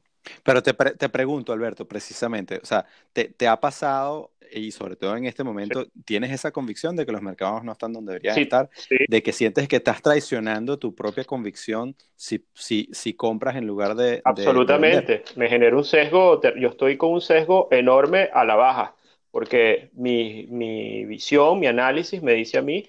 Pero 0.44 0.62
te, 0.62 0.72
te 0.72 1.08
pregunto, 1.08 1.52
Alberto, 1.52 1.86
precisamente, 1.86 2.60
o 2.62 2.66
sea, 2.66 2.84
¿te, 3.12 3.24
¿te, 3.24 3.48
ha 3.48 3.58
pasado, 3.58 4.30
y 4.52 4.70
sobre 4.70 4.94
todo 4.94 5.16
en 5.16 5.24
este 5.24 5.42
momento, 5.42 5.86
tienes 6.04 6.30
esa 6.30 6.52
convicción 6.52 6.94
de 6.94 7.04
que 7.04 7.12
los 7.12 7.22
mercados 7.22 7.64
no 7.64 7.72
están 7.72 7.92
donde 7.92 8.12
deberían 8.12 8.38
estar? 8.38 8.70
¿De 9.08 9.22
que 9.22 9.32
sientes 9.32 9.66
que 9.66 9.76
estás 9.76 10.00
traicionando 10.00 10.78
tu 10.78 10.94
propia 10.94 11.24
convicción 11.24 11.96
si, 12.14 12.44
si, 12.54 12.88
si 12.92 13.14
compras 13.14 13.56
en 13.56 13.66
lugar 13.66 13.96
de... 13.96 14.20
Absolutamente, 14.24 15.24
me 15.34 15.48
genera 15.48 15.76
un 15.76 15.84
sesgo, 15.84 16.40
yo 16.56 16.68
estoy 16.68 16.96
con 16.96 17.12
un 17.12 17.20
sesgo 17.20 17.66
enorme 17.72 18.30
a 18.32 18.44
la 18.44 18.54
baja, 18.54 18.94
porque 19.32 19.90
mi, 19.94 20.46
mi 20.50 21.04
visión, 21.04 21.58
mi 21.58 21.66
análisis 21.66 22.22
me 22.22 22.34
dice 22.34 22.58
a 22.58 22.62
mí 22.62 22.86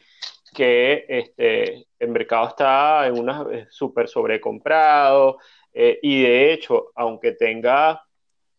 que 0.54 1.06
este, 1.08 1.88
el 2.00 2.10
mercado 2.10 2.48
está 2.48 3.08
en 3.08 3.20
una 3.20 3.46
eh, 3.52 3.68
súper 3.70 4.08
sobrecomprado, 4.08 5.40
eh, 5.74 6.00
y 6.02 6.22
de 6.22 6.54
hecho, 6.54 6.92
aunque 6.96 7.32
tenga 7.32 8.04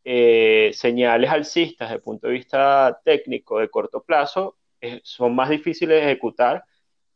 eh, 0.04 0.70
señales 0.74 1.30
alcistas 1.30 1.88
desde 1.88 1.96
el 1.96 2.02
punto 2.02 2.26
de 2.26 2.32
vista 2.34 3.00
técnico 3.04 3.60
de 3.60 3.70
corto 3.70 4.02
plazo, 4.02 4.56
eh, 4.80 5.00
son 5.04 5.34
más 5.34 5.48
difíciles 5.48 6.00
de 6.00 6.10
ejecutar 6.10 6.64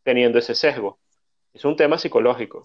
teniendo 0.02 0.38
ese 0.38 0.54
sesgo. 0.54 0.98
Es 1.52 1.64
un 1.64 1.76
tema 1.76 1.98
psicológico. 1.98 2.62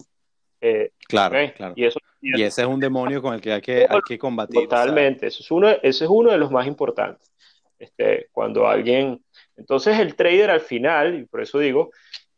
claro, 1.08 1.52
claro. 1.56 1.74
Y, 1.76 1.84
eso, 1.84 1.98
y, 2.22 2.42
ese 2.42 2.62
es 2.62 2.68
un 2.68 2.80
demonio 2.80 3.20
con 3.20 3.34
el 3.34 3.40
que 3.40 3.52
hay 3.52 3.60
que, 3.60 3.86
hay 3.88 4.00
que 4.06 4.16
combatir. 4.16 4.62
Totalmente, 4.62 5.26
eso 5.26 5.42
es 5.42 5.50
uno, 5.50 5.68
ese 5.68 6.04
es 6.04 6.10
uno 6.10 6.30
de 6.30 6.38
los 6.38 6.50
más 6.50 6.66
importantes. 6.66 7.32
Este, 7.78 8.28
cuando 8.32 8.66
alguien... 8.66 9.22
Entonces 9.56 9.98
el 9.98 10.14
trader 10.14 10.50
al 10.50 10.60
final, 10.60 11.14
y 11.14 11.24
por 11.24 11.40
eso 11.42 11.58
digo 11.58 11.90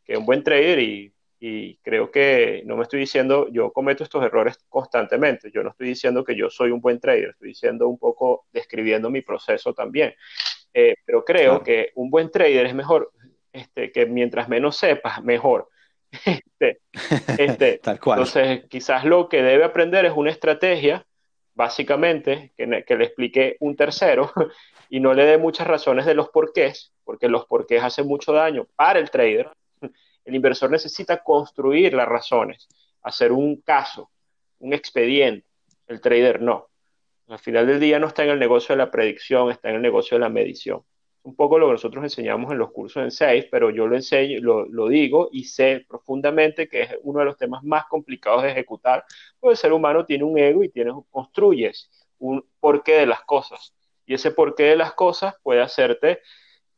que 0.04 0.16
un 0.16 0.26
buen 0.26 0.42
trader, 0.42 0.78
y 0.78 1.12
y 1.38 1.76
creo 1.78 2.10
que 2.10 2.62
no 2.64 2.76
me 2.76 2.82
estoy 2.82 3.00
diciendo, 3.00 3.48
yo 3.50 3.70
cometo 3.72 4.02
estos 4.02 4.24
errores 4.24 4.58
constantemente, 4.68 5.50
yo 5.52 5.62
no 5.62 5.70
estoy 5.70 5.88
diciendo 5.88 6.24
que 6.24 6.34
yo 6.34 6.48
soy 6.48 6.70
un 6.70 6.80
buen 6.80 6.98
trader, 6.98 7.30
estoy 7.30 7.48
diciendo 7.48 7.88
un 7.88 7.98
poco, 7.98 8.46
describiendo 8.52 9.10
mi 9.10 9.20
proceso 9.20 9.74
también, 9.74 10.14
eh, 10.72 10.94
pero 11.04 11.24
creo 11.24 11.62
que 11.62 11.92
un 11.94 12.10
buen 12.10 12.30
trader 12.30 12.66
es 12.66 12.74
mejor, 12.74 13.12
este, 13.52 13.92
que 13.92 14.06
mientras 14.06 14.48
menos 14.48 14.76
sepas, 14.76 15.22
mejor. 15.22 15.68
Este, 16.58 16.80
este, 17.36 17.78
Tal 17.82 18.00
cual. 18.00 18.20
Entonces, 18.20 18.64
quizás 18.70 19.04
lo 19.04 19.28
que 19.28 19.42
debe 19.42 19.64
aprender 19.64 20.06
es 20.06 20.12
una 20.16 20.30
estrategia, 20.30 21.05
básicamente, 21.56 22.52
que, 22.56 22.66
le 22.66 23.04
explique 23.04 23.56
un 23.60 23.74
tercero 23.74 24.30
y 24.90 25.00
no 25.00 25.14
le 25.14 25.24
dé 25.24 25.38
muchas 25.38 25.66
razones 25.66 26.06
de 26.06 26.14
los 26.14 26.28
porqués, 26.28 26.92
porque 27.02 27.28
los 27.28 27.46
porqués 27.46 27.82
hacen 27.82 28.06
mucho 28.06 28.32
daño 28.32 28.68
para 28.76 29.00
el 29.00 29.10
trader, 29.10 29.50
el 30.24 30.34
inversor 30.34 30.70
necesita 30.70 31.22
construir 31.24 31.94
las 31.94 32.06
razones, 32.06 32.68
hacer 33.02 33.32
un 33.32 33.60
caso, 33.62 34.10
un 34.60 34.74
expediente. 34.74 35.46
El 35.88 36.00
trader 36.00 36.42
no. 36.42 36.68
Al 37.28 37.38
final 37.38 37.66
del 37.66 37.80
día 37.80 37.98
no 37.98 38.08
está 38.08 38.24
en 38.24 38.30
el 38.30 38.38
negocio 38.38 38.74
de 38.74 38.78
la 38.78 38.90
predicción, 38.90 39.50
está 39.50 39.70
en 39.70 39.76
el 39.76 39.82
negocio 39.82 40.16
de 40.16 40.20
la 40.20 40.28
medición. 40.28 40.82
Un 41.26 41.34
poco 41.34 41.58
lo 41.58 41.66
que 41.66 41.72
nosotros 41.72 42.04
enseñamos 42.04 42.52
en 42.52 42.58
los 42.58 42.70
cursos 42.70 43.02
en 43.02 43.10
SAFE, 43.10 43.48
pero 43.50 43.70
yo 43.70 43.86
lo 43.86 43.96
enseño, 43.96 44.40
lo, 44.40 44.88
digo 44.88 45.28
y 45.32 45.44
sé 45.44 45.84
profundamente 45.88 46.68
que 46.68 46.82
es 46.82 46.90
uno 47.02 47.18
de 47.18 47.24
los 47.24 47.36
temas 47.36 47.64
más 47.64 47.86
complicados 47.86 48.42
de 48.42 48.50
ejecutar, 48.50 49.04
porque 49.40 49.52
el 49.52 49.56
ser 49.56 49.72
humano 49.72 50.06
tiene 50.06 50.24
un 50.24 50.38
ego 50.38 50.62
y 50.62 50.68
tiene, 50.68 50.92
construyes 51.10 51.90
un 52.18 52.44
porqué 52.60 52.92
de 52.94 53.06
las 53.06 53.22
cosas. 53.22 53.74
Y 54.06 54.14
ese 54.14 54.30
porqué 54.30 54.64
de 54.64 54.76
las 54.76 54.92
cosas 54.94 55.34
puede 55.42 55.60
hacerte 55.62 56.20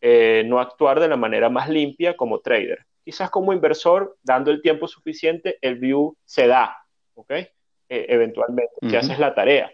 eh, 0.00 0.44
no 0.46 0.60
actuar 0.60 0.98
de 0.98 1.08
la 1.08 1.16
manera 1.16 1.50
más 1.50 1.68
limpia 1.68 2.16
como 2.16 2.40
trader 2.40 2.86
quizás 3.08 3.30
como 3.30 3.54
inversor, 3.54 4.18
dando 4.22 4.50
el 4.50 4.60
tiempo 4.60 4.86
suficiente, 4.86 5.56
el 5.62 5.76
view 5.78 6.14
se 6.26 6.46
da, 6.46 6.76
¿ok? 7.14 7.30
E, 7.30 7.48
eventualmente, 7.88 8.74
si 8.82 8.94
haces 8.96 9.18
la 9.18 9.34
tarea. 9.34 9.72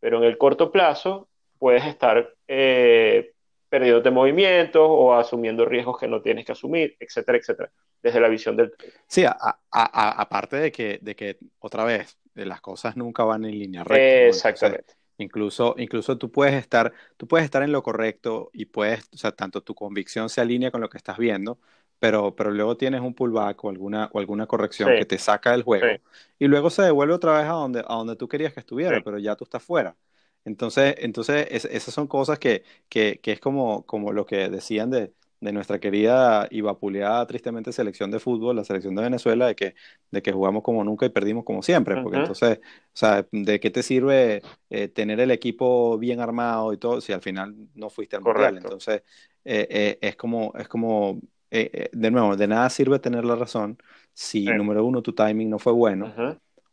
Pero 0.00 0.18
en 0.18 0.24
el 0.24 0.36
corto 0.36 0.70
plazo 0.70 1.30
puedes 1.58 1.86
estar 1.86 2.34
eh, 2.46 3.32
perdiéndote 3.74 4.12
movimientos 4.12 4.86
o 4.86 5.12
asumiendo 5.14 5.64
riesgos 5.64 5.98
que 5.98 6.06
no 6.06 6.22
tienes 6.22 6.46
que 6.46 6.52
asumir, 6.52 6.96
etcétera, 7.00 7.38
etcétera, 7.38 7.72
desde 8.00 8.20
la 8.20 8.28
visión 8.28 8.56
del 8.56 8.72
Sí, 9.08 9.24
aparte 9.72 10.58
de 10.58 10.70
que, 10.70 11.00
de 11.02 11.16
que, 11.16 11.38
otra 11.58 11.82
vez, 11.82 12.16
las 12.34 12.60
cosas 12.60 12.96
nunca 12.96 13.24
van 13.24 13.44
en 13.44 13.58
línea 13.58 13.82
recta. 13.82 14.28
Exactamente. 14.28 14.94
Incluso, 15.18 15.74
incluso 15.76 16.16
tú 16.16 16.30
puedes 16.30 16.54
estar, 16.54 16.92
tú 17.16 17.26
puedes 17.26 17.44
estar 17.44 17.64
en 17.64 17.72
lo 17.72 17.82
correcto 17.82 18.48
y 18.52 18.66
puedes, 18.66 19.08
o 19.12 19.16
sea, 19.16 19.32
tanto 19.32 19.60
tu 19.60 19.74
convicción 19.74 20.28
se 20.28 20.40
alinea 20.40 20.70
con 20.70 20.80
lo 20.80 20.88
que 20.88 20.98
estás 20.98 21.18
viendo, 21.18 21.58
pero, 21.98 22.36
pero 22.36 22.52
luego 22.52 22.76
tienes 22.76 23.00
un 23.00 23.12
pullback 23.12 23.64
o 23.64 23.70
alguna, 23.70 24.08
o 24.12 24.20
alguna 24.20 24.46
corrección 24.46 24.90
que 24.96 25.04
te 25.04 25.18
saca 25.18 25.50
del 25.50 25.64
juego 25.64 26.00
y 26.38 26.46
luego 26.46 26.70
se 26.70 26.82
devuelve 26.82 27.14
otra 27.14 27.38
vez 27.38 27.46
a 27.46 27.54
donde, 27.54 27.80
a 27.80 27.94
donde 27.94 28.14
tú 28.14 28.28
querías 28.28 28.52
que 28.52 28.60
estuviera, 28.60 29.00
pero 29.04 29.18
ya 29.18 29.34
tú 29.34 29.42
estás 29.42 29.64
fuera. 29.64 29.96
Entonces, 30.44 30.94
entonces 30.98 31.46
esas 31.50 31.94
son 31.94 32.06
cosas 32.06 32.38
que, 32.38 32.64
que, 32.88 33.20
que, 33.22 33.32
es 33.32 33.40
como, 33.40 33.84
como 33.86 34.12
lo 34.12 34.26
que 34.26 34.48
decían 34.48 34.90
de, 34.90 35.12
de 35.40 35.52
nuestra 35.52 35.78
querida 35.78 36.46
y 36.50 36.60
vapuleada 36.60 37.26
tristemente 37.26 37.72
selección 37.72 38.10
de 38.10 38.18
fútbol, 38.18 38.56
la 38.56 38.64
selección 38.64 38.94
de 38.94 39.02
Venezuela, 39.02 39.46
de 39.46 39.54
que, 39.54 39.74
de 40.10 40.22
que 40.22 40.32
jugamos 40.32 40.62
como 40.62 40.84
nunca 40.84 41.06
y 41.06 41.10
perdimos 41.10 41.44
como 41.44 41.62
siempre, 41.62 42.02
porque 42.02 42.18
entonces, 42.18 42.58
o 42.58 42.96
sea, 42.96 43.26
¿de 43.30 43.60
qué 43.60 43.70
te 43.70 43.82
sirve 43.82 44.42
eh, 44.70 44.88
tener 44.88 45.20
el 45.20 45.30
equipo 45.30 45.98
bien 45.98 46.20
armado 46.20 46.72
y 46.72 46.76
todo 46.76 47.00
si 47.00 47.12
al 47.12 47.22
final 47.22 47.54
no 47.74 47.90
fuiste 47.90 48.16
al 48.16 48.22
mundial? 48.22 48.58
Entonces, 48.58 49.02
eh, 49.44 49.66
eh, 49.70 49.98
es 50.00 50.16
como, 50.16 50.52
es 50.56 50.68
como 50.68 51.20
eh, 51.56 51.70
eh, 51.72 51.90
de 51.92 52.10
nuevo, 52.10 52.36
de 52.36 52.48
nada 52.48 52.68
sirve 52.68 52.98
tener 52.98 53.24
la 53.24 53.36
razón 53.36 53.78
si, 54.12 54.44
número 54.44 54.84
uno, 54.84 55.02
tu 55.02 55.12
timing 55.12 55.48
no 55.48 55.60
fue 55.60 55.72
bueno, 55.72 56.12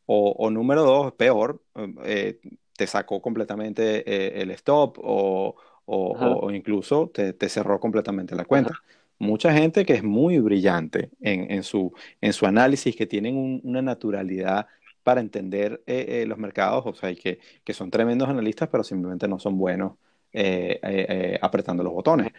o, 0.08 0.50
número 0.50 0.84
dos, 0.84 1.14
peor, 1.14 1.62
eh, 2.04 2.39
te 2.82 2.88
sacó 2.88 3.22
completamente 3.22 4.42
el 4.42 4.50
stop 4.50 4.98
o, 5.04 5.56
o, 5.86 6.52
incluso 6.52 7.12
te, 7.14 7.48
cerró 7.48 7.80
completamente 7.80 8.36
la 8.36 8.44
cuenta. 8.44 8.74
mucha 9.20 9.54
gente 9.54 9.86
que 9.86 9.94
es 9.94 10.04
muy 10.04 10.40
brillante 10.40 11.12
en, 11.20 11.62
su, 11.62 11.94
en 12.22 12.34
su 12.34 12.48
análisis, 12.48 12.96
que 12.96 13.06
tienen 13.06 13.62
una 13.64 13.84
naturalidad 13.84 14.66
para 15.04 15.22
entender 15.22 15.84
eh, 15.86 16.22
eh, 16.24 16.26
los 16.26 16.40
mercados, 16.40 16.84
o 16.88 16.96
sea, 16.96 17.12
y 17.12 17.16
que, 17.16 17.38
que, 17.64 17.74
son 17.74 17.92
tremendos 17.92 18.30
analistas, 18.30 18.68
pero 18.72 18.84
simplemente 18.84 19.28
no 19.28 19.38
son 19.38 19.60
buenos 19.60 19.94
eh, 20.34 21.38
apretando 21.40 21.84
los 21.84 21.94
botones 21.94 22.32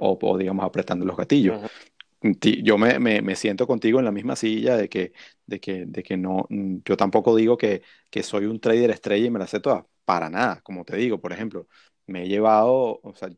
o, 0.00 0.18
o, 0.20 0.38
digamos, 0.38 0.64
apretando 0.64 1.06
los 1.06 1.16
gatillos. 1.16 1.60
Yo 2.20 2.78
me, 2.78 2.98
me, 2.98 3.22
me, 3.22 3.36
siento 3.36 3.66
contigo 3.66 4.00
en 4.00 4.04
la 4.04 4.10
misma 4.10 4.34
silla 4.34 4.76
de 4.76 4.88
que, 4.88 5.12
de 5.46 5.60
que, 5.60 5.86
de 5.86 6.02
que 6.02 6.16
no, 6.16 6.46
yo 6.50 6.96
tampoco 6.96 7.36
digo 7.36 7.56
que, 7.56 7.82
que 8.10 8.22
soy 8.22 8.46
un 8.46 8.58
trader 8.60 8.90
estrella 8.90 9.26
y 9.26 9.30
me 9.30 9.38
la 9.38 9.46
sé 9.46 9.60
toda, 9.60 9.86
para 10.04 10.28
nada, 10.28 10.60
como 10.62 10.84
te 10.84 10.96
digo, 10.96 11.20
por 11.20 11.32
ejemplo, 11.32 11.68
me 12.06 12.24
he 12.24 12.28
llevado, 12.28 13.00
o 13.02 13.14
sea, 13.14 13.28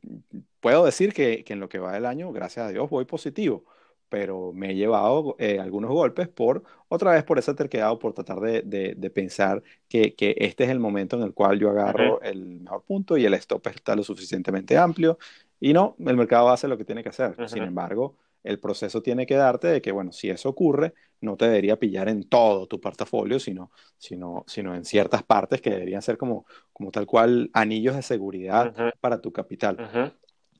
puedo 0.61 0.85
decir 0.85 1.13
que, 1.13 1.45
que 1.45 1.53
en 1.53 1.61
lo 1.61 1.69
que 1.69 1.79
va 1.79 1.93
del 1.93 2.07
año, 2.07 2.33
gracias 2.33 2.67
a 2.67 2.71
Dios, 2.71 2.89
voy 2.89 3.05
positivo, 3.05 3.65
pero 4.09 4.53
me 4.53 4.71
he 4.71 4.75
llevado 4.75 5.37
eh, 5.39 5.59
algunos 5.61 5.91
golpes 5.91 6.29
por, 6.29 6.63
otra 6.89 7.13
vez 7.13 7.25
por 7.25 7.39
esa 7.39 7.55
terquedad 7.55 7.93
o 7.93 7.99
por 7.99 8.15
tratar 8.15 8.41
de, 8.41 8.63
de, 8.63 9.11
pensar 9.11 9.63
que, 9.89 10.15
que, 10.15 10.35
este 10.39 10.65
es 10.65 10.71
el 10.71 10.81
momento 10.81 11.17
en 11.17 11.23
el 11.23 11.35
cual 11.35 11.59
yo 11.59 11.71
agarro 11.71 12.21
el 12.23 12.61
mejor 12.61 12.83
punto 12.83 13.17
y 13.17 13.25
el 13.25 13.35
stop 13.35 13.67
está 13.69 13.95
lo 13.95 14.03
suficientemente 14.03 14.77
amplio 14.79 15.19
y 15.61 15.73
no, 15.73 15.97
el 15.99 16.17
mercado 16.17 16.51
hace 16.51 16.67
lo 16.67 16.79
que 16.79 16.85
tiene 16.85 17.03
que 17.03 17.11
hacer. 17.11 17.37
Sin 17.49 17.63
embargo, 17.63 18.17
el 18.43 18.59
proceso 18.59 19.03
tiene 19.03 19.27
que 19.27 19.37
darte 19.37 19.69
de 19.69 19.83
que, 19.83 19.93
bueno, 19.93 20.13
si 20.13 20.31
eso 20.31 20.49
ocurre, 20.49 20.95
no 21.21 21.37
te 21.37 21.47
debería 21.47 21.79
pillar 21.79 22.09
en 22.09 22.29
todo 22.29 22.67
tu 22.67 22.81
portafolio, 22.81 23.39
sino, 23.39 23.71
sino, 23.99 24.45
sino 24.47 24.75
en 24.75 24.85
ciertas 24.85 25.23
partes 25.23 25.61
que 25.61 25.71
deberían 25.71 26.03
ser 26.03 26.17
como, 26.17 26.47
como 26.73 26.91
tal 26.91 27.07
cual 27.07 27.51
anillos 27.53 27.97
de 27.97 28.03
seguridad 28.03 28.75
para 29.01 29.21
tu 29.21 29.33
capital. 29.33 30.15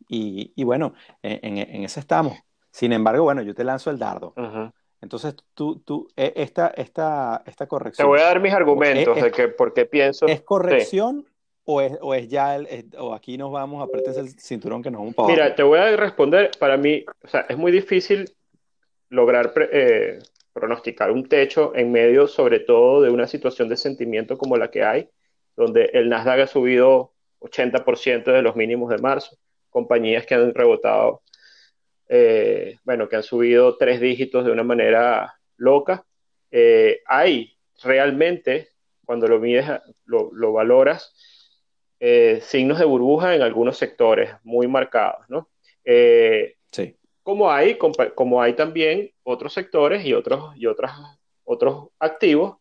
y, 0.09 0.53
y, 0.55 0.65
bueno, 0.65 0.95
en, 1.23 1.59
en, 1.59 1.85
eso 1.85 2.01
estamos. 2.01 2.39
Sin 2.71 2.93
embargo, 2.93 3.25
bueno, 3.25 3.43
yo 3.43 3.55
te 3.55 3.65
lanzo 3.65 3.91
el 3.91 3.99
dardo. 3.99 4.35
Entonces, 5.01 5.35
tú, 5.55 5.81
tú, 5.81 6.09
e, 6.17 6.33
esta, 6.37 6.69
esta, 6.69 7.43
esta 7.47 7.67
corrección. 7.67 8.05
Te 8.05 8.09
voy 8.09 8.21
a 8.21 8.25
dar 8.25 8.41
mis 8.41 8.53
argumentos 8.53 9.21
de 9.21 9.31
que 9.31 9.49
por 9.49 9.73
qué 9.73 9.87
pienso. 9.87 10.27
¿Es 10.27 10.43
corrección 10.43 11.27
o, 11.71 11.81
es, 11.81 11.99
o 12.01 12.15
es 12.15 12.29
ya, 12.29 12.57
el, 12.57 12.87
o 12.99 13.15
aquí 13.15 13.39
nos 13.39 13.51
vamos, 13.51 13.87
apretes 13.87 14.17
el 14.17 14.29
cinturón 14.29 14.83
que 14.83 14.91
nos 14.91 15.01
vamos 15.01 15.15
para 15.15 15.29
Mira, 15.29 15.55
te 15.55 15.63
voy 15.63 15.79
a 15.79 15.97
responder. 15.97 16.51
Para 16.59 16.77
mí, 16.77 17.05
o 17.23 17.29
sea, 17.29 17.47
es 17.49 17.57
muy 17.57 17.73
difícil 17.73 18.31
lograr 19.09 19.53
eh, 19.73 20.19
pronosticar 20.53 21.11
un 21.11 21.29
techo 21.29 21.73
en 21.75 21.93
medio, 21.93 22.27
sobre 22.27 22.61
todo, 22.61 23.03
de 23.03 23.11
una 23.11 23.27
situación 23.27 23.69
de 23.69 23.77
sentimiento 23.77 24.39
como 24.39 24.57
la 24.57 24.71
que 24.71 24.85
hay, 24.85 25.09
donde 25.57 25.91
el 25.93 26.09
Nasdaq 26.09 26.41
ha 26.41 26.47
subido 26.47 27.13
80% 27.41 28.25
de 28.25 28.43
los 28.43 28.57
mínimos 28.57 28.91
de 28.91 28.99
marzo, 28.99 29.37
compañías 29.71 30.27
que 30.27 30.35
han 30.35 30.55
rebotado 30.55 31.23
eh, 32.13 32.77
bueno, 32.83 33.09
que 33.09 33.15
han 33.15 33.23
subido 33.23 33.77
tres 33.77 34.01
dígitos 34.01 34.45
de 34.45 34.51
una 34.51 34.65
manera 34.65 35.39
loca. 35.57 36.05
Eh, 36.51 37.03
hay 37.07 37.57
realmente, 37.85 38.71
cuando 39.05 39.29
lo 39.29 39.39
mides, 39.39 39.67
lo, 40.07 40.53
valoras, 40.53 41.15
eh, 42.01 42.41
signos 42.43 42.79
de 42.79 42.85
burbuja 42.85 43.35
en 43.35 43.43
algunos 43.43 43.77
sectores 43.79 44.33
muy 44.43 44.67
marcados, 44.67 45.29
¿no? 45.29 45.49
sí. 45.85 46.97
Como 47.23 47.51
hay, 47.51 47.77
como 47.77 48.43
hay 48.43 48.55
también 48.55 49.13
otros 49.23 49.53
sectores 49.53 50.05
y 50.05 50.15
otros, 50.15 50.57
y 50.57 50.67
otras, 50.67 50.93
otros 51.45 51.89
activos 51.99 52.57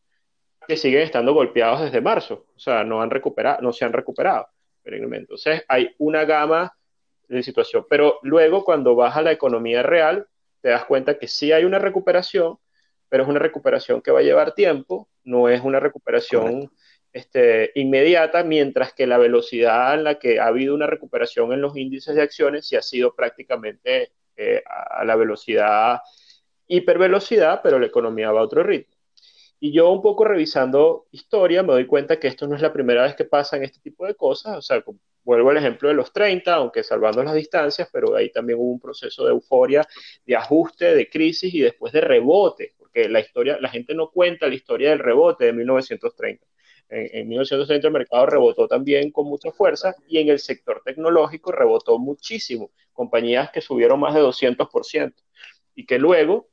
que 0.67 0.77
siguen 0.77 1.01
estando 1.01 1.33
golpeados 1.33 1.81
desde 1.81 2.01
marzo, 2.01 2.45
o 2.55 2.59
sea, 2.59 2.83
no, 2.83 3.01
han 3.01 3.09
recuperado, 3.09 3.61
no 3.61 3.73
se 3.73 3.85
han 3.85 3.93
recuperado. 3.93 4.47
Entonces, 4.83 5.63
hay 5.67 5.93
una 5.97 6.25
gama 6.25 6.73
de 7.27 7.43
situación. 7.43 7.85
Pero 7.89 8.19
luego, 8.23 8.63
cuando 8.63 8.95
vas 8.95 9.15
a 9.15 9.21
la 9.21 9.31
economía 9.31 9.83
real, 9.83 10.27
te 10.61 10.69
das 10.69 10.85
cuenta 10.85 11.17
que 11.17 11.27
sí 11.27 11.51
hay 11.51 11.63
una 11.63 11.79
recuperación, 11.79 12.57
pero 13.07 13.23
es 13.23 13.29
una 13.29 13.39
recuperación 13.39 14.01
que 14.01 14.11
va 14.11 14.19
a 14.19 14.23
llevar 14.23 14.53
tiempo, 14.53 15.09
no 15.23 15.49
es 15.49 15.61
una 15.61 15.79
recuperación 15.79 16.71
este, 17.13 17.71
inmediata, 17.75 18.43
mientras 18.43 18.93
que 18.93 19.07
la 19.07 19.17
velocidad 19.17 19.95
en 19.95 20.03
la 20.03 20.19
que 20.19 20.39
ha 20.39 20.47
habido 20.47 20.75
una 20.75 20.87
recuperación 20.87 21.53
en 21.53 21.61
los 21.61 21.75
índices 21.75 22.15
de 22.15 22.21
acciones 22.21 22.67
sí 22.67 22.75
ha 22.75 22.81
sido 22.81 23.15
prácticamente 23.15 24.11
eh, 24.37 24.63
a 24.65 25.03
la 25.05 25.15
velocidad, 25.15 25.99
hipervelocidad, 26.67 27.61
pero 27.63 27.79
la 27.79 27.87
economía 27.87 28.31
va 28.31 28.41
a 28.41 28.43
otro 28.43 28.63
ritmo. 28.63 28.95
Y 29.59 29.73
yo 29.73 29.91
un 29.91 30.01
poco 30.01 30.23
revisando 30.23 31.07
historia 31.11 31.63
me 31.63 31.73
doy 31.73 31.85
cuenta 31.85 32.17
que 32.19 32.27
esto 32.29 32.47
no 32.47 32.55
es 32.55 32.61
la 32.61 32.71
primera 32.71 33.03
vez 33.03 33.15
que 33.15 33.25
pasan 33.25 33.63
este 33.63 33.79
tipo 33.81 34.05
de 34.05 34.15
cosas, 34.15 34.57
o 34.57 34.61
sea, 34.61 34.81
vuelvo 35.23 35.49
al 35.49 35.57
ejemplo 35.57 35.89
de 35.89 35.95
los 35.95 36.13
30, 36.13 36.53
aunque 36.53 36.83
salvando 36.83 37.23
las 37.23 37.33
distancias, 37.33 37.89
pero 37.91 38.15
ahí 38.15 38.31
también 38.31 38.57
hubo 38.59 38.71
un 38.71 38.79
proceso 38.79 39.25
de 39.25 39.31
euforia, 39.31 39.85
de 40.25 40.35
ajuste, 40.35 40.95
de 40.95 41.09
crisis 41.09 41.53
y 41.53 41.59
después 41.59 41.91
de 41.91 42.01
rebote, 42.01 42.73
porque 42.77 43.09
la 43.09 43.19
historia, 43.19 43.57
la 43.59 43.69
gente 43.69 43.93
no 43.93 44.09
cuenta 44.09 44.47
la 44.47 44.55
historia 44.55 44.91
del 44.91 44.99
rebote 44.99 45.45
de 45.45 45.53
1930. 45.53 46.45
En, 46.89 47.09
en 47.13 47.27
1930 47.27 47.87
el 47.87 47.93
mercado 47.93 48.25
rebotó 48.25 48.67
también 48.67 49.11
con 49.11 49.27
mucha 49.27 49.51
fuerza 49.51 49.95
y 50.07 50.19
en 50.19 50.29
el 50.29 50.39
sector 50.39 50.81
tecnológico 50.83 51.51
rebotó 51.51 51.97
muchísimo, 51.97 52.71
compañías 52.93 53.51
que 53.51 53.61
subieron 53.61 53.99
más 53.99 54.13
de 54.13 54.21
200% 54.21 55.13
y 55.75 55.85
que 55.85 55.99
luego 55.99 56.49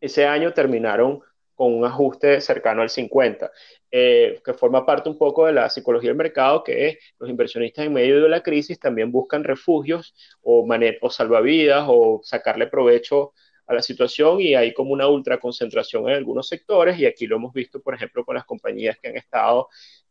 ese 0.00 0.26
año 0.26 0.52
terminaron 0.52 1.22
con 1.54 1.74
un 1.74 1.84
ajuste 1.84 2.40
cercano 2.40 2.80
al 2.80 2.88
50, 2.88 3.50
eh, 3.90 4.40
que 4.42 4.54
forma 4.54 4.86
parte 4.86 5.10
un 5.10 5.18
poco 5.18 5.44
de 5.44 5.52
la 5.52 5.68
psicología 5.68 6.08
del 6.08 6.16
mercado, 6.16 6.64
que 6.64 6.98
los 7.18 7.28
inversionistas 7.28 7.84
en 7.84 7.92
medio 7.92 8.22
de 8.22 8.30
la 8.30 8.42
crisis 8.42 8.78
también 8.80 9.12
buscan 9.12 9.44
refugios 9.44 10.14
o, 10.40 10.66
o 11.02 11.10
salvavidas 11.10 11.84
o 11.86 12.20
sacarle 12.22 12.66
provecho 12.66 13.34
a 13.70 13.74
la 13.74 13.82
situación 13.82 14.40
y 14.40 14.56
hay 14.56 14.74
como 14.74 14.90
una 14.90 15.06
ultraconcentración 15.06 16.08
en 16.08 16.16
algunos 16.16 16.48
sectores 16.48 16.98
y 16.98 17.06
aquí 17.06 17.28
lo 17.28 17.36
hemos 17.36 17.52
visto, 17.52 17.80
por 17.80 17.94
ejemplo, 17.94 18.24
con 18.24 18.34
las 18.34 18.44
compañías 18.44 18.98
que 18.98 19.08
han 19.08 19.16
estado 19.16 19.68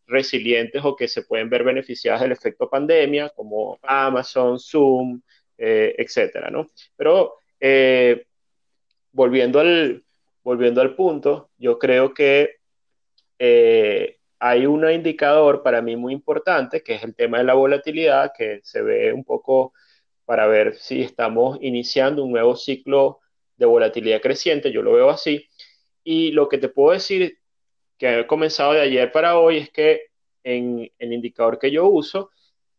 resilientes 0.07 0.81
o 0.85 0.95
que 0.95 1.09
se 1.09 1.23
pueden 1.23 1.49
ver 1.49 1.65
beneficiadas 1.65 2.21
del 2.21 2.31
efecto 2.31 2.69
pandemia, 2.69 3.29
como 3.35 3.77
Amazon, 3.83 4.59
Zoom, 4.59 5.21
eh, 5.57 5.93
etcétera, 5.97 6.49
¿no? 6.49 6.69
Pero 6.95 7.33
eh, 7.59 8.27
volviendo 9.11 9.59
al, 9.59 10.05
volviendo 10.41 10.79
al 10.79 10.95
punto, 10.95 11.49
yo 11.57 11.77
creo 11.77 12.13
que 12.13 12.59
eh, 13.39 14.19
hay 14.39 14.67
un 14.67 14.89
indicador 14.89 15.63
para 15.63 15.81
mí 15.81 15.97
muy 15.97 16.13
importante, 16.13 16.81
que 16.81 16.95
es 16.95 17.03
el 17.03 17.13
tema 17.13 17.39
de 17.39 17.43
la 17.43 17.55
volatilidad, 17.55 18.31
que 18.37 18.61
se 18.63 18.81
ve 18.81 19.11
un 19.11 19.25
poco 19.25 19.73
para 20.23 20.47
ver 20.47 20.75
si 20.77 21.01
estamos 21.01 21.57
iniciando 21.59 22.23
un 22.23 22.31
nuevo 22.31 22.55
ciclo 22.55 23.19
de 23.59 23.65
volatilidad 23.65 24.21
creciente, 24.21 24.71
yo 24.71 24.81
lo 24.81 24.93
veo 24.93 25.09
así. 25.09 25.47
Y 26.03 26.31
lo 26.31 26.47
que 26.47 26.57
te 26.57 26.69
puedo 26.69 26.93
decir, 26.93 27.37
que 27.97 28.07
ha 28.07 28.27
comenzado 28.27 28.73
de 28.73 28.81
ayer 28.81 29.11
para 29.11 29.37
hoy, 29.37 29.57
es 29.57 29.69
que 29.69 30.05
en 30.43 30.89
el 30.97 31.13
indicador 31.13 31.59
que 31.59 31.69
yo 31.69 31.87
uso, 31.87 32.31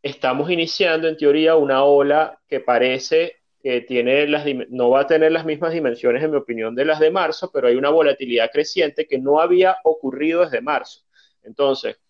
estamos 0.02 0.50
iniciando 0.50 1.06
en 1.06 1.18
teoría 1.18 1.56
una 1.56 1.84
ola 1.84 2.40
que 2.48 2.60
parece 2.60 3.36
que 3.62 3.82
tiene 3.82 4.26
las, 4.26 4.46
no 4.70 4.88
va 4.88 5.00
a 5.00 5.06
tener 5.06 5.30
las 5.32 5.44
mismas 5.44 5.74
dimensiones, 5.74 6.24
en 6.24 6.30
mi 6.30 6.38
opinión, 6.38 6.74
de 6.74 6.86
las 6.86 6.98
de 6.98 7.10
marzo, 7.10 7.50
pero 7.52 7.68
hay 7.68 7.76
una 7.76 7.90
volatilidad 7.90 8.50
creciente 8.50 9.06
que 9.06 9.18
no 9.18 9.38
había 9.38 9.76
ocurrido 9.84 10.40
desde 10.40 10.62
marzo. 10.62 11.02
Entonces, 11.42 12.00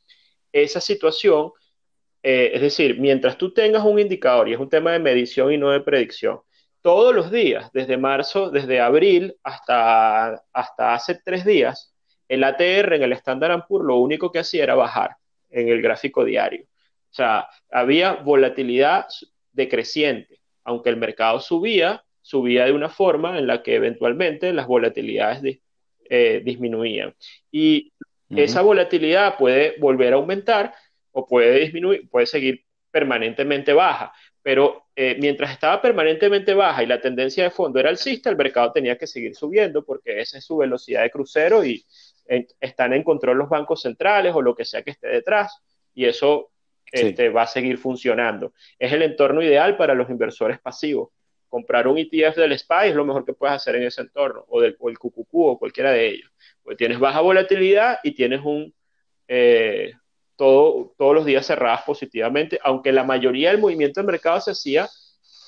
esa 0.53 0.81
situación, 0.81 1.51
eh, 2.23 2.53
es 2.55 2.61
decir, 2.61 3.01
mientras 3.01 3.37
tú 3.37 3.53
tengas 3.53 3.85
un 3.85 3.99
indicador, 3.99 4.49
y 4.49 4.53
es 4.53 4.61
un 4.61 4.69
tema 4.69 4.93
de 4.93 5.01
medición 5.01 5.53
y 5.53 5.59
no 5.59 5.71
de 5.71 5.81
predicción, 5.81 6.41
todos 6.83 7.15
los 7.15 7.31
días, 7.31 7.71
desde 7.73 7.97
marzo, 7.97 8.51
desde 8.51 8.81
abril 8.81 9.37
hasta, 9.43 10.43
hasta 10.53 10.95
hace 10.95 11.21
tres 11.25 11.45
días, 11.45 11.95
el 12.29 12.45
ATR 12.45 12.95
en 12.95 13.03
el 13.03 13.13
Standard 13.13 13.67
Poor's 13.67 13.87
lo 13.87 13.97
único 13.97 14.31
que 14.31 14.39
hacía 14.39 14.65
era 14.65 14.75
bajar 14.75 15.17
en 15.51 15.69
el 15.69 15.83
gráfico 15.83 16.25
diario. 16.25 16.65
O 16.65 17.13
sea, 17.13 17.49
había 17.71 18.15
volatilidad 18.15 19.07
decreciente 19.53 20.41
aunque 20.65 20.91
el 20.91 20.97
mercado 20.97 21.41
subía, 21.41 22.05
subía 22.23 22.65
de 22.65 22.73
una 22.73 22.89
forma 22.89 23.39
en 23.39 23.47
la 23.47 23.63
que 23.63 23.75
eventualmente 23.75 24.53
las 24.53 24.67
volatilidades 24.67 25.59
eh, 26.09 26.43
disminuían. 26.45 27.15
Y 27.51 27.93
esa 28.31 28.63
volatilidad 28.63 29.37
puede 29.37 29.75
volver 29.81 30.13
a 30.13 30.17
aumentar 30.17 30.73
o 31.11 31.27
puede 31.27 31.59
disminuir, 31.59 32.09
puede 32.09 32.27
seguir 32.27 32.65
permanentemente 32.91 33.73
baja. 33.73 34.13
Pero 34.43 34.87
eh, 35.03 35.17
mientras 35.19 35.51
estaba 35.51 35.81
permanentemente 35.81 36.53
baja 36.53 36.83
y 36.83 36.87
la 36.87 37.01
tendencia 37.01 37.45
de 37.45 37.51
fondo 37.51 37.81
era 37.81 37.89
alcista, 37.89 38.29
el 38.29 38.37
mercado 38.37 38.71
tenía 38.71 38.99
que 38.99 39.07
seguir 39.07 39.35
subiendo 39.35 39.83
porque 39.83 40.21
esa 40.21 40.37
es 40.37 40.45
su 40.45 40.59
velocidad 40.59 41.01
de 41.01 41.11
crucero 41.11 41.65
y 41.65 41.83
están 42.61 42.93
en 42.93 43.03
control 43.03 43.39
los 43.39 43.49
bancos 43.49 43.81
centrales 43.81 44.35
o 44.35 44.43
lo 44.43 44.55
que 44.55 44.67
sea 44.67 44.83
que 44.83 44.91
esté 44.91 45.09
detrás. 45.09 45.59
Y 45.95 46.05
eso 46.05 46.51
este, 46.93 47.31
va 47.31 47.45
a 47.45 47.47
seguir 47.47 47.79
funcionando. 47.79 48.53
Es 48.79 48.93
el 48.93 49.01
entorno 49.01 49.41
ideal 49.41 49.79
para 49.79 49.95
los 49.95 50.11
inversores 50.11 50.61
pasivos. 50.61 51.09
Comprar 51.49 51.89
un 51.89 51.97
ETF 51.97 52.37
del 52.37 52.59
SPY 52.59 52.89
es 52.91 52.95
lo 52.95 53.07
mejor 53.07 53.25
que 53.25 53.33
puedes 53.33 53.57
hacer 53.57 53.77
en 53.77 53.85
ese 53.85 54.03
entorno, 54.03 54.45
o, 54.49 54.61
del, 54.61 54.77
el 54.79 54.99
QQQ 54.99 55.29
o 55.33 55.59
cualquiera 55.59 55.93
de 55.93 56.09
ellos. 56.09 56.31
Pues 56.63 56.77
tienes 56.77 56.99
baja 56.99 57.23
volatilidad 57.23 58.01
y 58.03 58.13
tienes 58.13 58.43
un, 58.45 58.75
eh, 59.29 59.95
todo, 60.41 60.95
todos 60.97 61.15
los 61.15 61.27
días 61.27 61.47
cerradas 61.47 61.83
positivamente, 61.83 62.59
aunque 62.63 62.93
la 62.93 63.05
mayoría 63.05 63.51
del 63.51 63.61
movimiento 63.61 64.01
del 64.01 64.07
mercado 64.07 64.41
se 64.41 64.53
hacía 64.53 64.89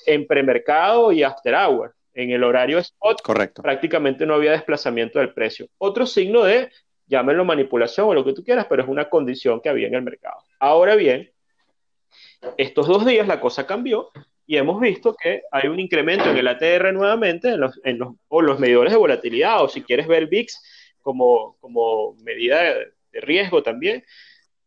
en 0.05 0.27
premercado 0.27 1.11
y 1.11 1.23
after 1.23 1.55
hour. 1.55 1.95
En 2.13 2.29
el 2.29 2.43
horario 2.43 2.77
spot, 2.77 3.23
Correcto. 3.23 3.63
prácticamente 3.63 4.23
no 4.27 4.35
había 4.35 4.51
desplazamiento 4.51 5.17
del 5.17 5.33
precio. 5.33 5.65
Otro 5.79 6.05
signo 6.05 6.43
de, 6.43 6.69
llámenlo 7.07 7.43
manipulación 7.43 8.07
o 8.07 8.13
lo 8.13 8.23
que 8.23 8.33
tú 8.33 8.43
quieras, 8.43 8.67
pero 8.69 8.83
es 8.83 8.87
una 8.87 9.09
condición 9.09 9.61
que 9.61 9.69
había 9.69 9.87
en 9.87 9.95
el 9.95 10.03
mercado. 10.03 10.37
Ahora 10.59 10.95
bien, 10.95 11.31
estos 12.57 12.85
dos 12.85 13.03
días 13.03 13.27
la 13.27 13.41
cosa 13.41 13.65
cambió 13.65 14.11
y 14.45 14.57
hemos 14.57 14.79
visto 14.79 15.15
que 15.15 15.41
hay 15.51 15.69
un 15.69 15.79
incremento 15.79 16.29
en 16.29 16.37
el 16.37 16.47
ATR 16.47 16.93
nuevamente 16.93 17.49
en 17.49 17.61
los, 17.61 17.81
en 17.83 17.97
los, 17.97 18.13
o 18.27 18.43
los 18.43 18.59
medidores 18.59 18.93
de 18.93 18.99
volatilidad, 18.99 19.63
o 19.63 19.69
si 19.69 19.81
quieres 19.81 20.05
ver 20.05 20.27
VIX 20.27 20.55
como, 21.01 21.57
como 21.61 22.13
medida 22.23 22.61
de, 22.61 22.93
de 23.11 23.21
riesgo 23.21 23.63
también, 23.63 24.03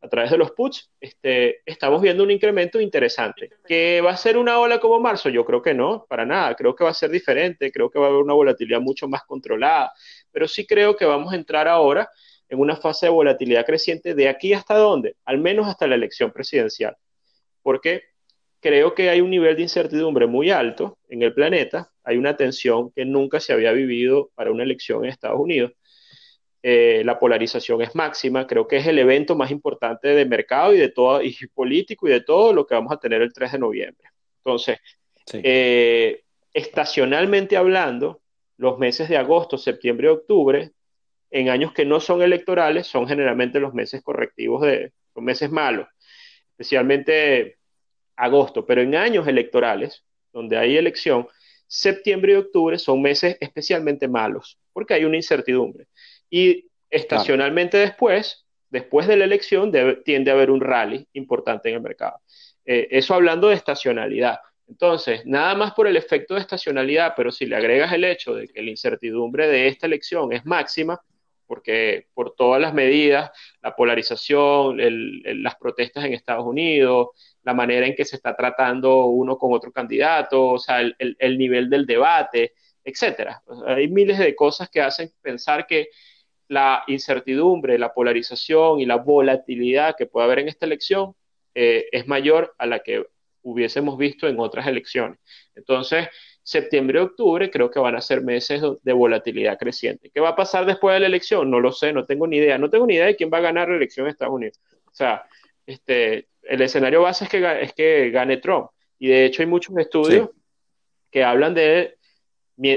a 0.06 0.08
través 0.08 0.30
de 0.30 0.38
los 0.38 0.52
puts, 0.52 0.90
este, 1.00 1.60
estamos 1.66 2.00
viendo 2.00 2.22
un 2.22 2.30
incremento 2.30 2.80
interesante. 2.80 3.50
¿Que 3.66 4.00
va 4.00 4.12
a 4.12 4.16
ser 4.16 4.38
una 4.38 4.58
ola 4.58 4.78
como 4.78 5.00
marzo? 5.00 5.28
Yo 5.28 5.44
creo 5.44 5.60
que 5.60 5.74
no, 5.74 6.06
para 6.08 6.24
nada. 6.24 6.54
Creo 6.54 6.74
que 6.74 6.84
va 6.84 6.90
a 6.90 6.94
ser 6.94 7.10
diferente, 7.10 7.72
creo 7.72 7.90
que 7.90 7.98
va 7.98 8.06
a 8.06 8.08
haber 8.08 8.22
una 8.22 8.34
volatilidad 8.34 8.80
mucho 8.80 9.08
más 9.08 9.24
controlada, 9.24 9.92
pero 10.30 10.46
sí 10.46 10.66
creo 10.66 10.96
que 10.96 11.04
vamos 11.04 11.32
a 11.32 11.36
entrar 11.36 11.68
ahora 11.68 12.08
en 12.48 12.60
una 12.60 12.76
fase 12.76 13.06
de 13.06 13.10
volatilidad 13.10 13.66
creciente 13.66 14.14
de 14.14 14.28
aquí 14.28 14.52
hasta 14.52 14.76
dónde, 14.76 15.16
al 15.24 15.38
menos 15.38 15.66
hasta 15.66 15.86
la 15.86 15.96
elección 15.96 16.30
presidencial. 16.30 16.96
Porque 17.62 18.04
creo 18.60 18.94
que 18.94 19.10
hay 19.10 19.20
un 19.20 19.30
nivel 19.30 19.56
de 19.56 19.62
incertidumbre 19.62 20.26
muy 20.26 20.50
alto 20.50 20.98
en 21.08 21.22
el 21.22 21.34
planeta, 21.34 21.90
hay 22.04 22.16
una 22.16 22.36
tensión 22.36 22.92
que 22.92 23.04
nunca 23.04 23.40
se 23.40 23.52
había 23.52 23.72
vivido 23.72 24.30
para 24.36 24.52
una 24.52 24.62
elección 24.62 25.04
en 25.04 25.10
Estados 25.10 25.40
Unidos 25.40 25.72
eh, 26.68 27.04
la 27.04 27.16
polarización 27.16 27.80
es 27.80 27.94
máxima, 27.94 28.44
creo 28.44 28.66
que 28.66 28.78
es 28.78 28.86
el 28.88 28.98
evento 28.98 29.36
más 29.36 29.52
importante 29.52 30.08
de 30.08 30.24
mercado 30.26 30.74
y 30.74 30.78
de 30.78 30.88
todo, 30.88 31.22
y 31.22 31.32
político 31.54 32.08
y 32.08 32.10
de 32.10 32.22
todo 32.22 32.52
lo 32.52 32.66
que 32.66 32.74
vamos 32.74 32.90
a 32.92 32.96
tener 32.96 33.22
el 33.22 33.32
3 33.32 33.52
de 33.52 33.58
noviembre. 33.60 34.08
Entonces, 34.38 34.78
sí. 35.26 35.40
eh, 35.44 36.24
estacionalmente 36.52 37.56
hablando, 37.56 38.20
los 38.56 38.80
meses 38.80 39.08
de 39.08 39.16
agosto, 39.16 39.58
septiembre 39.58 40.08
y 40.08 40.10
octubre, 40.10 40.72
en 41.30 41.50
años 41.50 41.72
que 41.72 41.84
no 41.84 42.00
son 42.00 42.20
electorales, 42.20 42.88
son 42.88 43.06
generalmente 43.06 43.60
los 43.60 43.72
meses 43.72 44.02
correctivos 44.02 44.62
de 44.62 44.92
los 45.14 45.24
meses 45.24 45.48
malos, 45.52 45.86
especialmente 46.50 47.58
agosto, 48.16 48.66
pero 48.66 48.80
en 48.80 48.96
años 48.96 49.28
electorales, 49.28 50.04
donde 50.32 50.56
hay 50.56 50.76
elección, 50.76 51.28
septiembre 51.68 52.32
y 52.32 52.36
octubre 52.36 52.76
son 52.76 53.00
meses 53.02 53.36
especialmente 53.38 54.08
malos, 54.08 54.58
porque 54.72 54.94
hay 54.94 55.04
una 55.04 55.14
incertidumbre. 55.14 55.86
Y 56.36 56.68
estacionalmente 56.90 57.78
después, 57.78 58.44
después 58.68 59.06
de 59.06 59.16
la 59.16 59.24
elección, 59.24 59.72
debe, 59.72 59.96
tiende 59.96 60.30
a 60.30 60.34
haber 60.34 60.50
un 60.50 60.60
rally 60.60 61.08
importante 61.14 61.70
en 61.70 61.76
el 61.76 61.80
mercado. 61.80 62.20
Eh, 62.66 62.88
eso 62.90 63.14
hablando 63.14 63.48
de 63.48 63.54
estacionalidad. 63.54 64.40
Entonces, 64.68 65.24
nada 65.24 65.54
más 65.54 65.72
por 65.72 65.86
el 65.86 65.96
efecto 65.96 66.34
de 66.34 66.40
estacionalidad, 66.40 67.14
pero 67.16 67.32
si 67.32 67.46
le 67.46 67.56
agregas 67.56 67.90
el 67.94 68.04
hecho 68.04 68.34
de 68.34 68.48
que 68.48 68.60
la 68.62 68.68
incertidumbre 68.68 69.48
de 69.48 69.68
esta 69.68 69.86
elección 69.86 70.30
es 70.34 70.44
máxima, 70.44 71.00
porque 71.46 72.08
por 72.12 72.34
todas 72.34 72.60
las 72.60 72.74
medidas, 72.74 73.30
la 73.62 73.74
polarización, 73.74 74.76
las 75.42 75.54
protestas 75.54 76.04
en 76.04 76.12
Estados 76.12 76.44
Unidos, 76.44 77.08
la 77.44 77.54
manera 77.54 77.86
en 77.86 77.94
que 77.94 78.04
se 78.04 78.16
está 78.16 78.36
tratando 78.36 79.06
uno 79.06 79.38
con 79.38 79.54
otro 79.54 79.72
candidato, 79.72 80.48
o 80.48 80.58
sea, 80.58 80.82
el, 80.82 81.16
el 81.18 81.38
nivel 81.38 81.70
del 81.70 81.86
debate, 81.86 82.52
etcétera. 82.84 83.42
Hay 83.66 83.88
miles 83.88 84.18
de 84.18 84.36
cosas 84.36 84.68
que 84.68 84.82
hacen 84.82 85.10
pensar 85.22 85.66
que 85.66 85.88
la 86.48 86.84
incertidumbre, 86.86 87.78
la 87.78 87.92
polarización 87.92 88.80
y 88.80 88.86
la 88.86 88.96
volatilidad 88.96 89.96
que 89.96 90.06
puede 90.06 90.26
haber 90.26 90.40
en 90.40 90.48
esta 90.48 90.66
elección 90.66 91.14
eh, 91.54 91.86
es 91.90 92.06
mayor 92.06 92.54
a 92.58 92.66
la 92.66 92.80
que 92.80 93.06
hubiésemos 93.42 93.96
visto 93.96 94.28
en 94.28 94.38
otras 94.40 94.66
elecciones. 94.66 95.18
Entonces, 95.54 96.08
septiembre 96.42 97.00
y 97.00 97.02
octubre 97.02 97.50
creo 97.50 97.70
que 97.70 97.78
van 97.78 97.96
a 97.96 98.00
ser 98.00 98.22
meses 98.22 98.62
de 98.82 98.92
volatilidad 98.92 99.58
creciente. 99.58 100.10
¿Qué 100.12 100.20
va 100.20 100.30
a 100.30 100.36
pasar 100.36 100.66
después 100.66 100.94
de 100.94 101.00
la 101.00 101.06
elección? 101.06 101.50
No 101.50 101.60
lo 101.60 101.72
sé, 101.72 101.92
no 101.92 102.04
tengo 102.04 102.26
ni 102.26 102.36
idea. 102.36 102.58
No 102.58 102.70
tengo 102.70 102.86
ni 102.86 102.94
idea 102.94 103.06
de 103.06 103.16
quién 103.16 103.30
va 103.32 103.38
a 103.38 103.42
ganar 103.42 103.68
la 103.68 103.76
elección 103.76 104.06
en 104.06 104.10
Estados 104.10 104.34
Unidos. 104.34 104.60
O 104.86 104.94
sea, 104.94 105.24
este, 105.66 106.28
el 106.42 106.60
escenario 106.60 107.02
base 107.02 107.24
es 107.24 107.30
que, 107.30 107.62
es 107.62 107.72
que 107.72 108.10
gane 108.10 108.36
Trump. 108.36 108.68
Y 108.98 109.08
de 109.08 109.24
hecho 109.24 109.42
hay 109.42 109.48
muchos 109.48 109.76
estudios 109.76 110.30
sí. 110.32 110.40
que 111.10 111.24
hablan 111.24 111.54
de 111.54 111.96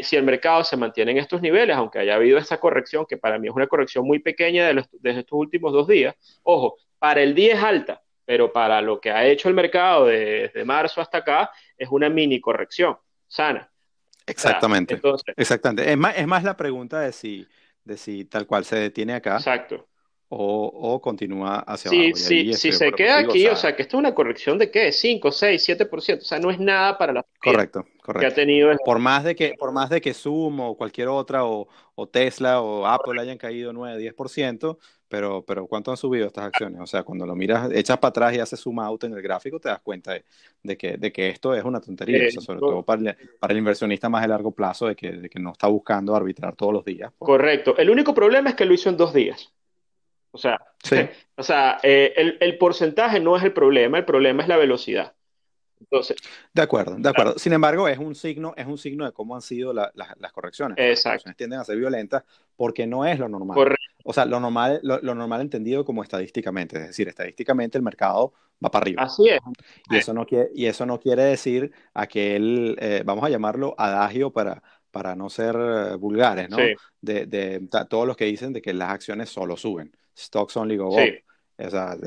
si 0.02 0.16
el 0.16 0.24
mercado 0.24 0.64
se 0.64 0.78
mantiene 0.78 1.12
en 1.12 1.18
estos 1.18 1.42
niveles, 1.42 1.76
aunque 1.76 2.00
haya 2.00 2.16
habido 2.16 2.38
esta 2.38 2.60
corrección, 2.60 3.06
que 3.08 3.18
para 3.18 3.40
mí 3.40 3.48
es 3.48 3.54
una 3.54 3.68
corrección 3.68 4.06
muy 4.06 4.20
pequeña 4.20 4.68
de, 4.68 4.74
los, 4.74 4.86
de 4.92 5.12
estos 5.12 5.34
últimos 5.34 5.74
dos 5.74 5.88
días, 5.88 6.16
ojo, 6.44 6.78
para 6.98 7.22
el 7.22 7.34
día 7.34 7.56
es 7.56 7.64
alta, 7.64 8.02
pero 8.26 8.52
para 8.52 8.82
lo 8.82 9.00
que 9.00 9.12
ha 9.12 9.26
hecho 9.26 9.50
el 9.50 9.56
mercado 9.56 10.06
desde 10.06 10.64
marzo 10.66 11.02
hasta 11.02 11.20
acá, 11.20 11.52
es 11.78 11.90
una 11.90 12.10
mini 12.10 12.40
corrección 12.40 12.98
sana. 13.28 13.72
Exactamente. 14.26 14.94
O 14.94 14.98
sea, 14.98 15.10
entonces, 15.10 15.34
Exactamente. 15.36 15.92
Es 15.92 15.98
más, 15.98 16.18
es 16.18 16.28
más 16.28 16.44
la 16.44 16.56
pregunta 16.56 17.00
de 17.00 17.12
si, 17.12 17.48
de 17.84 17.98
si 17.98 18.26
tal 18.26 18.46
cual 18.46 18.66
se 18.66 18.78
detiene 18.78 19.14
acá. 19.16 19.38
Exacto. 19.38 19.89
O, 20.32 20.68
o, 20.68 21.02
continúa 21.02 21.60
hacia 21.62 21.90
sí, 21.90 21.98
abajo. 21.98 22.16
Sí, 22.16 22.54
si 22.54 22.72
se 22.72 22.92
queda 22.92 23.18
aquí, 23.18 23.48
o 23.48 23.50
sea, 23.50 23.54
o 23.54 23.56
sea, 23.56 23.76
que 23.76 23.82
esto 23.82 23.98
es 23.98 24.00
una 24.00 24.14
corrección 24.14 24.60
de 24.60 24.70
qué, 24.70 24.92
5, 24.92 25.32
6, 25.32 25.70
7%, 25.70 26.18
o 26.18 26.22
sea, 26.22 26.38
no 26.38 26.52
es 26.52 26.60
nada 26.60 27.00
para 27.00 27.14
la 27.14 27.26
Correcto, 27.42 27.86
correcto. 28.04 28.20
Que 28.20 28.26
ha 28.28 28.36
tenido 28.36 28.72
por 28.86 29.00
más 29.00 29.24
de 29.24 29.36
que 29.36 29.56
por 29.58 29.72
más 29.72 29.90
de 29.90 30.02
que 30.02 30.14
Zoom 30.14 30.60
o 30.60 30.78
cualquier 30.78 31.08
otra 31.08 31.46
o, 31.46 31.68
o 31.96 32.08
Tesla 32.08 32.62
o 32.62 32.86
Apple 32.86 33.20
hayan 33.20 33.40
caído 33.40 33.74
9, 33.74 34.14
10%, 34.16 34.78
pero 35.08 35.44
pero 35.44 35.66
¿cuánto 35.66 35.90
han 35.90 35.98
subido 35.98 36.28
estas 36.28 36.46
acciones? 36.46 36.80
O 36.80 36.86
sea, 36.86 37.02
cuando 37.02 37.26
lo 37.26 37.36
miras, 37.36 37.72
echas 37.74 37.98
para 37.98 38.10
atrás 38.10 38.36
y 38.36 38.40
haces 38.40 38.60
zoom 38.60 38.80
out 38.82 39.06
en 39.06 39.14
el 39.14 39.22
gráfico, 39.24 39.60
te 39.60 39.70
das 39.70 39.80
cuenta 39.80 40.14
de, 40.14 40.26
de 40.62 40.78
que, 40.78 40.98
de 40.98 41.12
que 41.12 41.30
esto 41.30 41.56
es 41.56 41.64
una 41.64 41.82
tontería, 41.82 42.18
eh, 42.18 42.28
o 42.28 42.32
sea, 42.32 42.42
sobre 42.42 42.60
todo 42.60 42.84
para 42.84 43.02
el, 43.02 43.18
para 43.40 43.54
el, 43.54 43.58
inversionista 43.58 44.10
más 44.10 44.22
de 44.22 44.28
largo 44.28 44.52
plazo, 44.52 44.88
de 44.88 44.96
que, 44.96 45.12
de 45.12 45.30
que 45.30 45.40
no 45.40 45.54
está 45.54 45.68
buscando 45.68 46.16
arbitrar 46.16 46.56
todos 46.56 46.74
los 46.74 46.86
días. 46.86 47.12
Pues. 47.18 47.28
Correcto. 47.28 47.76
El 47.78 47.90
único 47.90 48.14
problema 48.14 48.50
es 48.50 48.56
que 48.56 48.66
lo 48.66 48.74
hizo 48.74 48.90
en 48.90 48.98
dos 48.98 49.14
días. 49.14 49.52
O 50.32 50.38
sea, 50.38 50.60
sí. 50.84 50.96
o 51.36 51.44
sea 51.44 51.80
eh, 51.84 52.14
el, 52.16 52.38
el, 52.40 52.58
porcentaje 52.58 53.20
no 53.20 53.36
es 53.36 53.44
el 53.44 53.54
problema, 53.54 53.98
el 53.98 54.06
problema 54.06 54.44
es 54.44 54.50
la 54.50 54.58
velocidad. 54.58 55.14
Entonces, 55.80 56.18
de 56.54 56.62
acuerdo, 56.62 56.98
de 56.98 57.10
acuerdo. 57.10 57.40
Sin 57.40 57.54
embargo, 57.54 57.88
es 57.88 57.98
un 57.98 58.14
signo, 58.14 58.54
es 58.58 58.66
un 58.66 58.78
signo 58.78 59.06
de 59.06 59.14
cómo 59.14 59.36
han 59.36 59.42
sido 59.42 59.72
la, 59.72 59.90
la, 59.96 60.14
las 60.20 60.32
correcciones. 60.34 60.78
Exacto. 60.78 60.94
Las 60.94 61.04
correcciones 61.04 61.38
tienden 61.38 61.60
a 61.60 61.64
ser 61.64 61.78
violentas 61.78 62.24
porque 62.56 62.86
no 62.86 63.06
es 63.06 63.18
lo 63.18 63.30
normal. 63.30 63.56
Correcto. 63.56 63.86
O 64.04 64.14
sea, 64.14 64.26
lo 64.26 64.40
normal, 64.40 64.80
lo, 64.84 65.00
lo, 65.02 65.16
normal 65.16 65.42
entendido 65.42 65.86
como 65.86 66.04
estadísticamente, 66.04 66.78
es 66.78 66.88
decir, 66.88 67.08
estadísticamente 67.08 67.78
el 67.78 67.84
mercado 67.84 68.34
va 68.64 68.72
para 68.72 68.84
arriba. 68.84 69.04
Así 69.04 69.30
es. 69.30 69.40
Y 69.90 69.98
eso 69.98 70.14
no 70.14 70.26
quiere, 70.26 70.50
y 70.54 70.66
eso 70.66 70.86
no 70.86 71.00
quiere 71.00 71.24
decir 71.24 71.72
aquel, 71.94 72.78
eh, 72.80 73.04
vamos 73.06 73.24
a 73.24 73.30
llamarlo 73.30 73.76
adagio 73.78 74.32
para, 74.32 74.62
para 74.92 75.16
no 75.16 75.30
ser 75.30 75.56
eh, 75.56 75.96
vulgares, 75.96 76.50
¿no? 76.50 76.58
Sí. 76.58 76.74
De, 77.02 77.26
de, 77.26 77.60
de, 77.60 77.86
todos 77.90 78.08
los 78.08 78.18
que 78.18 78.26
dicen 78.26 78.52
de 78.54 78.62
que 78.62 78.74
las 78.74 78.90
acciones 78.90 79.30
solo 79.30 79.56
suben. 79.56 79.96
Stocks 80.20 80.58
only 80.58 80.78
go 80.78 80.92
sí. 80.92 81.02
up. 81.02 81.66
O 81.66 81.70
sea, 81.70 81.98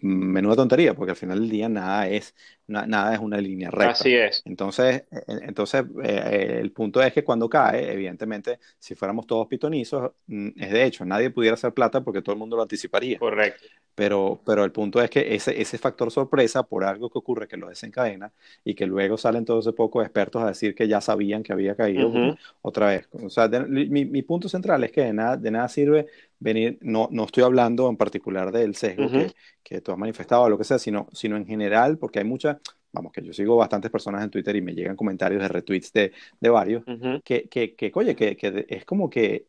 menuda 0.00 0.56
tontería, 0.56 0.94
porque 0.94 1.10
al 1.10 1.16
final 1.16 1.40
del 1.40 1.50
día 1.50 1.68
nada 1.68 2.08
es, 2.08 2.34
na, 2.68 2.86
nada 2.86 3.14
es 3.14 3.20
una 3.20 3.38
línea 3.38 3.70
recta. 3.70 3.90
Así 3.90 4.14
es. 4.14 4.42
Entonces, 4.44 5.04
entonces 5.26 5.84
eh, 6.02 6.58
el 6.60 6.72
punto 6.72 7.02
es 7.02 7.12
que 7.12 7.24
cuando 7.24 7.48
cae, 7.48 7.92
evidentemente, 7.92 8.58
si 8.78 8.94
fuéramos 8.94 9.26
todos 9.26 9.46
pitonizos, 9.46 10.12
mm, 10.26 10.48
es 10.56 10.70
de 10.70 10.84
hecho, 10.84 11.04
nadie 11.04 11.30
pudiera 11.30 11.54
hacer 11.54 11.72
plata 11.72 12.02
porque 12.02 12.22
todo 12.22 12.32
el 12.32 12.38
mundo 12.38 12.56
lo 12.56 12.62
anticiparía. 12.62 13.18
Correcto. 13.18 13.64
Pero, 13.94 14.40
pero 14.44 14.62
el 14.62 14.72
punto 14.72 15.00
es 15.00 15.08
que 15.08 15.34
ese, 15.34 15.58
ese 15.58 15.78
factor 15.78 16.10
sorpresa, 16.10 16.62
por 16.64 16.84
algo 16.84 17.08
que 17.08 17.18
ocurre 17.18 17.48
que 17.48 17.56
lo 17.56 17.68
desencadena, 17.68 18.30
y 18.62 18.74
que 18.74 18.84
luego 18.84 19.16
salen 19.16 19.44
todos 19.46 19.64
ese 19.66 19.72
poco 19.72 20.02
expertos 20.02 20.42
a 20.42 20.48
decir 20.48 20.74
que 20.74 20.86
ya 20.86 21.00
sabían 21.00 21.42
que 21.42 21.52
había 21.52 21.74
caído 21.74 22.08
Uh 22.08 22.12
-huh. 22.12 22.38
otra 22.62 22.88
vez. 22.88 23.08
O 23.12 23.30
sea, 23.30 23.48
de, 23.48 23.60
mi, 23.60 24.04
mi, 24.04 24.22
punto 24.22 24.48
central 24.48 24.84
es 24.84 24.92
que 24.92 25.02
de 25.02 25.12
nada, 25.14 25.36
de 25.36 25.50
nada 25.50 25.68
sirve 25.68 26.06
venir, 26.38 26.78
no, 26.82 27.08
no 27.10 27.24
estoy 27.24 27.42
hablando 27.42 27.88
en 27.88 27.96
particular 27.96 28.52
del 28.52 28.74
sesgo 28.74 29.04
uh 29.04 29.08
-huh. 29.08 29.26
que, 29.26 29.34
que 29.68 29.80
tú 29.80 29.90
has 29.90 29.98
manifestado 29.98 30.42
o 30.42 30.48
lo 30.48 30.56
que 30.56 30.62
sea, 30.62 30.78
sino, 30.78 31.08
sino 31.12 31.36
en 31.36 31.44
general, 31.44 31.98
porque 31.98 32.20
hay 32.20 32.24
mucha, 32.24 32.60
vamos, 32.92 33.12
que 33.12 33.20
yo 33.20 33.32
sigo 33.32 33.56
bastantes 33.56 33.90
personas 33.90 34.22
en 34.22 34.30
Twitter 34.30 34.54
y 34.54 34.62
me 34.62 34.72
llegan 34.72 34.94
comentarios 34.94 35.42
de 35.42 35.48
retweets 35.48 35.92
de, 35.92 36.12
de 36.38 36.48
varios, 36.48 36.84
uh 36.86 36.92
-huh. 36.92 37.22
que, 37.24 37.48
que, 37.48 37.74
que, 37.74 37.90
oye, 37.92 38.14
que, 38.14 38.36
que 38.36 38.64
es 38.68 38.84
como 38.84 39.10
que, 39.10 39.48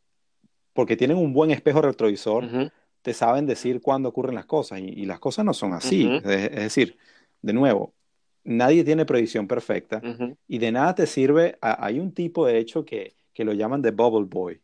porque 0.74 0.97
tienen 0.97 1.18
un 1.18 1.34
buen 1.34 1.51
espejo 1.51 1.84
retrovisor, 1.84 2.45
uh 2.45 2.47
-huh. 2.47 2.72
te 3.03 3.13
saben 3.13 3.45
decir 3.45 3.80
cuándo 3.80 4.09
ocurren 4.09 4.34
las 4.34 4.47
cosas, 4.47 4.80
y, 4.80 4.86
y 4.86 5.05
las 5.05 5.20
cosas 5.20 5.45
no 5.45 5.53
son 5.53 5.74
así. 5.74 6.09
Es, 6.11 6.26
es, 6.26 6.51
decir, 6.55 6.97
de 7.43 7.53
nuevo, 7.53 7.93
nadie 8.43 8.84
tiene 8.84 9.05
predicción 9.05 9.47
perfecta, 9.47 10.01
y 10.47 10.57
de 10.57 10.72
nada 10.72 10.95
te 10.95 11.05
sirve, 11.05 11.59
hay 11.61 11.99
un 11.99 12.11
tipo 12.11 12.47
de 12.47 12.57
hecho 12.57 12.84
que 12.84 13.13
que 13.38 13.45
lo 13.45 13.53
llaman 13.53 13.84
The 13.84 13.91
Bubble 13.91 14.26
Boy. 14.28 14.59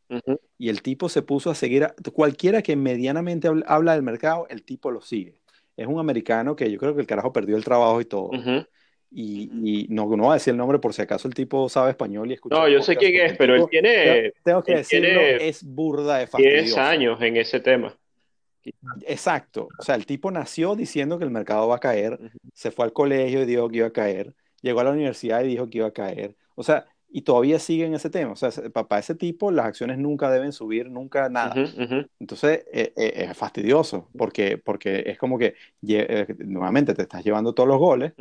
Y 0.58 0.70
el 0.70 0.82
tipo 0.82 1.08
se 1.08 1.22
puso 1.22 1.52
a 1.52 1.54
seguir, 1.54 1.84
a, 1.84 1.94
cualquiera 2.12 2.64
que 2.64 2.76
medianamente 2.76 3.48
habla 3.68 3.94
del 3.94 4.02
mercado, 4.02 4.48
el 4.50 4.64
tipo 4.64 4.90
lo 4.90 5.00
sigue. 5.00 5.43
Es 5.76 5.88
un 5.88 6.00
americano 6.00 6.56
que 6.56 6.72
yo 6.72 6.78
creo 6.78 6.94
que 6.94 7.02
el 7.02 7.08
carajo 7.08 7.34
perdió 7.34 7.56
el 7.58 7.64
trabajo 7.64 8.00
y 8.02 8.06
todo. 8.06 8.26
Uh 8.26 8.34
-huh. 8.34 8.68
Y, 9.16 9.52
y, 9.64 9.88
no, 9.90 10.06
no 10.06 10.24
voy 10.24 10.32
a 10.32 10.34
decir 10.34 10.52
el 10.52 10.58
nombre 10.58 10.80
por 10.80 10.94
si 10.94 11.04
acaso 11.04 11.28
el 11.28 11.36
tipo 11.36 11.70
sabe 11.70 11.92
español 11.92 12.32
y 12.32 12.34
escucha. 12.34 12.56
No, 12.56 12.68
yo 12.68 12.82
sé 12.82 12.96
quién 12.96 13.26
es, 13.26 13.38
pero 13.38 13.56
él 13.56 13.66
tiene. 13.70 14.34
Tengo 14.44 14.64
que 14.64 14.78
decirlo, 14.78 15.08
tiene 15.08 15.48
es 15.48 15.64
burda 15.64 16.18
de 16.18 16.28
fastidioso. 16.28 16.64
10 16.66 16.78
años 16.78 17.22
en 17.22 17.38
ese 17.38 17.60
tema. 17.60 17.96
Exacto. 19.06 19.68
O 19.78 19.84
sea, 19.84 19.96
el 19.96 20.06
tipo 20.06 20.32
nació 20.32 20.76
diciendo 20.76 21.20
que 21.20 21.26
el 21.26 21.32
mercado 21.32 21.68
va 21.68 21.76
a 21.76 21.80
caer, 21.80 22.14
uh 22.14 22.26
-huh. 22.26 22.32
se 22.54 22.72
fue 22.72 22.86
al 22.86 22.94
colegio 22.94 23.44
y 23.44 23.46
dijo 23.46 23.70
que 23.70 23.78
iba 23.78 23.88
a 23.88 23.94
caer 23.94 24.34
llegó 24.64 24.80
a 24.80 24.86
la 24.86 24.92
universidad 24.92 25.44
y 25.44 25.50
dijo 25.50 25.70
que 25.70 25.78
iba 25.80 25.88
a 25.88 25.94
caer. 25.94 26.36
O 26.56 26.64
sea, 26.64 26.88
y 27.16 27.22
todavía 27.22 27.60
sigue 27.60 27.86
en 27.86 27.94
ese 27.94 28.10
tema. 28.10 28.32
O 28.32 28.36
sea, 28.36 28.50
para 28.72 29.00
ese 29.00 29.14
tipo 29.14 29.52
las 29.52 29.68
acciones 29.68 30.00
nunca 30.00 30.32
deben 30.32 30.52
subir, 30.52 30.90
nunca 30.90 31.30
nada. 31.30 31.54
Entonces 32.20 32.66
eh, 32.74 32.92
eh, 32.98 33.28
es 33.30 33.38
fastidioso 33.38 34.10
porque, 34.18 34.58
porque 34.58 35.04
es 35.06 35.20
como 35.20 35.38
que 35.38 35.54
eh, 35.88 36.26
nuevamente 36.40 36.96
te 36.96 37.04
estás 37.04 37.24
llevando 37.24 37.54
todos 37.54 37.70
los 37.70 37.78
goles 37.78 38.14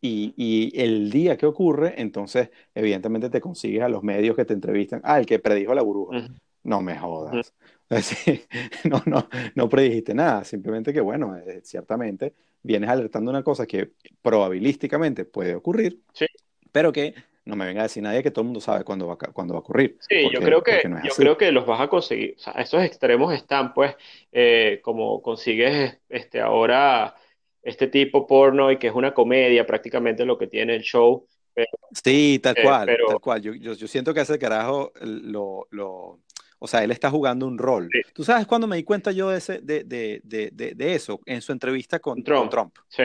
y, 0.00 0.32
y, 0.36 0.80
el 0.80 1.10
día 1.10 1.36
que 1.36 1.46
ocurre, 1.46 2.00
entonces 2.00 2.50
evidentemente 2.72 3.30
te 3.30 3.40
consigues 3.40 3.82
a 3.82 3.88
los 3.88 4.04
medios 4.04 4.36
que 4.36 4.44
te 4.44 4.54
entrevistan. 4.54 5.00
Ah, 5.02 5.18
el 5.18 5.26
que 5.26 5.40
predijo 5.40 5.74
la 5.74 5.82
burbuja. 5.82 6.28
No 6.62 6.80
me 6.80 6.96
jodas. 6.96 7.52
no, 8.84 9.02
no, 9.06 9.28
no 9.56 9.68
predijiste 9.68 10.14
nada, 10.14 10.44
simplemente 10.44 10.92
que, 10.92 11.00
bueno, 11.00 11.36
ciertamente 11.64 12.32
vienes 12.62 12.90
alertando 12.90 13.30
una 13.32 13.42
cosa 13.42 13.66
que 13.66 13.90
probabilísticamente 14.22 15.24
puede 15.24 15.56
ocurrir, 15.56 16.00
pero 16.70 16.92
que 16.92 17.14
no 17.48 17.56
me 17.56 17.64
venga 17.64 17.80
a 17.80 17.84
decir 17.84 18.02
nadie 18.02 18.22
que 18.22 18.30
todo 18.30 18.42
el 18.42 18.46
mundo 18.46 18.60
sabe 18.60 18.84
cuándo 18.84 19.06
va, 19.06 19.16
cuándo 19.16 19.54
va 19.54 19.58
a 19.58 19.62
ocurrir. 19.62 19.96
Sí, 20.06 20.28
yo 20.30 20.40
creo 20.40 20.62
que 20.62 20.82
yo 21.02 21.14
creo 21.16 21.38
que 21.38 21.50
los 21.50 21.64
vas 21.64 21.80
a 21.80 21.88
conseguir. 21.88 22.34
O 22.36 22.40
sea, 22.40 22.52
estos 22.52 22.82
extremos 22.82 23.32
están, 23.32 23.72
pues, 23.72 23.96
eh, 24.30 24.80
como 24.82 25.22
consigues 25.22 25.98
este 26.10 26.42
ahora 26.42 27.14
este 27.62 27.86
tipo 27.86 28.26
porno 28.26 28.70
y 28.70 28.76
que 28.78 28.88
es 28.88 28.94
una 28.94 29.14
comedia 29.14 29.66
prácticamente 29.66 30.26
lo 30.26 30.36
que 30.36 30.46
tiene 30.46 30.76
el 30.76 30.82
show. 30.82 31.26
sí, 32.04 32.38
tal 32.42 32.54
eh, 32.58 32.62
cual, 32.62 32.96
tal 33.08 33.20
cual. 33.20 33.40
Yo, 33.40 33.54
yo, 33.54 33.88
siento 33.88 34.12
que 34.12 34.20
ese 34.20 34.38
carajo 34.38 34.92
lo, 35.00 35.66
lo, 35.70 36.20
o 36.58 36.68
sea, 36.68 36.84
él 36.84 36.90
está 36.90 37.10
jugando 37.10 37.46
un 37.46 37.56
rol. 37.56 37.88
¿Tú 38.12 38.24
sabes 38.24 38.46
cuándo 38.46 38.66
me 38.66 38.76
di 38.76 38.84
cuenta 38.84 39.10
yo 39.10 39.30
de, 39.30 39.38
ese, 39.38 39.60
de, 39.60 39.84
de, 39.84 40.20
de, 40.22 40.50
de 40.52 40.94
eso? 40.94 41.20
En 41.24 41.40
su 41.40 41.52
entrevista 41.52 41.98
con 41.98 42.22
Trump. 42.22 42.40
Con 42.40 42.50
Trump. 42.50 42.74
Sí 42.88 43.04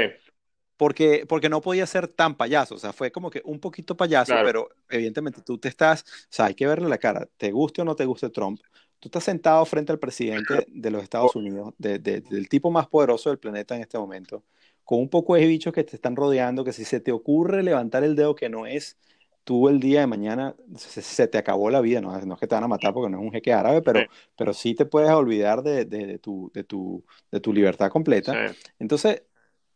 porque, 0.78 1.26
porque 1.28 1.50
no 1.50 1.62
podía 1.62 1.86
ser 1.86 2.08
tan 2.08 2.36
payaso, 2.36 2.76
o 2.76 2.80
sea, 2.80 2.94
fue 2.94 3.12
como 3.12 3.30
que 3.30 3.42
un 3.46 3.60
poquito 3.60 3.96
payaso, 3.96 4.34
pero 4.44 4.70
evidentemente 4.90 5.42
tú 5.42 5.58
te 5.58 5.68
estás, 5.68 6.02
o 6.02 6.28
sea, 6.30 6.46
hay 6.46 6.56
que 6.56 6.68
verle 6.68 6.90
la 6.90 6.98
cara, 6.98 7.28
te 7.38 7.52
guste 7.52 7.82
o 7.82 7.86
no 7.86 7.96
te 7.96 8.06
guste 8.06 8.30
Trump, 8.30 8.60
tú 9.00 9.08
estás 9.08 9.24
sentado 9.24 9.66
frente 9.66 9.92
al 9.92 10.00
presidente 10.00 10.66
de 10.68 10.92
los 10.92 11.04
Estados 11.04 11.36
Unidos, 11.36 11.74
del 11.78 12.50
tipo 12.50 12.72
más 12.72 12.88
poderoso 12.88 13.30
del 13.30 13.40
planeta 13.40 13.76
en 13.76 13.82
este 13.82 13.98
momento, 13.98 14.44
con 14.84 15.00
un 15.00 15.10
poco 15.10 15.36
de 15.36 15.46
bichos 15.46 15.74
que 15.74 15.84
te 15.84 15.96
están 15.96 16.16
rodeando, 16.16 16.64
que 16.64 16.74
si 16.74 16.86
se 16.86 17.00
te 17.00 17.12
ocurre 17.12 17.64
levantar 17.64 18.04
el 18.04 18.16
dedo 18.16 18.36
que 18.36 18.50
no 18.50 18.66
es, 18.66 18.98
tú 19.44 19.70
el 19.70 19.80
día 19.80 20.02
de 20.02 20.08
mañana 20.08 20.56
se, 20.76 21.28
te 21.28 21.38
acabó 21.38 21.70
la 21.70 21.82
vida, 21.82 22.02
no, 22.02 22.18
no, 22.26 22.34
es 22.34 22.40
que 22.40 22.48
te 22.48 22.56
van 22.56 22.64
a 22.64 22.68
matar 22.68 22.94
porque 22.94 23.10
no 23.10 23.20
es 23.20 23.24
un 23.24 23.32
jeque 23.32 23.54
árabe, 23.54 23.82
pero 23.82 24.00
sí, 24.00 24.06
pero 24.38 24.54
sí 24.54 24.76
te 24.76 24.86
puedes 24.86 25.12
olvidar 25.12 25.64
de, 25.64 25.86
de, 25.86 26.18
tu, 26.20 26.50
de, 26.54 26.64
tu, 26.64 27.04
de 27.30 27.40
tu 27.40 27.54
libertad 27.54 27.90
completa. 27.90 28.56
Entonces, 28.80 29.24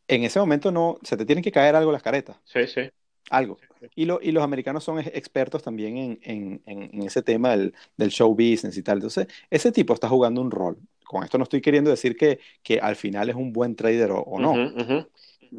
en 0.07 0.23
ese 0.23 0.39
momento 0.39 0.71
no, 0.71 0.97
se 1.03 1.17
te 1.17 1.25
tienen 1.25 1.43
que 1.43 1.51
caer 1.51 1.75
algo 1.75 1.91
las 1.91 2.03
caretas. 2.03 2.37
Sí, 2.45 2.67
sí. 2.67 2.89
Algo. 3.29 3.57
Y, 3.95 4.05
lo, 4.05 4.19
y 4.21 4.31
los 4.31 4.43
americanos 4.43 4.83
son 4.83 4.99
expertos 4.99 5.61
también 5.61 5.97
en, 5.97 6.19
en, 6.23 6.61
en 6.65 7.03
ese 7.03 7.21
tema 7.21 7.51
del, 7.51 7.73
del, 7.97 8.09
show 8.09 8.29
business 8.31 8.77
y 8.77 8.83
tal. 8.83 8.97
Entonces, 8.97 9.27
ese 9.49 9.71
tipo 9.71 9.93
está 9.93 10.07
jugando 10.07 10.39
un 10.39 10.49
rol. 10.49 10.77
Con 11.03 11.23
esto 11.23 11.37
no 11.37 11.43
estoy 11.43 11.61
queriendo 11.61 11.89
decir 11.89 12.15
que, 12.15 12.39
que 12.63 12.79
al 12.79 12.95
final 12.95 13.29
es 13.29 13.35
un 13.35 13.51
buen 13.51 13.75
trader 13.75 14.11
o, 14.11 14.39
no. 14.39 14.53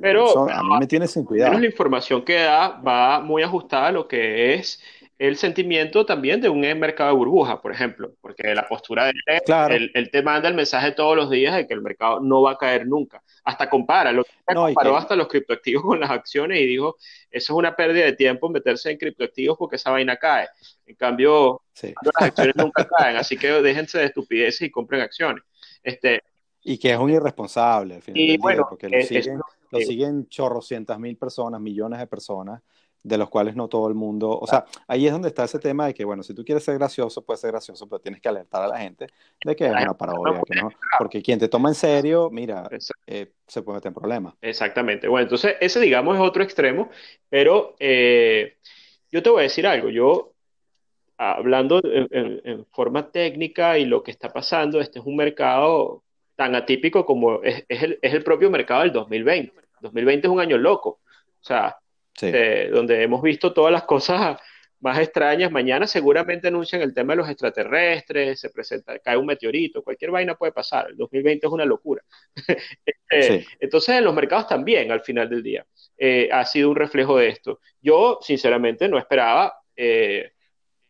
Pero 0.01 0.51
a 0.51 0.63
mí 0.63 0.79
me 0.81 0.87
tiene 0.87 1.07
sin 1.07 1.25
cuidado. 1.25 1.59
la 1.59 1.67
información 1.67 2.25
que 2.25 2.35
da 2.35 2.69
va 2.81 3.21
muy 3.21 3.43
ajustada 3.43 3.89
a 3.89 3.93
lo 3.93 4.07
que 4.09 4.55
es 4.55 4.81
el 5.19 5.37
sentimiento 5.37 6.07
también 6.07 6.41
de 6.41 6.49
un 6.49 6.61
mercado 6.61 7.11
de 7.11 7.17
burbuja, 7.17 7.61
por 7.61 7.73
ejemplo, 7.73 8.15
porque 8.21 8.55
la 8.55 8.69
postura 8.69 9.07
de 9.07 9.11
él, 9.11 9.41
claro. 9.45 9.75
él, 9.75 10.11
te 10.13 10.23
manda 10.23 10.49
el 10.49 10.55
mensaje 10.55 10.93
todos 10.93 11.17
los 11.17 11.29
días 11.29 11.57
de 11.57 11.67
que 11.67 11.75
el 11.75 11.83
mercado 11.83 12.21
no 12.21 12.43
va 12.43 12.53
a 12.53 12.57
caer 12.57 12.87
nunca. 12.87 13.23
Hasta 13.43 13.69
compara, 13.69 14.13
lo 14.13 14.23
no, 14.55 14.67
comparó 14.67 14.93
que... 14.93 14.97
hasta 14.99 15.17
los 15.17 15.27
criptoactivos 15.27 15.83
con 15.83 15.99
las 15.99 16.11
acciones 16.11 16.61
y 16.61 16.67
dijo, 16.67 16.97
eso 17.31 17.53
es 17.53 17.59
una 17.59 17.75
pérdida 17.75 18.05
de 18.05 18.13
tiempo 18.13 18.49
meterse 18.49 18.93
en 18.93 18.99
criptoactivos 18.99 19.59
porque 19.59 19.77
esa 19.77 19.91
vaina 19.91 20.17
cae. 20.17 20.49
En 20.87 20.95
cambio, 20.95 21.63
sí. 21.73 21.93
las 22.01 22.29
acciones 22.29 22.55
nunca 22.55 22.87
caen, 22.87 23.17
así 23.17 23.37
que 23.37 23.49
déjense 23.61 23.99
de 23.99 24.05
estupideces 24.05 24.63
y 24.63 24.71
compren 24.71 25.01
acciones. 25.01 25.43
Este, 25.83 26.23
y 26.63 26.79
que 26.79 26.93
es 26.93 26.99
un 26.99 27.11
irresponsable 27.11 27.97
al 27.97 28.03
final 28.03 28.21
y 28.21 28.29
del 28.33 28.39
bueno, 28.39 28.67
porque 28.69 28.89
lo 28.89 28.97
es, 28.97 29.09
siguen, 29.09 29.39
es, 29.39 29.45
lo 29.71 29.79
siguen 29.81 30.29
chorrocientas 30.29 30.99
mil 30.99 31.17
personas, 31.17 31.61
millones 31.61 31.99
de 31.99 32.07
personas, 32.07 32.63
de 33.03 33.19
los 33.19 33.29
cuales 33.31 33.57
no 33.57 33.69
todo 33.69 33.89
el 33.89 33.95
mundo, 33.95 34.31
o 34.31 34.47
sea, 34.47 34.65
ahí 34.87 35.07
es 35.07 35.13
donde 35.13 35.29
está 35.29 35.45
ese 35.45 35.59
tema 35.59 35.87
de 35.87 35.95
que, 35.95 36.05
bueno, 36.05 36.23
si 36.23 36.35
tú 36.35 36.45
quieres 36.45 36.65
ser 36.65 36.77
gracioso, 36.79 37.23
puedes 37.23 37.41
ser 37.41 37.53
gracioso, 37.53 37.89
pero 37.89 38.01
tienes 38.01 38.21
que 38.21 38.29
alertar 38.29 38.63
a 38.63 38.69
la 38.69 38.79
gente 38.79 39.07
de 39.45 39.57
que 39.57 39.67
es 39.67 39.73
una 39.73 39.97
parodia, 39.97 40.43
que 40.45 40.61
no, 40.61 40.71
porque 40.99 41.23
quien 41.23 41.39
te 41.39 41.49
toma 41.49 41.69
en 41.69 41.75
serio, 41.75 42.29
mira, 42.31 42.69
eh, 43.07 43.33
se 43.47 43.63
puede 43.63 43.77
meter 43.77 43.91
en 43.91 43.95
problemas. 43.95 44.35
Exactamente, 44.41 45.09
bueno, 45.09 45.23
entonces 45.25 45.57
ese, 45.61 45.81
digamos, 45.81 46.17
es 46.17 46.23
otro 46.23 46.43
extremo, 46.43 46.91
pero 47.29 47.77
eh, 47.79 48.57
yo 49.11 49.23
te 49.23 49.31
voy 49.31 49.41
a 49.41 49.43
decir 49.45 49.67
algo, 49.67 49.89
yo, 49.89 50.33
hablando 51.17 51.81
en, 51.83 52.09
en, 52.11 52.41
en, 52.45 52.67
forma 52.67 53.11
técnica 53.11 53.79
y 53.79 53.85
lo 53.85 54.03
que 54.03 54.11
está 54.11 54.29
pasando, 54.29 54.81
este 54.81 54.99
es 54.99 55.07
un 55.07 55.17
mercado 55.17 56.03
tan 56.37 56.55
atípico 56.55 57.05
como 57.05 57.43
es, 57.43 57.65
es, 57.69 57.83
el, 57.83 57.99
es 58.01 58.15
el 58.15 58.23
propio 58.23 58.51
mercado 58.51 58.83
del 58.83 58.93
2020. 58.93 59.53
2020 59.81 60.27
es 60.27 60.33
un 60.33 60.41
año 60.41 60.59
loco, 60.59 61.01
o 61.41 61.45
sea, 61.45 61.77
Sí. 62.19 62.31
Eh, 62.35 62.69
donde 62.73 63.03
hemos 63.03 63.23
visto 63.23 63.53
todas 63.53 63.73
las 63.73 63.85
cosas 63.85 64.39
más 64.81 64.99
extrañas. 64.99 65.51
Mañana 65.51 65.87
seguramente 65.87 66.49
anuncian 66.49 66.83
el 66.83 66.95
tema 66.95 67.13
de 67.13 67.19
los 67.19 67.29
extraterrestres, 67.29 68.39
se 68.41 68.51
presenta, 68.51 68.99
cae 68.99 69.17
un 69.17 69.27
meteorito, 69.27 69.83
cualquier 69.83 70.11
vaina 70.11 70.35
puede 70.37 70.53
pasar. 70.53 70.89
El 70.91 70.97
2020 70.97 71.47
es 71.47 71.53
una 71.53 71.65
locura. 71.65 72.03
eh, 73.11 73.23
Sí. 73.23 73.47
entonces, 73.61 73.97
en 73.97 74.05
los 74.05 74.15
mercados 74.15 74.47
también, 74.49 74.91
al 74.93 75.01
final 75.01 75.29
del 75.29 75.43
día, 75.43 75.67
eh, 75.97 76.29
ha 76.33 76.45
sido 76.45 76.71
un 76.71 76.77
reflejo 76.77 77.17
de 77.19 77.29
esto. 77.29 77.61
Yo, 77.81 78.19
sinceramente, 78.23 78.89
no 78.89 78.99
esperaba 78.99 79.55
eh, 79.75 80.33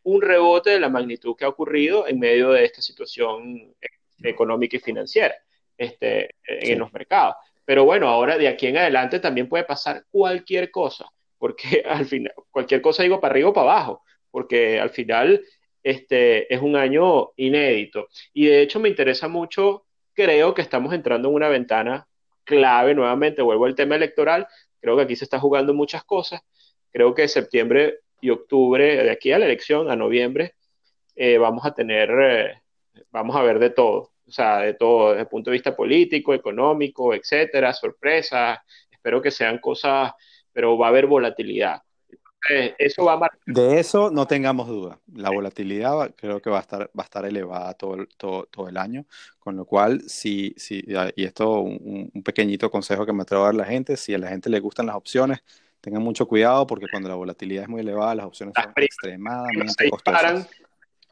un 0.02 0.20
rebote 0.22 0.70
de 0.70 0.80
la 0.80 0.88
magnitud 0.88 1.36
que 1.36 1.44
ha 1.44 1.48
ocurrido 1.48 2.06
en 2.08 2.18
medio 2.18 2.50
de 2.50 2.64
esta 2.64 2.80
situación 2.82 3.74
económica 4.22 4.76
y 4.76 4.80
financiera 4.80 5.34
este, 5.76 6.34
en 6.46 6.66
Sí. 6.66 6.74
los 6.76 6.92
mercados. 6.92 7.36
Pero 7.64 7.84
bueno, 7.84 8.08
ahora 8.08 8.36
de 8.38 8.48
aquí 8.48 8.66
en 8.66 8.78
adelante 8.78 9.20
también 9.20 9.48
puede 9.48 9.64
pasar 9.64 10.04
cualquier 10.10 10.70
cosa 10.70 11.06
porque 11.38 11.82
al 11.86 12.06
final, 12.06 12.32
cualquier 12.50 12.80
cosa 12.82 13.02
digo 13.02 13.20
para 13.20 13.32
arriba 13.32 13.50
o 13.50 13.52
para 13.52 13.70
abajo, 13.70 14.02
porque 14.30 14.78
al 14.80 14.90
final 14.90 15.42
este 15.82 16.52
es 16.52 16.60
un 16.60 16.76
año 16.76 17.30
inédito. 17.36 18.08
Y 18.32 18.46
de 18.46 18.62
hecho 18.62 18.80
me 18.80 18.88
interesa 18.88 19.28
mucho, 19.28 19.86
creo 20.12 20.54
que 20.54 20.62
estamos 20.62 20.92
entrando 20.92 21.28
en 21.28 21.34
una 21.34 21.48
ventana 21.48 22.06
clave 22.44 22.94
nuevamente, 22.94 23.42
vuelvo 23.42 23.66
al 23.66 23.74
tema 23.74 23.96
electoral, 23.96 24.46
creo 24.80 24.96
que 24.96 25.02
aquí 25.02 25.16
se 25.16 25.24
está 25.24 25.38
jugando 25.38 25.74
muchas 25.74 26.04
cosas, 26.04 26.40
creo 26.90 27.14
que 27.14 27.28
septiembre 27.28 28.00
y 28.20 28.30
octubre, 28.30 29.04
de 29.04 29.10
aquí 29.10 29.32
a 29.32 29.38
la 29.38 29.44
elección, 29.44 29.90
a 29.90 29.96
noviembre, 29.96 30.54
eh, 31.14 31.38
vamos 31.38 31.64
a 31.64 31.74
tener, 31.74 32.10
eh, 32.10 32.62
vamos 33.10 33.36
a 33.36 33.42
ver 33.42 33.58
de 33.58 33.70
todo, 33.70 34.12
o 34.26 34.30
sea, 34.30 34.60
de 34.60 34.74
todo, 34.74 35.10
desde 35.10 35.22
el 35.22 35.28
punto 35.28 35.50
de 35.50 35.54
vista 35.56 35.76
político, 35.76 36.34
económico, 36.34 37.14
etcétera, 37.14 37.72
sorpresas, 37.72 38.58
espero 38.90 39.22
que 39.22 39.30
sean 39.30 39.58
cosas 39.58 40.12
pero 40.58 40.76
va 40.76 40.86
a 40.86 40.88
haber 40.88 41.06
volatilidad. 41.06 41.84
Entonces, 42.08 42.74
eso 42.80 43.04
va 43.04 43.12
a 43.12 43.16
marcar. 43.16 43.38
De 43.46 43.78
eso 43.78 44.10
no 44.10 44.26
tengamos 44.26 44.66
duda. 44.66 44.98
La 45.14 45.30
volatilidad 45.30 45.96
va, 45.96 46.08
creo 46.08 46.42
que 46.42 46.50
va 46.50 46.58
a 46.58 46.62
estar, 46.62 46.90
va 46.98 47.02
a 47.02 47.04
estar 47.04 47.24
elevada 47.24 47.74
todo, 47.74 47.94
el, 47.94 48.08
todo, 48.16 48.46
todo 48.46 48.68
el 48.68 48.76
año, 48.76 49.06
con 49.38 49.54
lo 49.54 49.64
cual, 49.66 50.00
si, 50.08 50.54
si, 50.56 50.84
y 51.14 51.24
esto 51.24 51.60
un, 51.60 52.10
un 52.12 52.22
pequeñito 52.24 52.72
consejo 52.72 53.06
que 53.06 53.12
me 53.12 53.22
atrevo 53.22 53.44
a 53.44 53.46
dar 53.46 53.54
a 53.54 53.58
la 53.58 53.64
gente, 53.66 53.96
si 53.96 54.14
a 54.14 54.18
la 54.18 54.30
gente 54.30 54.50
le 54.50 54.58
gustan 54.58 54.86
las 54.86 54.96
opciones, 54.96 55.44
tengan 55.80 56.02
mucho 56.02 56.26
cuidado 56.26 56.66
porque 56.66 56.86
cuando 56.90 57.08
la 57.08 57.14
volatilidad 57.14 57.62
es 57.62 57.68
muy 57.68 57.82
elevada, 57.82 58.16
las 58.16 58.26
opciones 58.26 58.52
las 58.56 58.64
son 58.64 58.74
extremadamente 58.78 59.74
se 59.78 59.90
costosas. 59.90 60.50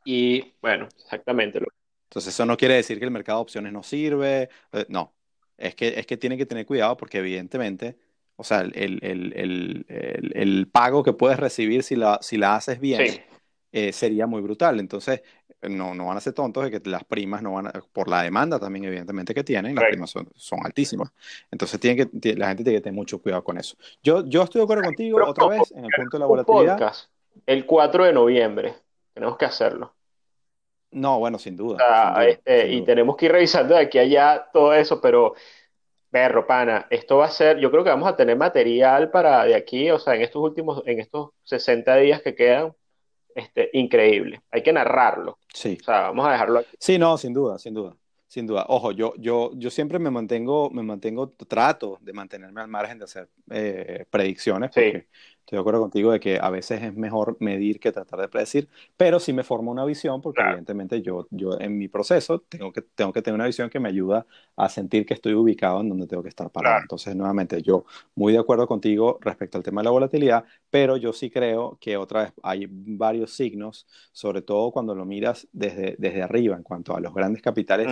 y, 0.04 0.54
bueno, 0.60 0.88
exactamente. 1.04 1.60
Lo... 1.60 1.68
Entonces, 2.10 2.34
eso 2.34 2.44
no 2.44 2.56
quiere 2.56 2.74
decir 2.74 2.98
que 2.98 3.04
el 3.04 3.12
mercado 3.12 3.38
de 3.38 3.42
opciones 3.42 3.72
no 3.72 3.84
sirve, 3.84 4.48
eh, 4.72 4.86
no. 4.88 5.14
Es 5.56 5.76
que, 5.76 6.00
es 6.00 6.04
que 6.04 6.16
tienen 6.16 6.36
que 6.36 6.46
tener 6.46 6.66
cuidado 6.66 6.96
porque 6.96 7.18
evidentemente 7.18 7.96
o 8.36 8.44
sea, 8.44 8.60
el, 8.60 8.98
el, 9.02 9.32
el, 9.34 9.86
el, 10.34 10.68
pago 10.68 11.02
que 11.02 11.14
puedes 11.14 11.40
recibir 11.40 11.82
si 11.82 11.96
la, 11.96 12.18
si 12.20 12.36
la 12.36 12.54
haces 12.54 12.78
bien 12.78 13.08
sí. 13.08 13.20
eh, 13.72 13.92
sería 13.92 14.26
muy 14.26 14.42
brutal. 14.42 14.78
Entonces, 14.78 15.22
no, 15.62 15.94
no 15.94 16.06
van 16.06 16.18
a 16.18 16.20
ser 16.20 16.34
tontos 16.34 16.64
de 16.64 16.70
que 16.70 16.90
las 16.90 17.04
primas 17.04 17.42
no 17.42 17.54
van 17.54 17.68
a, 17.68 17.72
por 17.92 18.08
la 18.08 18.22
demanda 18.22 18.58
también, 18.58 18.84
evidentemente, 18.84 19.34
que 19.34 19.42
tienen, 19.42 19.74
las 19.74 19.84
right. 19.84 19.92
primas 19.92 20.10
son, 20.10 20.28
son, 20.34 20.60
altísimas. 20.64 21.10
Entonces, 21.50 21.80
tienen 21.80 22.10
que, 22.10 22.34
la 22.34 22.48
gente 22.48 22.62
tiene 22.62 22.78
que 22.78 22.82
tener 22.82 22.94
mucho 22.94 23.20
cuidado 23.20 23.42
con 23.42 23.56
eso. 23.56 23.76
Yo, 24.02 24.24
yo 24.26 24.42
estoy 24.42 24.60
de 24.60 24.64
acuerdo 24.64 24.84
contigo 24.84 25.18
Pero, 25.18 25.30
otra 25.30 25.48
vez 25.48 25.72
en 25.72 25.84
el 25.84 25.90
punto 25.96 26.16
de 26.16 26.20
la 26.20 26.26
volatilidad. 26.26 26.78
Podcast, 26.78 27.10
el 27.46 27.64
4 27.64 28.04
de 28.04 28.12
noviembre, 28.12 28.74
tenemos 29.14 29.38
que 29.38 29.46
hacerlo. 29.46 29.94
No, 30.90 31.18
bueno, 31.18 31.38
sin 31.38 31.56
duda. 31.56 31.78
Sea, 31.78 32.04
sin 32.04 32.14
duda, 32.14 32.26
este, 32.26 32.68
sin 32.68 32.78
y 32.78 32.84
tenemos 32.84 33.16
que 33.16 33.26
ir 33.26 33.32
revisando 33.32 33.74
de 33.74 33.80
aquí 33.80 33.98
a 33.98 34.02
allá 34.02 34.48
todo 34.52 34.74
eso, 34.74 35.00
pero 35.00 35.34
Perro, 36.16 36.46
pana, 36.46 36.86
esto 36.88 37.18
va 37.18 37.26
a 37.26 37.30
ser, 37.30 37.58
yo 37.58 37.70
creo 37.70 37.84
que 37.84 37.90
vamos 37.90 38.08
a 38.08 38.16
tener 38.16 38.38
material 38.38 39.10
para 39.10 39.44
de 39.44 39.54
aquí, 39.54 39.90
o 39.90 39.98
sea, 39.98 40.14
en 40.14 40.22
estos 40.22 40.42
últimos, 40.42 40.82
en 40.86 40.98
estos 40.98 41.28
60 41.44 41.94
días 41.96 42.22
que 42.22 42.34
quedan, 42.34 42.72
este, 43.34 43.68
increíble. 43.74 44.40
Hay 44.50 44.62
que 44.62 44.72
narrarlo. 44.72 45.38
Sí. 45.52 45.76
O 45.78 45.84
sea, 45.84 46.00
vamos 46.04 46.26
a 46.26 46.32
dejarlo 46.32 46.60
aquí. 46.60 46.74
Sí, 46.80 46.98
no, 46.98 47.18
sin 47.18 47.34
duda, 47.34 47.58
sin 47.58 47.74
duda. 47.74 47.94
sin 48.28 48.46
duda. 48.46 48.64
Ojo, 48.68 48.92
yo, 48.92 49.12
yo, 49.18 49.50
yo 49.56 49.68
siempre 49.68 49.98
me 49.98 50.10
mantengo, 50.10 50.70
me 50.70 50.82
mantengo, 50.82 51.28
trato 51.32 51.98
de 52.00 52.14
mantenerme 52.14 52.62
al 52.62 52.68
margen 52.68 52.98
de 52.98 53.04
hacer 53.04 53.28
eh, 53.50 54.06
predicciones, 54.08 54.70
porque 54.72 55.08
estoy 55.46 55.58
de 55.58 55.60
acuerdo 55.60 55.80
contigo 55.80 56.10
de 56.10 56.18
que 56.18 56.40
a 56.42 56.50
veces 56.50 56.82
es 56.82 56.96
mejor 56.96 57.36
medir 57.38 57.78
que 57.78 57.92
tratar 57.92 58.18
de 58.18 58.26
predecir, 58.26 58.68
pero 58.96 59.20
sí 59.20 59.32
me 59.32 59.44
forma 59.44 59.70
una 59.70 59.84
visión, 59.84 60.20
porque 60.20 60.42
evidentemente 60.42 61.00
yo, 61.02 61.28
yo 61.30 61.60
en 61.60 61.78
mi 61.78 61.86
proceso 61.86 62.40
tengo 62.48 62.72
que, 62.72 62.82
tengo 62.82 63.12
que 63.12 63.22
tener 63.22 63.36
una 63.36 63.46
visión 63.46 63.70
que 63.70 63.78
me 63.78 63.88
ayuda 63.88 64.26
a 64.56 64.68
sentir 64.68 65.06
que 65.06 65.14
estoy 65.14 65.34
ubicado 65.34 65.82
en 65.82 65.88
donde 65.88 66.08
tengo 66.08 66.24
que 66.24 66.30
estar 66.30 66.50
parado. 66.50 66.80
Entonces, 66.82 67.14
nuevamente, 67.14 67.62
yo 67.62 67.84
muy 68.16 68.32
de 68.32 68.40
acuerdo 68.40 68.66
contigo 68.66 69.18
respecto 69.20 69.56
al 69.56 69.62
tema 69.62 69.82
de 69.82 69.84
la 69.84 69.90
volatilidad, 69.92 70.44
pero 70.68 70.96
yo 70.96 71.12
sí 71.12 71.30
creo 71.30 71.78
que 71.80 71.96
otra 71.96 72.24
vez 72.24 72.32
hay 72.42 72.66
varios 72.68 73.30
signos, 73.30 73.86
sobre 74.10 74.42
todo 74.42 74.72
cuando 74.72 74.96
lo 74.96 75.04
miras 75.04 75.46
desde, 75.52 75.94
desde 75.96 76.22
arriba 76.22 76.56
en 76.56 76.64
cuanto 76.64 76.96
a 76.96 77.00
los 77.00 77.14
grandes 77.14 77.40
capitales. 77.40 77.86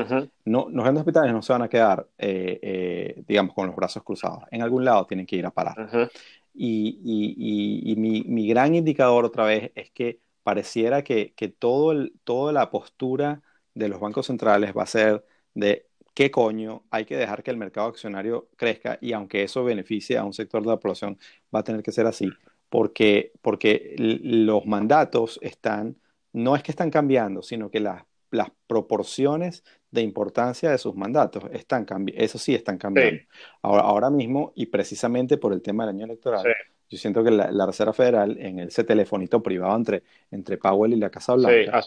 no, 0.45 0.67
los 0.71 0.83
grandes 0.83 1.05
capitales 1.05 1.33
no 1.33 1.41
se 1.41 1.53
van 1.53 1.63
a 1.63 1.69
quedar, 1.69 2.05
eh, 2.19 2.59
eh, 2.61 3.23
digamos, 3.29 3.55
con 3.55 3.69
los 3.69 3.77
brazos 3.77 4.03
cruzados. 4.03 4.43
En 4.51 4.61
algún 4.61 4.85
lado 4.85 5.07
tienen 5.07 5.25
que 5.25 5.37
ir 5.37 5.47
a 5.47 5.53
parar. 5.53 6.11
Y, 6.55 7.95
mi, 7.97 8.49
gran 8.49 8.75
indicador 8.75 9.25
otra 9.25 9.45
vez 9.45 9.73
es 9.75 9.91
que 9.91 10.21
pareciera 10.43 11.03
que, 11.03 11.35
todo 11.59 11.93
el, 11.93 12.15
toda 12.25 12.53
la 12.53 12.71
postura 12.71 13.43
de 13.75 13.89
los 13.89 14.01
bancos 14.01 14.27
centrales 14.27 14.73
va 14.77 14.85
a 14.85 14.87
ser 14.87 15.25
de 15.55 15.89
qué 16.15 16.31
coño, 16.31 16.85
hay 16.91 17.05
que 17.05 17.17
dejar 17.17 17.43
que 17.43 17.51
el 17.51 17.57
mercado 17.57 17.89
accionario 17.89 18.49
crezca 18.57 18.99
y 19.01 19.13
aunque 19.13 19.43
eso 19.43 19.65
beneficie 19.65 20.17
a 20.17 20.25
un 20.25 20.33
sector 20.33 20.63
de 20.63 20.69
la 20.69 20.79
población, 20.79 21.19
va 21.55 21.61
a 21.61 21.65
tener 21.65 21.83
que 21.83 21.93
ser 21.93 22.07
así, 22.07 22.31
porque, 22.69 23.33
porque 23.43 23.95
los 23.99 24.65
mandatos 24.67 25.39
están, 25.43 25.97
no 26.33 26.57
es 26.57 26.63
que 26.63 26.73
están 26.73 26.91
cambiando, 26.91 27.43
sino 27.43 27.71
que 27.71 27.81
las, 27.81 28.05
las 28.31 28.51
proporciones 28.67 29.65
de 29.95 30.03
importancia 30.03 30.73
de 30.73 30.79
sus 30.79 30.97
mandatos. 30.97 31.45
Están 31.53 31.87
eso 32.15 32.37
sí 32.37 32.53
están 32.53 32.77
cambiando. 32.79 33.23
Ahora, 33.63 33.83
ahora 33.83 34.11
mismo, 34.11 34.53
y 34.57 34.67
precisamente 34.67 35.39
por 35.39 35.53
el 35.53 35.63
tema 35.63 35.87
del 35.87 35.95
año 35.95 36.05
electoral, 36.07 36.45
yo 36.89 36.99
siento 36.99 37.23
que 37.23 37.31
la, 37.31 37.67
Reserva 37.67 37.93
Federal, 37.93 38.37
en 38.39 38.59
ese 38.59 38.83
telefonito 38.83 39.41
privado 39.41 39.77
entre, 39.77 40.03
entre 40.33 40.59
Powell 40.59 40.93
y 40.93 40.97
la 40.97 41.11
Casa 41.11 41.35
Blanca, 41.35 41.81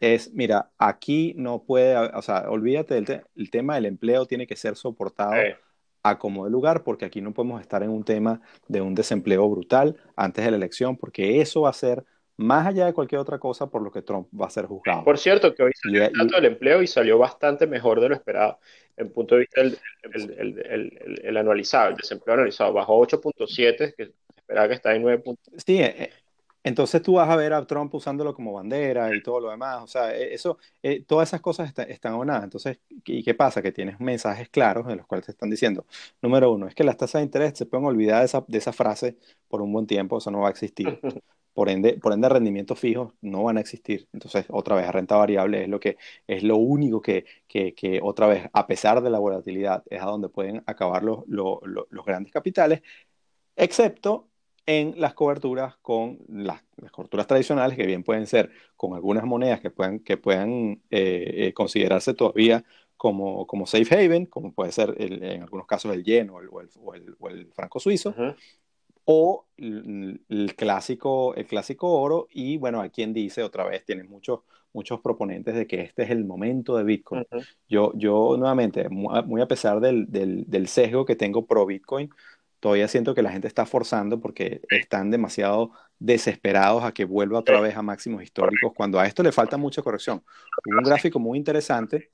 es, 0.00 0.32
mira, 0.32 0.70
aquí 0.78 1.34
no 1.36 1.64
puede, 1.64 1.96
o 1.96 2.22
sea, 2.22 2.48
olvídate 2.48 2.94
del 2.94 3.22
el 3.36 3.50
tema 3.50 3.74
del 3.74 3.86
empleo, 3.86 4.26
tiene 4.26 4.46
que 4.46 4.56
ser 4.56 4.76
soportado. 4.76 5.34
a 6.06 6.18
como 6.18 6.44
de 6.44 6.50
lugar, 6.50 6.84
porque 6.84 7.06
aquí 7.06 7.22
no 7.22 7.32
podemos 7.32 7.62
estar 7.62 7.82
en 7.82 7.88
un 7.88 8.04
tema 8.04 8.42
de 8.68 8.82
un 8.82 8.94
desempleo 8.94 9.48
brutal 9.48 9.96
antes 10.16 10.44
de 10.44 10.50
la 10.50 10.58
elección, 10.58 10.98
porque 10.98 11.40
eso 11.40 11.62
va 11.62 11.70
a 11.70 11.72
ser 11.72 12.04
más 12.36 12.66
allá 12.66 12.86
de 12.86 12.92
cualquier 12.92 13.20
otra 13.20 13.38
cosa 13.38 13.68
por 13.68 13.82
lo 13.82 13.90
que 13.90 14.02
Trump 14.02 14.28
va 14.38 14.46
a 14.46 14.50
ser 14.50 14.66
juzgado. 14.66 15.04
Por 15.04 15.18
cierto, 15.18 15.54
que 15.54 15.62
hoy 15.62 15.72
salió 15.80 16.04
el 16.04 16.12
dato 16.12 16.36
del 16.36 16.46
empleo 16.46 16.82
y 16.82 16.86
salió 16.86 17.18
bastante 17.18 17.66
mejor 17.66 18.00
de 18.00 18.08
lo 18.08 18.14
esperado. 18.14 18.58
En 18.96 19.12
punto 19.12 19.34
de 19.34 19.40
vista 19.42 19.60
del 19.62 19.78
el, 20.12 21.20
el, 21.22 21.36
anualizado, 21.36 21.90
el 21.90 21.96
desempleo 21.96 22.34
anualizado, 22.34 22.72
bajó 22.72 23.00
8.7, 23.00 23.94
que 23.96 24.12
esperaba 24.36 24.68
que 24.68 24.74
está 24.74 24.94
en 24.94 25.02
9. 25.02 25.22
Sí, 25.64 25.80
eh, 25.80 25.94
eh, 25.98 26.10
entonces 26.62 27.02
tú 27.02 27.14
vas 27.14 27.28
a 27.28 27.36
ver 27.36 27.52
a 27.52 27.66
Trump 27.66 27.94
usándolo 27.94 28.34
como 28.34 28.52
bandera 28.52 29.14
y 29.14 29.22
todo 29.22 29.40
lo 29.40 29.50
demás. 29.50 29.82
O 29.82 29.86
sea, 29.86 30.16
e, 30.16 30.32
eso, 30.34 30.58
eh, 30.82 31.04
todas 31.04 31.28
esas 31.28 31.40
cosas 31.40 31.72
están 31.88 32.14
o 32.14 32.24
nada. 32.24 32.44
Entonces, 32.44 32.78
¿y 32.88 33.22
qué 33.22 33.34
pasa? 33.34 33.62
Que 33.62 33.72
tienes 33.72 34.00
mensajes 34.00 34.48
claros 34.48 34.88
en 34.88 34.96
los 34.96 35.06
cuales 35.06 35.26
te 35.26 35.32
están 35.32 35.50
diciendo, 35.50 35.86
número 36.22 36.52
uno, 36.52 36.66
es 36.66 36.74
que 36.74 36.84
las 36.84 36.96
tasas 36.96 37.20
de 37.20 37.24
interés 37.24 37.52
se 37.56 37.66
pueden 37.66 37.86
olvidar 37.86 38.20
de 38.20 38.26
esa, 38.26 38.44
de 38.46 38.58
esa 38.58 38.72
frase 38.72 39.18
por 39.48 39.60
un 39.60 39.72
buen 39.72 39.86
tiempo, 39.86 40.18
eso 40.18 40.30
no 40.30 40.40
va 40.40 40.48
a 40.48 40.50
existir. 40.50 40.98
Por 41.54 41.68
ende, 41.70 41.94
por 41.94 42.12
ende, 42.12 42.28
rendimientos 42.28 42.78
fijos 42.78 43.12
no 43.22 43.44
van 43.44 43.56
a 43.56 43.60
existir. 43.60 44.08
Entonces, 44.12 44.44
otra 44.50 44.76
vez, 44.76 44.90
renta 44.90 45.16
variable 45.16 45.62
es 45.62 45.68
lo 45.68 45.80
que 45.80 45.96
es 46.26 46.42
lo 46.42 46.56
único 46.56 47.00
que, 47.00 47.24
que, 47.48 47.74
que 47.74 48.00
otra 48.02 48.26
vez, 48.26 48.48
a 48.52 48.66
pesar 48.66 49.00
de 49.02 49.10
la 49.10 49.18
volatilidad, 49.20 49.84
es 49.88 50.02
a 50.02 50.06
donde 50.06 50.28
pueden 50.28 50.62
acabar 50.66 51.02
los, 51.04 51.20
los, 51.28 51.60
los 51.90 52.04
grandes 52.04 52.32
capitales, 52.32 52.82
excepto 53.56 54.28
en 54.66 54.94
las 54.98 55.14
coberturas 55.14 55.76
con 55.82 56.18
las, 56.28 56.62
coberturas 56.90 57.26
tradicionales, 57.26 57.76
que 57.76 57.86
bien 57.86 58.02
pueden 58.02 58.26
ser 58.26 58.50
con 58.76 58.94
algunas 58.94 59.24
monedas 59.24 59.60
que 59.60 59.70
puedan, 59.70 60.00
que 60.00 60.16
puedan 60.16 60.82
eh, 60.90 61.46
eh, 61.48 61.52
considerarse 61.52 62.14
todavía 62.14 62.64
como, 62.96 63.46
como 63.46 63.66
safe 63.66 63.94
haven, 63.94 64.26
como 64.26 64.52
puede 64.52 64.72
ser 64.72 64.94
en 64.98 65.42
algunos 65.42 65.66
casos 65.66 65.92
el 65.92 66.04
yen 66.04 66.30
o 66.30 66.40
el, 66.40 66.48
o 66.48 66.94
el, 66.94 67.16
o 67.18 67.28
el 67.28 67.52
franco 67.52 67.78
suizo, 67.78 68.14
o 69.04 69.46
el, 69.56 70.54
clásico, 70.56 71.34
el 71.34 71.46
clásico 71.46 71.90
oro, 71.90 72.28
y 72.30 72.56
bueno, 72.56 72.80
hay 72.80 72.90
quien 72.90 73.12
dice 73.12 73.42
otra 73.42 73.64
vez, 73.64 73.84
tienen 73.84 74.08
muchos, 74.08 74.40
muchos 74.72 75.00
proponentes 75.00 75.54
de 75.54 75.66
que 75.66 75.82
este 75.82 76.04
es 76.04 76.10
el 76.10 76.24
momento 76.24 76.76
de 76.76 76.84
Bitcoin. 76.84 77.26
yo, 77.68 77.92
yo 77.94 78.36
nuevamente, 78.38 78.88
muy 78.88 79.40
a 79.40 79.46
pesar 79.46 79.80
del, 79.80 80.10
del, 80.10 80.44
del, 80.46 80.68
sesgo 80.68 81.04
que 81.04 81.16
tengo 81.16 81.46
pro 81.46 81.66
Bitcoin, 81.66 82.10
todavía 82.60 82.88
siento 82.88 83.14
que 83.14 83.22
la 83.22 83.30
gente 83.30 83.46
está 83.46 83.66
forzando 83.66 84.20
porque 84.20 84.62
están 84.70 85.10
demasiado 85.10 85.72
desesperados 85.98 86.82
a 86.82 86.92
que 86.92 87.04
vuelva 87.04 87.38
otra 87.38 87.60
vez 87.60 87.76
a 87.76 87.82
máximos 87.82 88.22
históricos, 88.22 88.72
cuando 88.74 88.98
a 88.98 89.06
esto 89.06 89.22
le 89.22 89.32
falta 89.32 89.56
mucha 89.56 89.82
corrección. 89.82 90.22
Hubo 90.66 90.78
un 90.78 90.84
gráfico 90.84 91.18
muy 91.18 91.38
interesante 91.38 92.10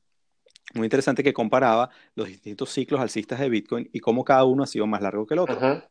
muy 0.74 0.86
interesante 0.86 1.24
que 1.24 1.32
comparaba 1.32 1.90
los 2.14 2.28
distintos 2.28 2.70
ciclos 2.70 3.00
alcistas 3.00 3.40
de 3.40 3.48
Bitcoin 3.48 3.88
y 3.92 4.00
cómo 4.00 4.24
cada 4.24 4.44
uno 4.44 4.62
ha 4.62 4.66
sido 4.66 4.86
más 4.86 5.02
largo 5.02 5.26
que 5.26 5.34
el 5.34 5.40
otro. 5.40 5.82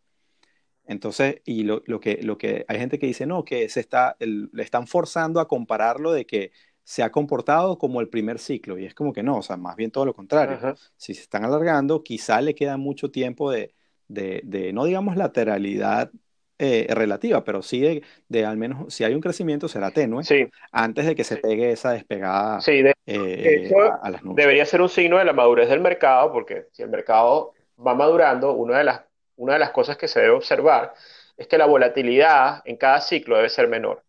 Entonces, 0.90 1.40
y 1.46 1.66
lo, 1.66 1.84
lo, 1.86 2.00
que, 2.00 2.20
lo 2.24 2.40
que 2.40 2.66
hay 2.68 2.80
gente 2.80 2.98
que 2.98 3.06
dice, 3.06 3.28
no, 3.28 3.46
que 3.46 3.70
se 3.70 3.80
está, 3.80 4.18
le 4.20 4.64
están 4.64 4.88
forzando 4.88 5.40
a 5.40 5.48
compararlo 5.48 6.12
de 6.12 6.26
que 6.26 6.52
se 6.84 7.04
ha 7.04 7.12
comportado 7.12 7.78
como 7.78 8.02
el 8.02 8.10
primer 8.10 8.40
ciclo, 8.40 8.80
y 8.80 8.86
es 8.86 8.96
como 8.96 9.14
que 9.14 9.22
no, 9.22 9.38
o 9.38 9.42
sea, 9.44 9.56
más 9.56 9.76
bien 9.76 9.92
todo 9.92 10.06
lo 10.06 10.16
contrario. 10.16 10.76
Si 10.98 11.14
se 11.14 11.22
están 11.22 11.46
alargando, 11.46 12.02
quizá 12.02 12.42
le 12.42 12.56
queda 12.56 12.78
mucho 12.78 13.12
tiempo 13.12 13.52
de, 13.52 13.76
de, 14.08 14.42
de 14.44 14.74
no 14.74 14.86
digamos 14.86 15.16
lateralidad 15.16 16.10
eh, 16.58 16.88
relativa, 16.90 17.44
pero 17.44 17.62
sí 17.62 17.82
de, 17.82 18.04
de, 18.28 18.46
al 18.46 18.58
menos 18.58 18.92
si 18.92 19.04
hay 19.04 19.14
un 19.14 19.22
crecimiento 19.22 19.68
será 19.68 19.92
tenue 19.92 20.24
antes 20.72 21.06
de 21.06 21.14
que 21.14 21.24
se 21.24 21.38
pegue 21.38 21.72
esa 21.72 21.92
despegada 21.92 22.62
sí, 22.62 22.84
eh, 23.06 23.72
a, 24.02 24.10
las 24.10 24.24
nubes. 24.24 24.38
Debería 24.38 24.66
ser 24.66 24.82
un 24.82 24.90
signo 24.90 25.20
de 25.20 25.26
la 25.26 25.34
madurez 25.34 25.70
del 25.70 25.82
mercado, 25.82 26.34
porque 26.34 26.66
si 26.72 26.82
el 26.82 26.90
mercado 26.90 27.54
va 27.78 27.94
madurando, 27.94 28.54
una 28.54 28.80
de 28.80 28.86
las 28.86 29.09
una 29.40 29.54
de 29.54 29.60
las 29.60 29.72
cosas 29.72 29.98
que 29.98 30.08
se 30.08 30.20
debe 30.20 30.34
observar 30.34 30.94
es 31.36 31.48
que 31.48 31.58
la 31.58 31.66
volatilidad 31.66 32.62
en 32.66 32.76
cada 32.76 33.00
ciclo 33.00 33.38
debe 33.38 33.50
ser 33.50 33.68
menor. 33.68 34.04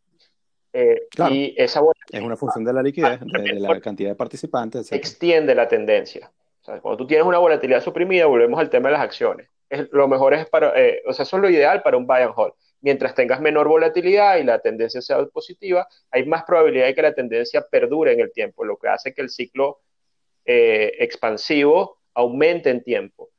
Eh, 0.73 1.07
y 1.31 1.55
esa 1.57 1.81
es 2.11 2.21
una 2.21 2.37
función 2.37 2.65
de 2.65 2.73
la 2.73 2.83
liquidez, 2.83 3.21
de, 3.21 3.55
la 3.55 3.81
cantidad 3.81 4.11
de 4.11 4.17
participantes. 4.17 4.91
Extiende 4.93 5.55
la 5.55 5.69
tendencia. 5.69 6.31
cuando 6.65 6.97
tú 6.97 7.07
tienes 7.07 7.27
una 7.27 7.39
volatilidad 7.39 7.83
suprimida, 7.83 8.27
volvemos 8.27 8.59
al 8.59 8.71
tema 8.71 8.89
de 8.89 8.93
las 8.95 9.03
acciones. 9.03 9.49
lo 9.93 10.09
mejor 10.09 10.35
es 10.35 10.49
para, 10.49 10.73
eh, 10.81 11.03
o 11.07 11.13
sea, 11.13 11.23
eso 11.23 11.37
es 11.37 11.43
lo 11.43 11.49
ideal 11.49 11.83
para 11.83 11.97
un 11.97 12.07
buy 12.07 12.23
and 12.23 12.33
hold. 12.35 12.53
Mientras 12.81 13.15
tengas 13.15 13.41
menor 13.41 13.69
volatilidad 13.69 14.39
y 14.39 14.43
la 14.43 14.59
tendencia 14.59 15.01
sea 15.01 15.25
positiva, 15.27 15.87
hay 16.11 16.25
más 16.27 16.43
probabilidad 16.43 16.87
de 16.87 16.95
que 16.95 17.03
la 17.03 17.15
tendencia 17.15 17.65
perdure 17.71 18.13
en 18.13 18.21
el 18.21 18.33
tiempo, 18.33 18.65
lo 18.65 18.77
que 18.77 18.89
hace 18.89 19.15
que 19.15 19.23
el 19.23 19.31
ciclo 19.31 19.81
eh, 20.45 20.93
expansivo 20.99 21.99
aumente 22.15 22.71
en 22.71 22.83
tiempo. 22.83 23.31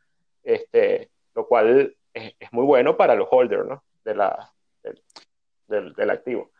Este, 0.43 1.10
lo 1.35 1.47
cual 1.47 1.95
es, 2.13 2.33
muy 2.51 2.65
bueno 2.65 2.97
para 2.97 3.15
los 3.15 3.27
holders 3.31 3.67
¿no? 3.67 3.83
de 4.03 4.15
la, 4.15 4.51
del, 5.67 5.93
del, 5.93 6.09
activo. 6.09 6.51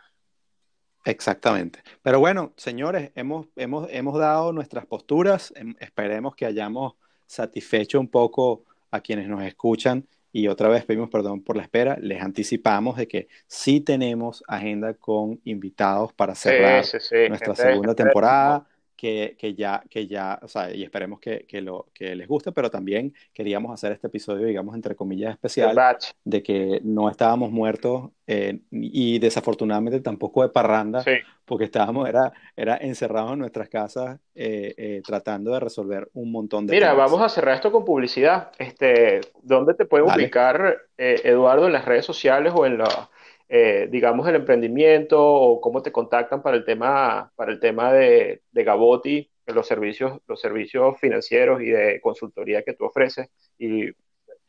Exactamente. 1.04 1.80
Pero 2.02 2.20
bueno, 2.20 2.54
señores, 2.58 3.12
hemos, 3.16 3.48
hemos, 3.56 3.88
hemos 3.92 4.20
dado 4.20 4.54
nuestras 4.54 4.86
posturas, 4.86 5.54
em, 5.56 5.76
esperemos 5.80 6.36
que 6.36 6.46
hayamos 6.46 6.94
satisfecho 7.26 8.00
un 8.00 8.08
poco 8.08 8.66
a 8.92 9.02
quienes 9.02 9.28
nos 9.28 9.44
escuchan 9.44 10.08
y 10.34 10.48
otra 10.48 10.70
vez 10.70 10.86
pedimos 10.86 11.10
perdón 11.10 11.42
por 11.42 11.58
la 11.58 11.64
espera, 11.64 11.98
les 12.00 12.22
anticipamos 12.22 12.98
de 12.98 13.08
que 13.08 13.28
sí 13.48 13.82
tenemos 13.82 14.44
agenda 14.48 14.94
con 14.94 15.42
invitados 15.44 16.14
para 16.14 16.36
cerrar 16.36 16.86
nuestra 17.30 17.56
segunda 17.56 17.96
temporada 17.96 18.66
que, 19.02 19.56
ya, 19.58 19.82
que 19.89 20.06
ya, 20.06 20.38
o 20.43 20.47
sea, 20.47 20.72
y 20.72 20.84
esperemos 20.84 21.20
que, 21.20 21.45
que, 21.47 21.60
lo, 21.60 21.88
que 21.91 22.16
les 22.16 22.28
guste, 22.28 22.52
pero 22.52 22.70
también 22.70 23.16
queríamos 23.34 23.74
hacer 23.74 23.91
este 23.93 24.06
episodio, 24.06 24.45
digamos, 24.45 24.76
entre 24.76 24.95
comillas, 24.95 25.32
especial, 25.32 25.76
de 26.24 26.43
que 26.43 26.80
no 26.84 27.10
estábamos 27.10 27.49
muertos 27.49 28.12
eh, 28.28 28.60
y 28.70 29.18
desafortunadamente 29.18 30.02
tampoco 30.02 30.43
de 30.43 30.49
parranda, 30.49 31.04
porque 31.45 31.66
estábamos, 31.66 32.08
era, 32.08 32.32
era 32.56 32.78
encerrados 32.78 33.34
en 33.34 33.39
nuestras 33.39 33.70
casas 33.70 34.20
eh, 34.36 34.76
eh, 34.78 35.02
tratando 35.04 35.52
de 35.52 35.62
resolver 35.62 36.08
un 36.14 36.32
montón 36.32 36.68
de 36.68 36.74
Mira, 36.74 36.93
vamos 36.93 37.22
a 37.24 37.30
cerrar 37.30 37.56
esto 37.56 37.72
con 37.72 37.84
publicidad. 37.84 38.52
Este, 38.60 39.22
¿Dónde 39.41 39.74
te 39.74 39.86
puede 39.86 40.04
ubicar, 40.04 40.78
Eduardo, 40.95 41.66
en 41.66 41.74
las 41.74 41.86
redes 41.86 42.06
sociales 42.06 42.54
o 42.56 42.68
en 42.68 42.78
la 42.78 43.10
eh, 43.54 43.89
digamos, 43.91 44.26
el 44.30 44.36
emprendimiento 44.36 45.22
o 45.22 45.60
cómo 45.60 45.82
te 45.82 45.91
contactan 45.91 46.41
para 46.41 46.56
el 46.56 46.64
tema, 46.64 47.34
para 47.36 47.52
el 47.52 47.60
tema 47.60 47.91
de, 47.91 48.43
de 48.49 48.64
Gaboti, 48.64 49.30
los 49.47 49.68
servicios, 49.68 50.22
los 50.26 50.39
servicios 50.39 50.97
financieros 51.02 51.62
y 51.62 51.66
de 51.66 51.99
consultoría 51.99 52.64
que 52.64 52.72
tú 52.72 52.86
ofreces. 52.86 53.28
Y, 53.60 53.89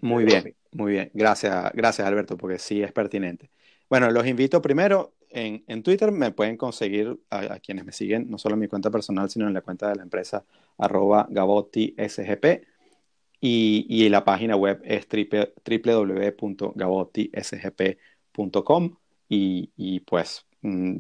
muy 0.00 0.24
bien, 0.24 0.55
muy 0.70 0.92
bien. 0.92 1.11
Gracias, 1.14 1.72
gracias 1.72 2.07
Alberto, 2.07 2.36
porque 2.36 2.61
sí 2.61 2.80
es 2.80 2.92
pertinente. 2.92 3.50
Bueno, 3.90 4.09
los 4.09 4.24
invito 4.24 4.62
primero, 4.62 5.14
en, 5.30 5.64
en, 5.66 5.82
Twitter 5.82 6.12
me 6.12 6.30
pueden 6.30 6.57
conseguir 6.57 7.18
a, 7.28 7.59
quienes 7.59 7.84
me 7.84 7.90
siguen, 7.90 8.30
no 8.30 8.38
solo 8.38 8.55
en 8.55 8.61
mi 8.61 8.68
cuenta 8.68 8.92
personal, 8.92 9.28
sino 9.30 9.48
en 9.48 9.55
la 9.55 9.62
cuenta 9.62 9.88
de 9.88 9.96
la 9.96 10.05
empresa 10.05 10.44
arroba 10.78 11.28
SGP. 11.28 12.68
Y, 13.40 13.84
y 13.88 14.09
la 14.09 14.24
página 14.24 14.55
web 14.55 14.80
es 14.84 15.09
www.gabotisgp.com 18.37 18.97
y, 19.28 19.70
y 19.76 20.01
pues 20.01 20.47
mm, 20.62 20.97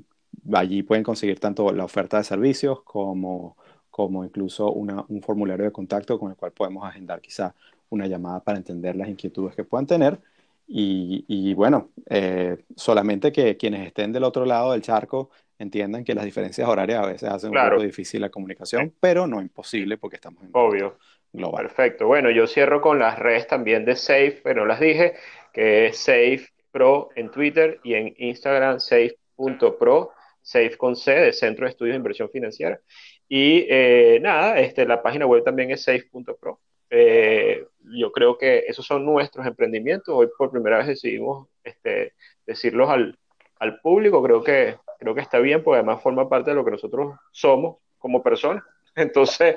allí 0.54 0.82
pueden 0.82 1.04
conseguir 1.04 1.38
tanto 1.40 1.72
la 1.72 1.84
oferta 1.84 2.18
de 2.18 2.24
servicios 2.24 2.82
como, 2.82 3.56
como 3.90 4.24
incluso 4.24 4.72
una, 4.72 5.04
un 5.08 5.22
formulario 5.22 5.64
de 5.66 5.72
contacto 5.72 6.18
con 6.18 6.30
el 6.30 6.36
cual 6.36 6.52
podemos 6.52 6.84
agendar 6.84 7.20
quizá 7.20 7.54
una 7.90 8.06
llamada 8.06 8.40
para 8.42 8.58
entender 8.58 8.96
las 8.96 9.08
inquietudes 9.08 9.54
que 9.54 9.64
puedan 9.64 9.86
tener. 9.86 10.20
Y, 10.66 11.24
y 11.28 11.52
bueno, 11.54 11.90
eh, 12.08 12.64
solamente 12.76 13.30
que 13.32 13.56
quienes 13.56 13.86
estén 13.86 14.12
del 14.12 14.24
otro 14.24 14.46
lado 14.46 14.72
del 14.72 14.80
charco 14.80 15.30
entiendan 15.58 16.02
que 16.04 16.14
las 16.14 16.24
diferencias 16.24 16.66
horarias 16.68 17.02
a 17.02 17.06
veces 17.06 17.28
hacen 17.28 17.50
un 17.50 17.60
poco 17.60 17.82
difícil 17.82 18.20
la 18.22 18.30
comunicación, 18.30 18.94
pero 18.98 19.26
no 19.26 19.42
imposible 19.42 19.98
porque 19.98 20.16
estamos 20.16 20.42
en 20.44 20.50
Obvio. 20.52 20.98
global. 21.32 21.66
Perfecto. 21.66 22.06
Bueno, 22.06 22.30
yo 22.30 22.46
cierro 22.46 22.80
con 22.80 22.98
las 22.98 23.18
redes 23.18 23.46
también 23.46 23.84
de 23.84 23.96
Safe, 23.96 24.40
pero 24.42 24.64
las 24.64 24.80
dije, 24.80 25.14
que 25.52 25.86
es 25.86 25.98
Safe 25.98 26.48
Pro 26.72 27.10
en 27.14 27.30
Twitter 27.30 27.78
y 27.84 27.94
en 27.94 28.14
Instagram 28.18 28.80
safe.pro, 28.80 30.10
Safe 30.40 30.76
con 30.76 30.96
C, 30.96 31.12
de 31.12 31.32
Centro 31.32 31.66
de 31.66 31.70
Estudios 31.70 31.92
de 31.92 31.98
Inversión 31.98 32.28
Financiera. 32.30 32.80
Y 33.28 33.66
eh, 33.68 34.18
nada, 34.20 34.58
este, 34.58 34.84
la 34.84 35.02
página 35.02 35.26
web 35.26 35.44
también 35.44 35.70
es 35.70 35.84
safe.pro. 35.84 36.60
Eh, 36.90 37.64
yo 37.94 38.12
creo 38.12 38.36
que 38.36 38.64
esos 38.66 38.84
son 38.84 39.04
nuestros 39.04 39.46
emprendimientos. 39.46 40.14
Hoy 40.14 40.28
por 40.36 40.50
primera 40.50 40.78
vez 40.78 40.88
decidimos 40.88 41.48
este, 41.62 42.14
decirlos 42.46 42.90
al, 42.90 43.18
al, 43.58 43.80
público. 43.80 44.22
Creo 44.22 44.42
que, 44.42 44.76
creo 44.98 45.14
que 45.14 45.20
está 45.20 45.38
bien, 45.38 45.62
porque 45.62 45.78
además 45.78 46.02
forma 46.02 46.28
parte 46.28 46.50
de 46.50 46.56
lo 46.56 46.64
que 46.64 46.72
nosotros 46.72 47.14
somos 47.30 47.78
como 47.98 48.22
personas. 48.22 48.64
Entonces, 48.96 49.56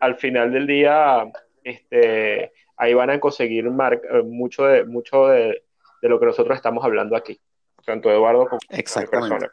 al 0.00 0.16
final 0.16 0.52
del 0.52 0.66
día, 0.66 1.30
este, 1.62 2.52
ahí 2.76 2.94
van 2.94 3.10
a 3.10 3.20
conseguir 3.20 3.66
eh, 3.66 4.22
mucho, 4.24 4.64
de, 4.66 4.84
mucho 4.84 5.28
de, 5.28 5.63
de, 6.04 6.08
lo 6.10 6.20
que 6.20 6.26
nosotros 6.26 6.56
estamos 6.56 6.84
hablando 6.84 7.16
aquí, 7.16 7.40
tanto 7.84 8.10
Eduardo 8.10 8.46
como 8.46 8.60
Exactamente. 8.68 9.48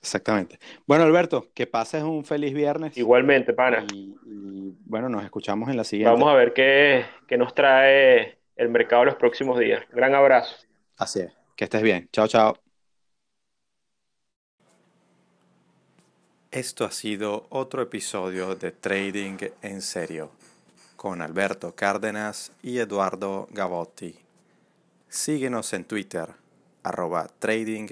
Exactamente. 0.00 0.58
Bueno, 0.86 1.04
Alberto, 1.04 1.48
que 1.54 1.66
pases 1.66 2.02
un 2.02 2.24
feliz 2.24 2.54
viernes. 2.54 2.96
Igualmente, 2.96 3.52
pana. 3.52 3.84
Y, 3.92 4.14
bueno, 4.84 5.08
nos 5.08 5.24
escuchamos 5.24 5.68
en 5.68 5.76
la 5.76 5.84
siguiente. 5.84 6.12
Vamos 6.12 6.28
a 6.28 6.34
ver 6.34 6.52
qué, 6.52 7.04
qué 7.26 7.36
nos 7.36 7.54
trae 7.54 8.38
el 8.56 8.68
mercado 8.68 9.04
los 9.04 9.16
próximos 9.16 9.58
días. 9.58 9.84
Gran 9.90 10.14
abrazo. 10.14 10.56
Así 10.96 11.20
es. 11.20 11.32
Que 11.56 11.64
estés 11.64 11.82
bien. 11.82 12.08
Chao, 12.12 12.28
chao. 12.28 12.56
Esto 16.50 16.84
ha 16.84 16.90
sido 16.90 17.46
otro 17.50 17.82
episodio 17.82 18.54
de 18.54 18.72
Trading 18.72 19.36
en 19.62 19.82
Serio 19.82 20.30
con 20.96 21.20
Alberto 21.20 21.74
Cárdenas 21.74 22.52
y 22.62 22.78
Eduardo 22.78 23.46
Gavotti. 23.50 24.27
Síguenos 25.10 25.72
en 25.72 25.84
Twitter, 25.84 26.28
arroba 26.82 27.28
Trading. 27.38 27.88